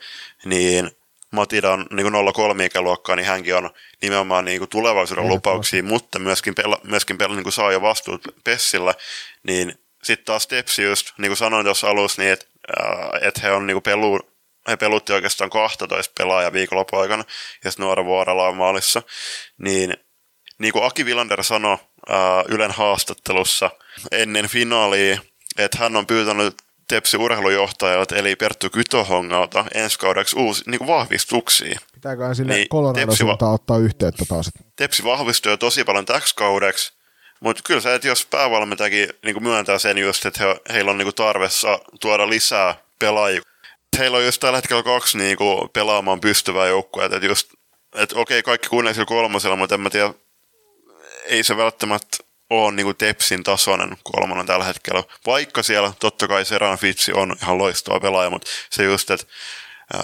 niin 0.45 0.91
Matida 1.31 1.71
on 1.71 1.85
niin 1.91 2.33
03 2.33 2.65
ikäluokkaa, 2.65 3.15
niin 3.15 3.25
hänkin 3.25 3.55
on 3.55 3.69
nimenomaan 4.01 4.45
niin 4.45 4.59
kuin 4.59 4.69
tulevaisuuden 4.69 5.27
lupauksia, 5.27 5.83
mutta 5.83 6.19
myöskin, 6.19 6.55
pela, 6.55 6.79
myöskin 6.83 7.17
pela, 7.17 7.35
niin 7.35 7.43
kuin 7.43 7.53
saa 7.53 7.71
jo 7.71 7.81
vastuut 7.81 8.21
Pessillä, 8.43 8.93
niin 9.43 9.79
sitten 10.03 10.25
taas 10.25 10.47
Tepsi 10.47 10.83
just, 10.83 11.11
niin 11.17 11.29
kuin 11.29 11.37
sanoin 11.37 11.65
tuossa 11.65 11.89
alussa, 11.89 12.21
niin 12.21 12.33
että 12.33 12.45
äh, 12.81 13.27
et 13.27 13.43
he 13.43 13.51
on 13.51 13.67
niin 13.67 13.75
kuin 13.75 13.83
pelu, 13.83 14.19
he 14.67 14.77
pelutti 14.77 15.13
oikeastaan 15.13 15.49
12 15.49 16.13
pelaajaa 16.17 16.53
viikonlopun 16.53 17.01
aikana, 17.01 17.23
ja 17.63 17.71
sitten 17.71 17.83
Nuora 17.83 18.05
Vuorella 18.05 18.47
on 18.47 18.57
maalissa, 18.57 19.01
niin 19.57 19.93
niin 20.59 20.73
kuin 20.73 20.85
Aki 20.85 21.05
Villander 21.05 21.43
sanoi 21.43 21.77
äh, 22.09 22.17
Ylen 22.47 22.71
haastattelussa 22.71 23.71
ennen 24.11 24.47
finaalia, 24.47 25.21
että 25.57 25.77
hän 25.77 25.95
on 25.95 26.05
pyytänyt 26.05 26.55
Tepsi 26.87 27.17
urheilujohtajalta 27.17 28.15
eli 28.15 28.35
Perttu 28.35 28.69
Kytohongalta 28.69 29.65
ensi 29.73 29.99
kaudeksi 29.99 30.39
uusi 30.39 30.63
niin 30.67 30.79
kuin 30.79 30.87
vahvistuksia. 30.87 31.79
Pitääköhän 31.93 32.35
sille 32.35 32.53
niin, 32.53 32.67
Colorado 32.69 33.11
va- 33.41 33.53
ottaa 33.53 33.77
yhteyttä 33.77 34.25
taas? 34.25 34.49
Tepsi 34.75 35.03
vahvistuu 35.03 35.57
tosi 35.57 35.83
paljon 35.83 36.05
täksi 36.05 36.35
kaudeksi, 36.35 36.93
mutta 37.39 37.61
kyllä 37.65 37.81
se, 37.81 37.95
että 37.95 38.07
jos 38.07 38.25
päävalmentajakin 38.25 39.09
niin 39.25 39.43
myöntää 39.43 39.79
sen 39.79 39.97
just, 39.97 40.25
että 40.25 40.43
he, 40.43 40.73
heillä 40.73 40.91
on 40.91 40.97
niin 40.97 41.15
tarvessa 41.15 41.79
tuoda 42.01 42.29
lisää 42.29 42.75
pelaajia. 42.99 43.41
Heillä 43.97 44.17
on 44.17 44.25
just 44.25 44.39
tällä 44.39 44.57
hetkellä 44.57 44.83
kaksi 44.83 45.17
niin 45.17 45.37
kuin 45.37 45.69
pelaamaan 45.73 46.21
pystyvää 46.21 46.67
joukkoa, 46.67 47.05
että 47.05 47.17
just, 47.17 47.49
että 47.95 48.19
okei, 48.19 48.43
kaikki 48.43 48.69
kunnes 48.69 48.97
kolmosella, 49.07 49.55
mutta 49.55 49.75
en 49.75 49.81
mä 49.81 49.89
tiedä, 49.89 50.13
ei 51.29 51.43
se 51.43 51.57
välttämättä 51.57 52.17
ole 52.49 52.71
niin 52.71 52.85
kuin 52.85 52.97
Tepsin 52.97 53.43
tasoinen 53.43 53.97
kolmonen 54.03 54.45
tällä 54.45 54.65
hetkellä. 54.65 55.03
Vaikka 55.25 55.63
siellä 55.63 55.93
totta 55.99 56.27
kai 56.27 56.45
Seran 56.45 56.77
Fitsi 56.77 57.13
on 57.13 57.35
ihan 57.41 57.57
loistava 57.57 57.99
pelaaja, 57.99 58.29
mutta 58.29 58.49
se 58.69 58.83
just, 58.83 59.11
että 59.11 59.25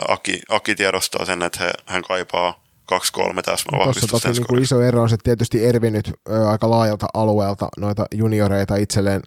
Aki, 0.07 0.41
Aki 0.49 0.75
tiedostaa 0.75 1.25
sen, 1.25 1.43
että 1.43 1.63
he, 1.63 1.73
hän 1.85 2.03
kaipaa 2.03 2.64
kaksi-kolme 2.85 3.41
täsmävahvistusta. 3.41 4.07
Tuossa 4.07 4.41
toki 4.41 4.53
niin 4.53 4.63
iso 4.63 4.81
ero 4.81 5.01
on 5.01 5.09
se, 5.09 5.13
että 5.15 5.23
tietysti 5.23 5.65
Ervi 5.65 5.91
nyt 5.91 6.13
ö, 6.29 6.47
aika 6.47 6.69
laajalta 6.69 7.07
alueelta 7.13 7.67
noita 7.77 8.05
junioreita 8.13 8.75
itselleen 8.75 9.21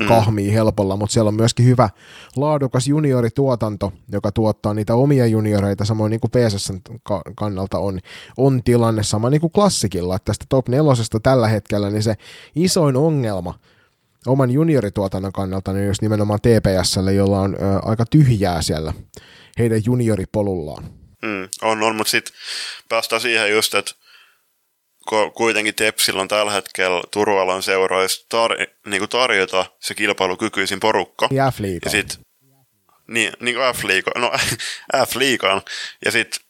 mm. 0.00 0.06
kahmii 0.06 0.52
helpolla, 0.52 0.96
mutta 0.96 1.12
siellä 1.12 1.28
on 1.28 1.34
myöskin 1.34 1.66
hyvä 1.66 1.90
laadukas 2.36 2.88
juniorituotanto, 2.88 3.92
joka 4.12 4.32
tuottaa 4.32 4.74
niitä 4.74 4.94
omia 4.94 5.26
junioreita, 5.26 5.84
samoin 5.84 6.10
niin 6.10 6.20
kuin 6.20 6.30
PSS 6.30 6.72
kannalta 7.36 7.78
on, 7.78 7.98
on 8.36 8.62
tilanne 8.64 9.02
sama 9.02 9.30
niin 9.30 9.40
kuin 9.40 9.52
klassikilla, 9.52 10.16
että 10.16 10.24
tästä 10.26 10.46
top 10.48 10.68
nelosesta 10.68 11.20
tällä 11.20 11.48
hetkellä, 11.48 11.90
niin 11.90 12.02
se 12.02 12.14
isoin 12.54 12.96
ongelma 12.96 13.54
oman 14.26 14.50
juniorituotannon 14.50 15.32
kannalta, 15.32 15.72
niin 15.72 15.86
just 15.86 16.02
nimenomaan 16.02 16.40
TPSlle, 16.40 17.12
jolla 17.12 17.40
on 17.40 17.54
ö, 17.54 17.58
aika 17.82 18.04
tyhjää 18.10 18.62
siellä 18.62 18.92
heidän 19.58 19.80
junioripolullaan. 19.84 20.97
Mm, 21.22 21.48
on, 21.62 21.82
on, 21.82 21.96
mutta 21.96 22.10
sitten 22.10 22.34
päästään 22.88 23.22
siihen 23.22 23.50
just, 23.50 23.74
että 23.74 23.92
kuitenkin 25.34 25.74
Tepsillä 25.74 26.20
on 26.20 26.28
tällä 26.28 26.52
hetkellä 26.52 27.02
Turualan 27.10 27.62
seuroissa 27.62 28.26
tar- 28.34 28.66
niinku 28.86 29.06
tarjota 29.06 29.66
se 29.80 29.94
kilpailukykyisin 29.94 30.80
porukka. 30.80 31.28
Ja 31.30 31.52
F-liigaan. 31.56 31.80
Ja 31.84 31.90
sit, 31.90 32.20
niin, 33.08 33.32
niin 33.40 33.56
kuin 33.56 33.74
F-liigaan. 33.74 34.20
No 34.20 34.32
F-liigaan. 35.06 35.62
Ja 36.04 36.10
sitten 36.10 36.40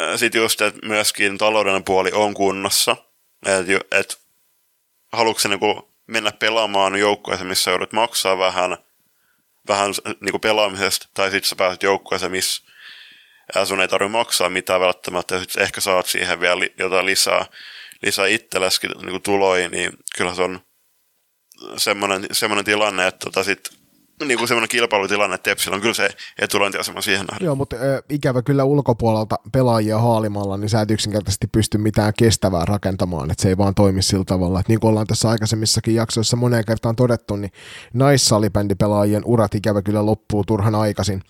äh, 0.00 0.18
sit 0.18 0.34
just, 0.34 0.60
että 0.60 0.86
myöskin 0.86 1.38
taloudellinen 1.38 1.84
puoli 1.84 2.10
on 2.12 2.34
kunnossa. 2.34 2.96
Että 3.46 3.98
et, 3.98 4.18
haluatko 5.12 5.48
niinku 5.48 5.92
mennä 6.06 6.32
pelaamaan 6.32 6.96
joukkueeseen, 6.96 7.48
missä 7.48 7.70
joudut 7.70 7.92
maksaa 7.92 8.38
vähän, 8.38 8.76
vähän 9.68 9.94
niinku 10.20 10.38
pelaamisesta, 10.38 11.08
tai 11.14 11.30
sitten 11.30 11.48
sä 11.48 11.56
pääset 11.56 11.82
joukkueeseen, 11.82 12.32
missä 12.32 12.71
sun 13.64 13.80
ei 13.80 13.88
tarvitse 13.88 14.12
maksaa 14.12 14.48
mitään 14.48 14.80
välttämättä, 14.80 15.34
ja 15.34 15.40
sitten 15.40 15.62
ehkä 15.62 15.80
saat 15.80 16.06
siihen 16.06 16.40
vielä 16.40 16.58
li, 16.58 16.74
jotain 16.78 17.06
lisää, 17.06 17.46
lisää 18.02 18.26
itselleskin 18.26 18.90
niin 19.02 19.22
tuloja, 19.22 19.68
niin 19.68 19.92
kyllä 20.16 20.34
se 20.34 20.42
on 20.42 20.60
semmoinen, 21.76 22.26
semmoinen 22.32 22.64
tilanne, 22.64 23.06
että 23.06 23.24
tota 23.24 23.44
sit, 23.44 23.60
niin 24.24 24.38
kuin 24.38 24.48
semmoinen 24.48 24.68
kilpailutilanne, 24.68 25.34
että 25.34 25.50
Tepsillä 25.50 25.74
on 25.74 25.80
kyllä 25.80 25.94
se 25.94 26.08
etulointiasema 26.38 27.00
siihen 27.00 27.26
nähden. 27.26 27.46
Joo, 27.46 27.54
mutta 27.54 27.76
ö, 27.76 28.02
ikävä 28.08 28.42
kyllä 28.42 28.64
ulkopuolelta 28.64 29.36
pelaajia 29.52 29.98
haalimalla, 29.98 30.56
niin 30.56 30.68
sä 30.68 30.80
et 30.80 30.90
yksinkertaisesti 30.90 31.46
pysty 31.46 31.78
mitään 31.78 32.12
kestävää 32.18 32.64
rakentamaan, 32.64 33.30
että 33.30 33.42
se 33.42 33.48
ei 33.48 33.58
vaan 33.58 33.74
toimi 33.74 34.02
sillä 34.02 34.24
tavalla. 34.24 34.60
Että 34.60 34.72
niin 34.72 34.80
kuin 34.80 34.88
ollaan 34.88 35.06
tässä 35.06 35.30
aikaisemmissakin 35.30 35.94
jaksoissa 35.94 36.36
moneen 36.36 36.64
kertaan 36.64 36.96
todettu, 36.96 37.36
niin 37.36 37.52
naissalibändipelaajien 37.94 39.22
urat 39.24 39.54
ikävä 39.54 39.82
kyllä 39.82 40.06
loppuu 40.06 40.44
turhan 40.44 40.74
aikaisin 40.74 41.22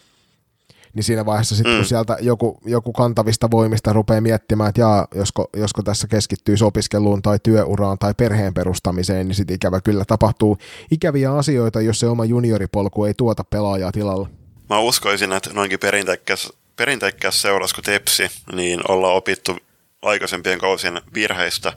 niin 0.95 1.05
siinä 1.05 1.27
vaiheessa 1.27 1.57
sitten 1.57 1.73
mm. 1.73 1.79
kun 1.79 1.85
sieltä 1.85 2.17
joku, 2.21 2.61
joku 2.65 2.93
kantavista 2.93 3.51
voimista 3.51 3.93
rupeaa 3.93 4.21
miettimään, 4.21 4.69
että 4.69 4.81
jaa, 4.81 5.09
josko, 5.15 5.51
josko 5.57 5.83
tässä 5.83 6.09
keskittyy 6.09 6.57
opiskeluun 6.63 7.23
tai 7.23 7.39
työuraan 7.43 7.99
tai 7.99 8.15
perheen 8.15 8.55
perustamiseen, 8.55 9.29
niin 9.29 9.37
sitten 9.37 9.55
ikävä 9.57 9.81
kyllä 9.81 10.05
tapahtuu 10.05 10.59
ikäviä 10.91 11.33
asioita, 11.33 11.81
jos 11.81 12.01
se 12.01 12.07
oma 12.07 12.25
junioripolku 12.25 13.05
ei 13.05 13.15
tuota 13.15 13.45
pelaajaa 13.45 13.93
tilalla. 13.93 14.29
Mä 14.69 14.79
uskoisin, 14.79 15.33
että 15.33 15.51
noinkin 15.53 15.79
perinteikäs, 15.79 16.53
perinteikäs 16.77 17.43
seuras 17.43 17.73
kuin 17.73 17.85
Tepsi, 17.85 18.29
niin 18.53 18.81
ollaan 18.89 19.15
opittu 19.15 19.57
aikaisempien 20.03 20.59
kausien 20.59 21.01
virheistä 21.15 21.73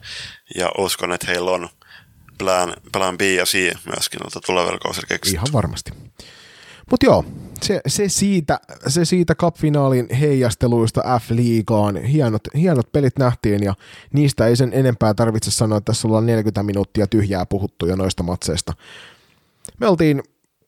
ja 0.54 0.70
uskon, 0.78 1.12
että 1.12 1.26
heillä 1.26 1.50
on 1.50 1.68
plan, 2.38 2.74
plan 2.92 3.18
B 3.18 3.20
ja 3.20 3.44
C 3.44 3.72
myöskin 3.84 4.20
tulevalla 4.46 4.78
kausilla 4.78 5.06
keksitty. 5.08 5.36
Ihan 5.36 5.52
varmasti. 5.52 5.92
Mutta 6.90 7.06
joo, 7.06 7.24
se, 7.62 7.80
se, 7.86 8.08
siitä, 8.08 8.60
se 8.86 9.04
siitä 9.04 9.34
cup-finaalin 9.34 10.14
heijasteluista 10.14 11.02
F-liigaan. 11.20 11.96
Hienot, 11.96 12.42
hienot 12.54 12.92
pelit 12.92 13.18
nähtiin 13.18 13.62
ja 13.62 13.74
niistä 14.12 14.46
ei 14.46 14.56
sen 14.56 14.70
enempää 14.72 15.14
tarvitse 15.14 15.50
sanoa, 15.50 15.78
että 15.78 15.92
tässä 15.92 16.08
ollaan 16.08 16.26
40 16.26 16.62
minuuttia 16.62 17.06
tyhjää 17.06 17.46
puhuttu 17.46 17.86
jo 17.86 17.96
noista 17.96 18.22
matseista. 18.22 18.72
Me 19.80 19.86
oltiin, 19.88 20.22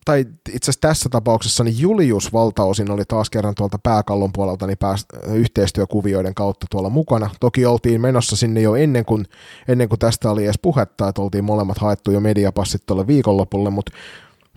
tai 0.04 0.20
itse 0.48 0.70
asiassa 0.70 0.80
tässä 0.80 1.08
tapauksessa, 1.08 1.64
niin 1.64 1.78
Julius 1.78 2.32
valtaosin 2.32 2.90
oli 2.90 3.04
taas 3.04 3.30
kerran 3.30 3.54
tuolta 3.54 3.78
pääkallon 3.82 4.32
puolelta 4.32 4.66
niin 4.66 4.78
pääst, 4.78 5.06
yhteistyökuvioiden 5.32 6.34
kautta 6.34 6.66
tuolla 6.70 6.90
mukana. 6.90 7.30
Toki 7.40 7.66
oltiin 7.66 8.00
menossa 8.00 8.36
sinne 8.36 8.60
jo 8.60 8.74
ennen 8.74 9.04
kuin, 9.04 9.24
ennen 9.68 9.88
kuin 9.88 9.98
tästä 9.98 10.30
oli 10.30 10.44
edes 10.44 10.58
puhetta, 10.62 11.08
että 11.08 11.22
oltiin 11.22 11.44
molemmat 11.44 11.78
haettu 11.78 12.10
jo 12.10 12.20
mediapassit 12.20 12.82
tuolle 12.86 13.06
viikonlopulle, 13.06 13.70
mutta 13.70 13.92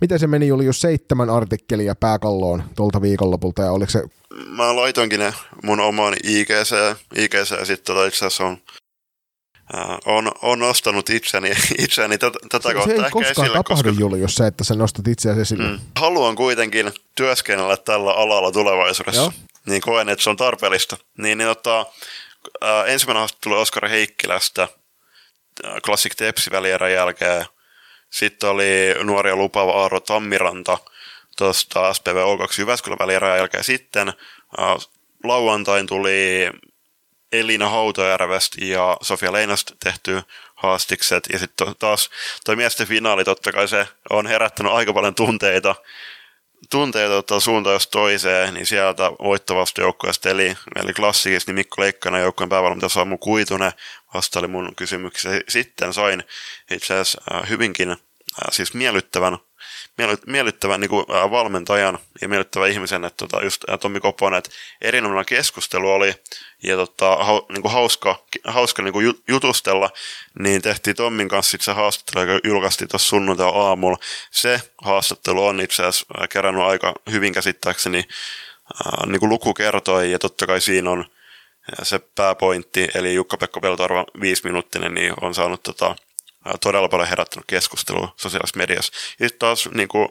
Miten 0.02 0.18
se 0.18 0.26
meni 0.26 0.46
Julius 0.46 0.80
seitsemän 0.80 1.30
artikkelia 1.30 1.94
pääkalloon 1.94 2.62
tuolta 2.76 3.02
viikonlopulta 3.02 3.62
ja 3.62 3.72
oliko 3.72 3.90
se... 3.90 4.02
Mä 4.46 4.76
laitoinkin 4.76 5.20
ne 5.20 5.34
mun 5.62 5.80
omaan 5.80 6.14
IGC, 6.24 6.96
IGC 7.16 7.50
ja 7.50 7.64
sitten 7.64 7.94
tota 7.94 8.06
itse 8.06 8.26
asiassa 8.26 8.44
on 8.44 8.58
Uh, 9.74 9.98
on, 10.14 10.32
on 10.42 10.58
nostanut 10.58 11.10
itseni, 11.10 11.50
itseni 11.78 12.18
tätä, 12.18 12.38
tätä 12.48 12.68
se, 12.68 12.74
kautta 12.74 12.90
se 12.90 12.94
ei 12.94 12.98
ehkä 12.98 13.10
koskaan 13.10 13.46
esille, 13.46 13.58
tapahdu, 13.58 13.88
koska... 13.88 14.00
Julius, 14.00 14.34
se, 14.34 14.46
että 14.46 14.64
sä 14.64 14.74
nostat 14.74 15.08
itseäsi 15.08 15.40
esille. 15.40 15.68
Mm. 15.68 15.78
Haluan 15.96 16.36
kuitenkin 16.36 16.92
työskennellä 17.14 17.76
tällä 17.76 18.12
alalla 18.12 18.52
tulevaisuudessa. 18.52 19.22
Joo. 19.22 19.32
Niin 19.66 19.82
koen, 19.82 20.08
että 20.08 20.22
se 20.22 20.30
on 20.30 20.36
tarpeellista. 20.36 20.96
Niin, 21.18 21.38
niin 21.38 21.50
ottaa, 21.50 21.80
uh, 21.82 22.68
ensimmäinen 22.86 23.18
haastattelu 23.18 23.54
Oskar 23.54 23.88
Heikkilästä 23.88 24.68
Classic 25.84 26.16
Tepsi 26.16 26.50
välierän 26.50 26.92
jälkeen– 26.92 27.46
sitten 28.12 28.50
oli 28.50 28.94
nuori 29.04 29.30
ja 29.30 29.36
lupaava 29.36 29.72
Aaro 29.82 30.00
Tammiranta 30.00 30.78
tuosta 31.36 31.94
SPV 31.94 32.16
O2 32.16 32.54
Jyväskylän 32.58 32.98
välierän 32.98 33.38
jälkeen 33.38 33.64
sitten. 33.64 34.12
Lauantain 35.24 35.86
tuli 35.86 36.50
Elina 37.32 37.68
Hautojärvestä 37.68 38.64
ja 38.64 38.96
Sofia 39.02 39.32
Leinasta 39.32 39.74
tehty 39.84 40.22
haastikset. 40.54 41.24
Ja 41.32 41.38
sitten 41.38 41.74
taas 41.78 42.10
toi 42.44 42.56
miesten 42.56 42.86
finaali, 42.86 43.24
totta 43.24 43.52
kai 43.52 43.68
se 43.68 43.88
on 44.10 44.26
herättänyt 44.26 44.72
aika 44.72 44.92
paljon 44.92 45.14
tunteita, 45.14 45.74
tunteita 46.70 47.40
suuntaan 47.40 47.74
jos 47.74 47.86
toiseen, 47.86 48.54
niin 48.54 48.66
sieltä 48.66 49.12
voittavasta 49.12 49.80
joukkueesta 49.80 50.30
eli, 50.30 50.56
eli 50.76 50.92
klassikista, 50.92 51.50
niin 51.50 51.54
Mikko 51.54 51.82
Leikkana 51.82 52.18
joukkueen 52.18 52.48
päävalmentaja 52.48 52.88
Samu 52.88 53.18
Kuitunen 53.18 53.72
vastaili 54.14 54.48
mun 54.48 54.72
kysymyksiä. 54.76 55.40
Sitten 55.48 55.92
sain 55.92 56.24
itse 56.70 56.94
asiassa 56.94 57.20
äh, 57.34 57.48
hyvinkin 57.48 57.90
äh, 57.90 57.96
siis 58.50 58.74
miellyttävän 58.74 59.38
miellyttävän 60.26 60.80
niin 60.80 60.88
kuin, 60.88 61.06
ää, 61.08 61.30
valmentajan 61.30 61.98
ja 62.20 62.28
miellyttävän 62.28 62.70
ihmisen, 62.70 63.04
että 63.04 63.26
tota, 63.26 63.44
just 63.44 63.64
ää, 63.68 63.78
Tommi 63.78 64.00
Koponen, 64.00 64.38
että 64.38 64.50
erinomainen 64.80 65.26
keskustelu 65.26 65.90
oli 65.90 66.14
ja 66.62 66.76
tota, 66.76 67.16
hau, 67.16 67.42
niin 67.48 67.62
kuin 67.62 67.72
hauska, 67.72 68.24
hauska 68.44 68.82
niin 68.82 68.92
kuin 68.92 69.14
jutustella, 69.28 69.90
niin 70.38 70.62
tehtiin 70.62 70.96
Tommin 70.96 71.28
kanssa 71.28 71.50
sit 71.50 71.60
se 71.60 71.72
haastattelu, 71.72 72.24
joka 72.24 72.48
julkaistiin 72.48 72.88
tuossa 72.88 73.08
sunnuntai 73.08 73.52
aamulla. 73.54 73.98
Se 74.30 74.60
haastattelu 74.82 75.46
on 75.46 75.60
itse 75.60 75.82
asiassa 75.82 76.28
kerännyt 76.28 76.64
aika 76.64 76.94
hyvin 77.10 77.32
käsittääkseni, 77.32 78.04
ää, 78.84 79.06
niin 79.06 79.20
kuin 79.20 79.30
luku 79.30 79.54
kertoi 79.54 80.10
ja 80.10 80.18
totta 80.18 80.46
kai 80.46 80.60
siinä 80.60 80.90
on 80.90 81.04
se 81.82 81.98
pääpointti, 81.98 82.88
eli 82.94 83.14
Jukka-Pekka 83.14 83.60
Peltorva 83.60 84.04
viisi 84.20 84.44
minuuttinen, 84.44 84.94
niin 84.94 85.12
on 85.20 85.34
saanut 85.34 85.62
tota, 85.62 85.96
todella 86.60 86.88
paljon 86.88 87.08
herättänyt 87.08 87.44
keskustelua 87.46 88.14
sosiaalisessa 88.16 88.58
mediassa. 88.58 88.92
Ja 89.20 89.28
sitten 89.28 89.38
taas 89.38 89.68
niin 89.74 89.88
kuin, 89.88 90.08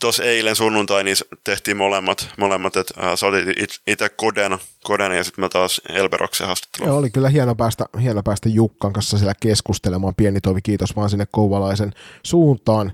tuossa 0.00 0.24
eilen 0.24 0.56
sunnuntai 0.56 1.04
niin 1.04 1.16
tehtiin 1.44 1.76
molemmat, 1.76 2.28
molemmat 2.38 2.76
että 2.76 2.94
äh, 3.06 3.14
sä 3.14 3.26
otit 3.26 3.48
itse 3.86 4.08
Koden, 4.08 4.58
Koden 4.84 5.12
ja 5.12 5.24
sitten 5.24 5.44
mä 5.44 5.48
taas 5.48 5.80
Elberoksen 5.88 6.46
haastattelun. 6.46 6.88
Joo, 6.88 6.98
oli 6.98 7.10
kyllä 7.10 7.28
hieno 7.28 7.54
päästä, 7.54 7.84
hieno 8.02 8.22
päästä 8.22 8.48
Jukkan 8.48 8.92
kanssa 8.92 9.18
siellä 9.18 9.34
keskustelemaan. 9.40 10.14
Pieni 10.14 10.40
toivi 10.40 10.62
kiitos 10.62 10.96
vaan 10.96 11.10
sinne 11.10 11.26
Kouvalaisen 11.30 11.92
suuntaan. 12.22 12.92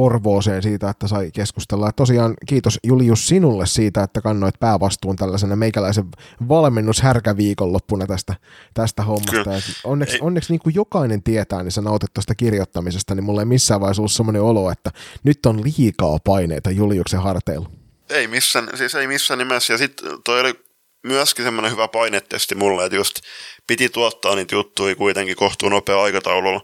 Porvooseen 0.00 0.62
siitä, 0.62 0.90
että 0.90 1.08
sai 1.08 1.30
keskustella. 1.30 1.86
Ja 1.86 1.92
tosiaan 1.92 2.34
kiitos 2.48 2.78
Julius 2.84 3.28
sinulle 3.28 3.66
siitä, 3.66 4.02
että 4.02 4.20
kannoit 4.20 4.54
päävastuun 4.60 5.16
tällaisena 5.16 5.56
meikäläisen 5.56 6.04
valmennushärkäviikonloppuna 6.48 8.06
tästä, 8.06 8.34
tästä 8.74 9.02
hommasta. 9.02 9.50
onneksi 9.84 10.18
onneksi 10.20 10.52
niin 10.52 10.60
kuin 10.60 10.74
jokainen 10.74 11.22
tietää, 11.22 11.62
niin 11.62 11.72
sä 11.72 11.80
nautit 11.80 12.14
tuosta 12.14 12.34
kirjoittamisesta, 12.34 13.14
niin 13.14 13.24
mulla 13.24 13.42
ei 13.42 13.46
missään 13.46 13.80
vaiheessa 13.80 14.02
ollut 14.02 14.12
semmoinen 14.12 14.42
olo, 14.42 14.70
että 14.70 14.90
nyt 15.24 15.46
on 15.46 15.62
liikaa 15.62 16.18
paineita 16.24 16.70
Juliuksen 16.70 17.20
harteilla. 17.20 17.70
Ei 18.10 18.28
missään, 18.28 18.68
siis 18.74 18.94
ei 18.94 19.06
missään 19.06 19.38
nimessä. 19.38 19.72
Ja 19.72 19.78
sitten 19.78 20.10
toi 20.24 20.40
oli 20.40 20.54
myöskin 21.02 21.44
semmoinen 21.44 21.72
hyvä 21.72 21.88
painetesti 21.88 22.54
mulle, 22.54 22.84
että 22.84 22.96
just 22.96 23.20
piti 23.66 23.88
tuottaa 23.88 24.34
niitä 24.34 24.54
juttuja 24.54 24.96
kuitenkin 24.96 25.36
kohtuu 25.36 25.68
nopea 25.68 26.02
aikataululla. 26.02 26.60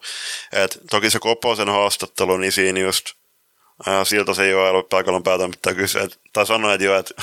Et 0.52 0.78
toki 0.90 1.10
se 1.10 1.18
Koposen 1.18 1.68
haastattelu, 1.68 2.36
niin 2.36 2.52
siinä 2.52 2.80
just 2.80 3.06
siltä 4.04 4.34
se 4.34 4.44
ei 4.44 4.54
ollut 4.54 4.88
paikalla 4.88 5.20
päätä 5.20 5.48
mitään 5.48 5.76
kysyä. 5.76 6.08
Tai 6.32 6.44
että 6.74 6.84
jo, 6.84 6.98
että 6.98 7.14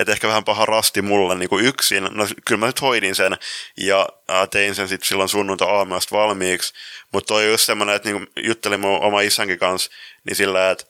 et 0.00 0.08
ehkä 0.08 0.28
vähän 0.28 0.44
paha 0.44 0.66
rasti 0.66 1.02
mulle 1.02 1.34
niin 1.34 1.48
kuin 1.48 1.64
yksin. 1.64 2.08
No 2.10 2.26
kyllä 2.44 2.58
mä 2.58 2.66
nyt 2.66 2.80
hoidin 2.80 3.14
sen 3.14 3.36
ja 3.76 4.08
ää, 4.28 4.46
tein 4.46 4.74
sen 4.74 4.88
sitten 4.88 5.08
silloin 5.08 5.28
sunnunta 5.28 5.64
aamasta 5.64 6.16
valmiiksi. 6.16 6.74
Mutta 7.12 7.28
toi 7.28 7.50
just 7.50 7.66
semmoinen, 7.66 7.96
että 7.96 8.10
niin 8.10 8.26
juttelin 8.36 8.80
mun 8.80 9.00
oma 9.00 9.20
isänkin 9.20 9.58
kanssa, 9.58 9.90
niin 10.24 10.36
sillä, 10.36 10.70
että 10.70 10.84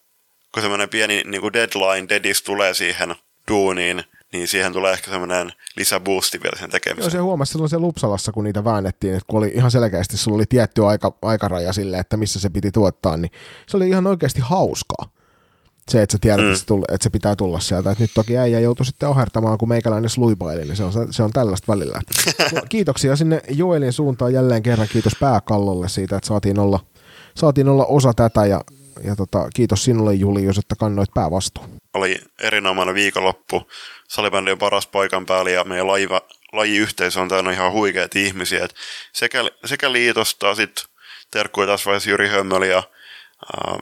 kun 0.53 0.63
semmoinen 0.63 0.89
pieni 0.89 1.23
niin 1.27 1.41
kuin 1.41 1.53
deadline, 1.53 2.09
deadis 2.09 2.43
tulee 2.43 2.75
siihen 2.75 3.15
duuniin, 3.49 4.05
niin 4.33 4.49
siihen 4.49 4.73
tulee 4.73 4.93
ehkä 4.93 5.11
semmoinen 5.11 5.53
lisäboosti 5.77 6.43
vielä 6.43 6.59
sen 6.59 6.71
tekemiseen. 6.71 7.05
Joo, 7.05 7.11
se 7.11 7.19
huomasi 7.19 7.53
silloin 7.53 7.71
se 7.71 7.79
Lupsalassa, 7.79 8.33
kun 8.33 8.45
niitä 8.45 8.65
väännettiin, 8.65 9.15
että 9.15 9.25
kun 9.27 9.39
oli 9.39 9.53
ihan 9.55 9.71
selkeästi, 9.71 10.17
sulla 10.17 10.37
oli 10.37 10.47
tietty 10.49 10.87
aika, 10.87 11.13
aikaraja 11.23 11.73
sille, 11.73 11.99
että 11.99 12.17
missä 12.17 12.41
se 12.41 12.51
piti 12.51 12.71
tuottaa, 12.71 13.17
niin 13.17 13.31
se 13.67 13.77
oli 13.77 13.89
ihan 13.89 14.07
oikeasti 14.07 14.41
hauskaa. 14.41 15.19
Se, 15.89 16.03
että 16.03 16.13
sä 16.13 16.19
tiedät, 16.21 16.41
mm. 16.41 16.47
että, 16.47 16.59
se 16.59 16.67
tull, 16.67 16.83
että 16.83 17.03
se 17.03 17.11
pitää 17.11 17.37
tulla 17.37 17.61
sieltä. 17.61 17.91
Että 17.91 18.05
nyt 18.05 18.11
toki 18.15 18.39
äijä 18.39 18.61
joutui 18.61 18.87
sitten 18.87 19.09
ohertamaan, 19.09 19.59
kun 19.59 19.69
meikäläinen 19.69 20.11
sluipaili, 20.11 20.65
niin 20.65 20.77
se 20.77 20.85
on, 20.85 20.93
se 21.11 21.23
on 21.23 21.31
tällaista 21.31 21.73
välillä. 21.73 22.01
Kiitoksia 22.69 23.17
sinne 23.17 23.41
Joelin 23.49 23.93
suuntaan 23.93 24.33
jälleen 24.33 24.63
kerran. 24.63 24.89
Kiitos 24.93 25.13
pääkallolle 25.21 25.89
siitä, 25.89 26.17
että 26.17 26.27
saatiin 26.27 26.59
olla, 26.59 26.81
saatiin 27.35 27.69
olla 27.69 27.87
osa 27.87 28.13
tätä 28.15 28.47
ja, 28.47 28.61
ja 29.05 29.17
tota, 29.17 29.49
kiitos 29.55 29.85
sinulle 29.85 30.15
Julius, 30.15 30.59
että 30.59 30.77
kannoit 30.77 31.15
päävastuun. 31.15 31.69
Oli 31.95 32.17
erinomainen 32.41 32.95
viikonloppu 32.95 33.63
salibändi 34.09 34.51
on 34.53 34.59
paras 34.59 34.87
paikan 34.87 35.27
päällä 35.27 35.51
ja 35.51 35.65
meidän 35.65 35.87
laiva, 35.87 36.21
lajiyhteisö 36.53 37.21
on 37.21 37.29
täynnä 37.29 37.53
ihan 37.53 37.73
huikeita 37.73 38.19
ihmisiä. 38.19 38.65
Et 38.65 38.75
sekä, 39.13 39.45
sekä 39.65 39.93
liitosta, 39.93 40.55
sitten 40.55 40.85
terkkuja 41.31 41.67
taas 41.67 41.87
vaiheessa 41.87 42.11
Jyri 42.11 42.29
Hömmöli 42.29 42.71
ja 42.71 42.83
ää, 43.57 43.79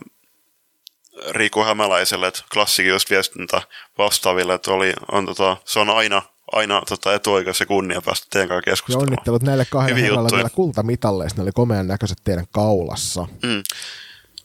Riku 1.30 1.64
Hämäläiselle, 1.64 2.26
että 2.26 2.42
klassikin 2.52 2.90
just 2.90 3.10
viestintä 3.10 3.62
vastaaville, 3.98 4.54
että 4.54 4.70
oli, 4.70 4.92
on, 5.12 5.26
tota, 5.26 5.56
se 5.64 5.78
on 5.78 5.90
aina, 5.90 6.22
aina 6.52 6.82
tota, 6.88 7.14
etuoikeus 7.14 7.60
ja 7.60 7.66
kunnia 7.66 8.02
päästä 8.02 8.26
teidän 8.30 8.48
kanssa 8.48 8.70
keskustelemaan. 8.70 9.06
Ja 9.06 9.12
onnittelut 9.12 9.42
näille 9.42 9.66
kahdelle 9.70 10.02
herralle 10.02 10.36
vielä 10.36 10.50
kultamitaleista, 10.50 11.38
ne 11.38 11.42
oli 11.42 11.52
komean 11.52 11.86
näköiset 11.86 12.18
teidän 12.24 12.46
kaulassa. 12.50 13.28
Mm. 13.42 13.62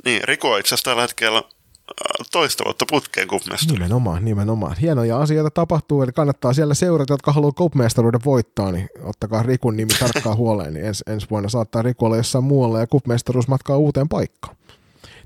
Niin, 0.05 0.23
Riku 0.23 0.47
on 0.47 0.59
itse 0.59 0.67
asiassa 0.67 0.89
tällä 0.89 1.01
hetkellä 1.01 1.43
toista 2.31 2.63
vuotta 2.65 2.85
putkeen 2.89 3.27
cupmestari. 3.27 3.73
Nimenomaan, 3.79 4.25
nimenomaan. 4.25 4.77
Hienoja 4.77 5.21
asioita 5.21 5.51
tapahtuu, 5.51 6.01
eli 6.01 6.11
kannattaa 6.11 6.53
siellä 6.53 6.73
seurata, 6.73 7.13
jotka 7.13 7.31
haluaa 7.31 7.51
cupmestaruuden 7.51 8.21
voittaa, 8.25 8.71
niin 8.71 8.89
ottakaa 9.03 9.43
Rikun 9.43 9.77
nimi 9.77 9.93
tarkkaan 9.99 10.37
huoleen, 10.37 10.73
niin 10.73 10.85
ens, 10.85 11.03
ensi 11.07 11.27
vuonna 11.29 11.49
saattaa 11.49 11.81
Riku 11.81 12.05
olla 12.05 12.17
jossain 12.17 12.43
muualla 12.43 12.79
ja 12.79 12.87
cupmestaruus 12.87 13.47
matkaa 13.47 13.77
uuteen 13.77 14.09
paikkaan. 14.09 14.55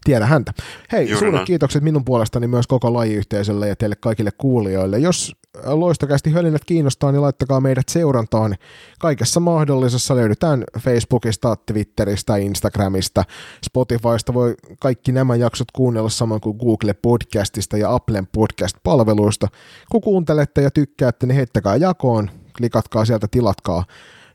Tiedä 0.03 0.25
häntä. 0.25 0.53
Hei, 0.91 1.01
Juuri 1.01 1.17
suuret 1.19 1.33
näin. 1.33 1.45
kiitokset 1.45 1.83
minun 1.83 2.05
puolestani 2.05 2.47
myös 2.47 2.67
koko 2.67 2.93
lajiyhteisölle 2.93 3.67
ja 3.67 3.75
teille 3.75 3.95
kaikille 3.95 4.31
kuulijoille. 4.37 4.99
Jos 4.99 5.35
loistokästi 5.63 6.31
hölinät 6.31 6.65
kiinnostaa, 6.65 7.11
niin 7.11 7.21
laittakaa 7.21 7.61
meidät 7.61 7.89
seurantaan. 7.89 8.55
Kaikessa 8.99 9.39
mahdollisessa 9.39 10.15
löydetään 10.15 10.63
Facebookista, 10.79 11.55
Twitteristä, 11.65 12.35
Instagramista, 12.35 13.23
Spotifysta 13.65 14.33
voi 14.33 14.55
kaikki 14.79 15.11
nämä 15.11 15.35
jaksot 15.35 15.71
kuunnella 15.71 16.09
saman 16.09 16.41
kuin 16.41 16.57
Google 16.57 16.93
Podcastista 16.93 17.77
ja 17.77 17.93
Applen 17.93 18.27
podcast-palveluista. 18.27 19.47
Kun 19.91 20.01
kuuntelette 20.01 20.61
ja 20.61 20.71
tykkäätte, 20.71 21.25
niin 21.25 21.35
heittäkää 21.35 21.75
jakoon, 21.75 22.31
klikatkaa 22.57 23.05
sieltä, 23.05 23.27
tilatkaa 23.31 23.85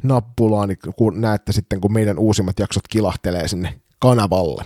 nappulaa, 0.02 0.66
niin 0.66 0.78
kun 0.96 1.20
näette 1.20 1.52
sitten, 1.52 1.80
kun 1.80 1.92
meidän 1.92 2.18
uusimmat 2.18 2.58
jaksot 2.58 2.88
kilahtelee 2.88 3.48
sinne 3.48 3.80
kanavalle. 3.98 4.64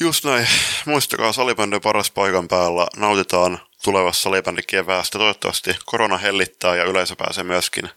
Just 0.00 0.24
näin. 0.24 0.46
Muistakaa 0.86 1.32
salibändin 1.32 1.80
paras 1.80 2.10
paikan 2.10 2.48
päällä. 2.48 2.86
Nautitaan 2.96 3.58
tulevassa 3.84 4.30
keväästä. 4.66 5.18
Toivottavasti 5.18 5.76
korona 5.84 6.18
hellittää 6.18 6.76
ja 6.76 6.84
yleisö 6.84 7.16
pääsee 7.16 7.44
myöskin 7.44 7.90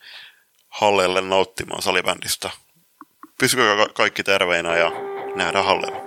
halleille 0.70 1.22
nauttimaan 1.22 1.82
salibändistä. 1.82 2.50
Pysykää 3.40 3.88
kaikki 3.94 4.24
terveinä 4.24 4.78
ja 4.78 4.92
nähdään 5.36 5.66
hallella. 5.66 6.07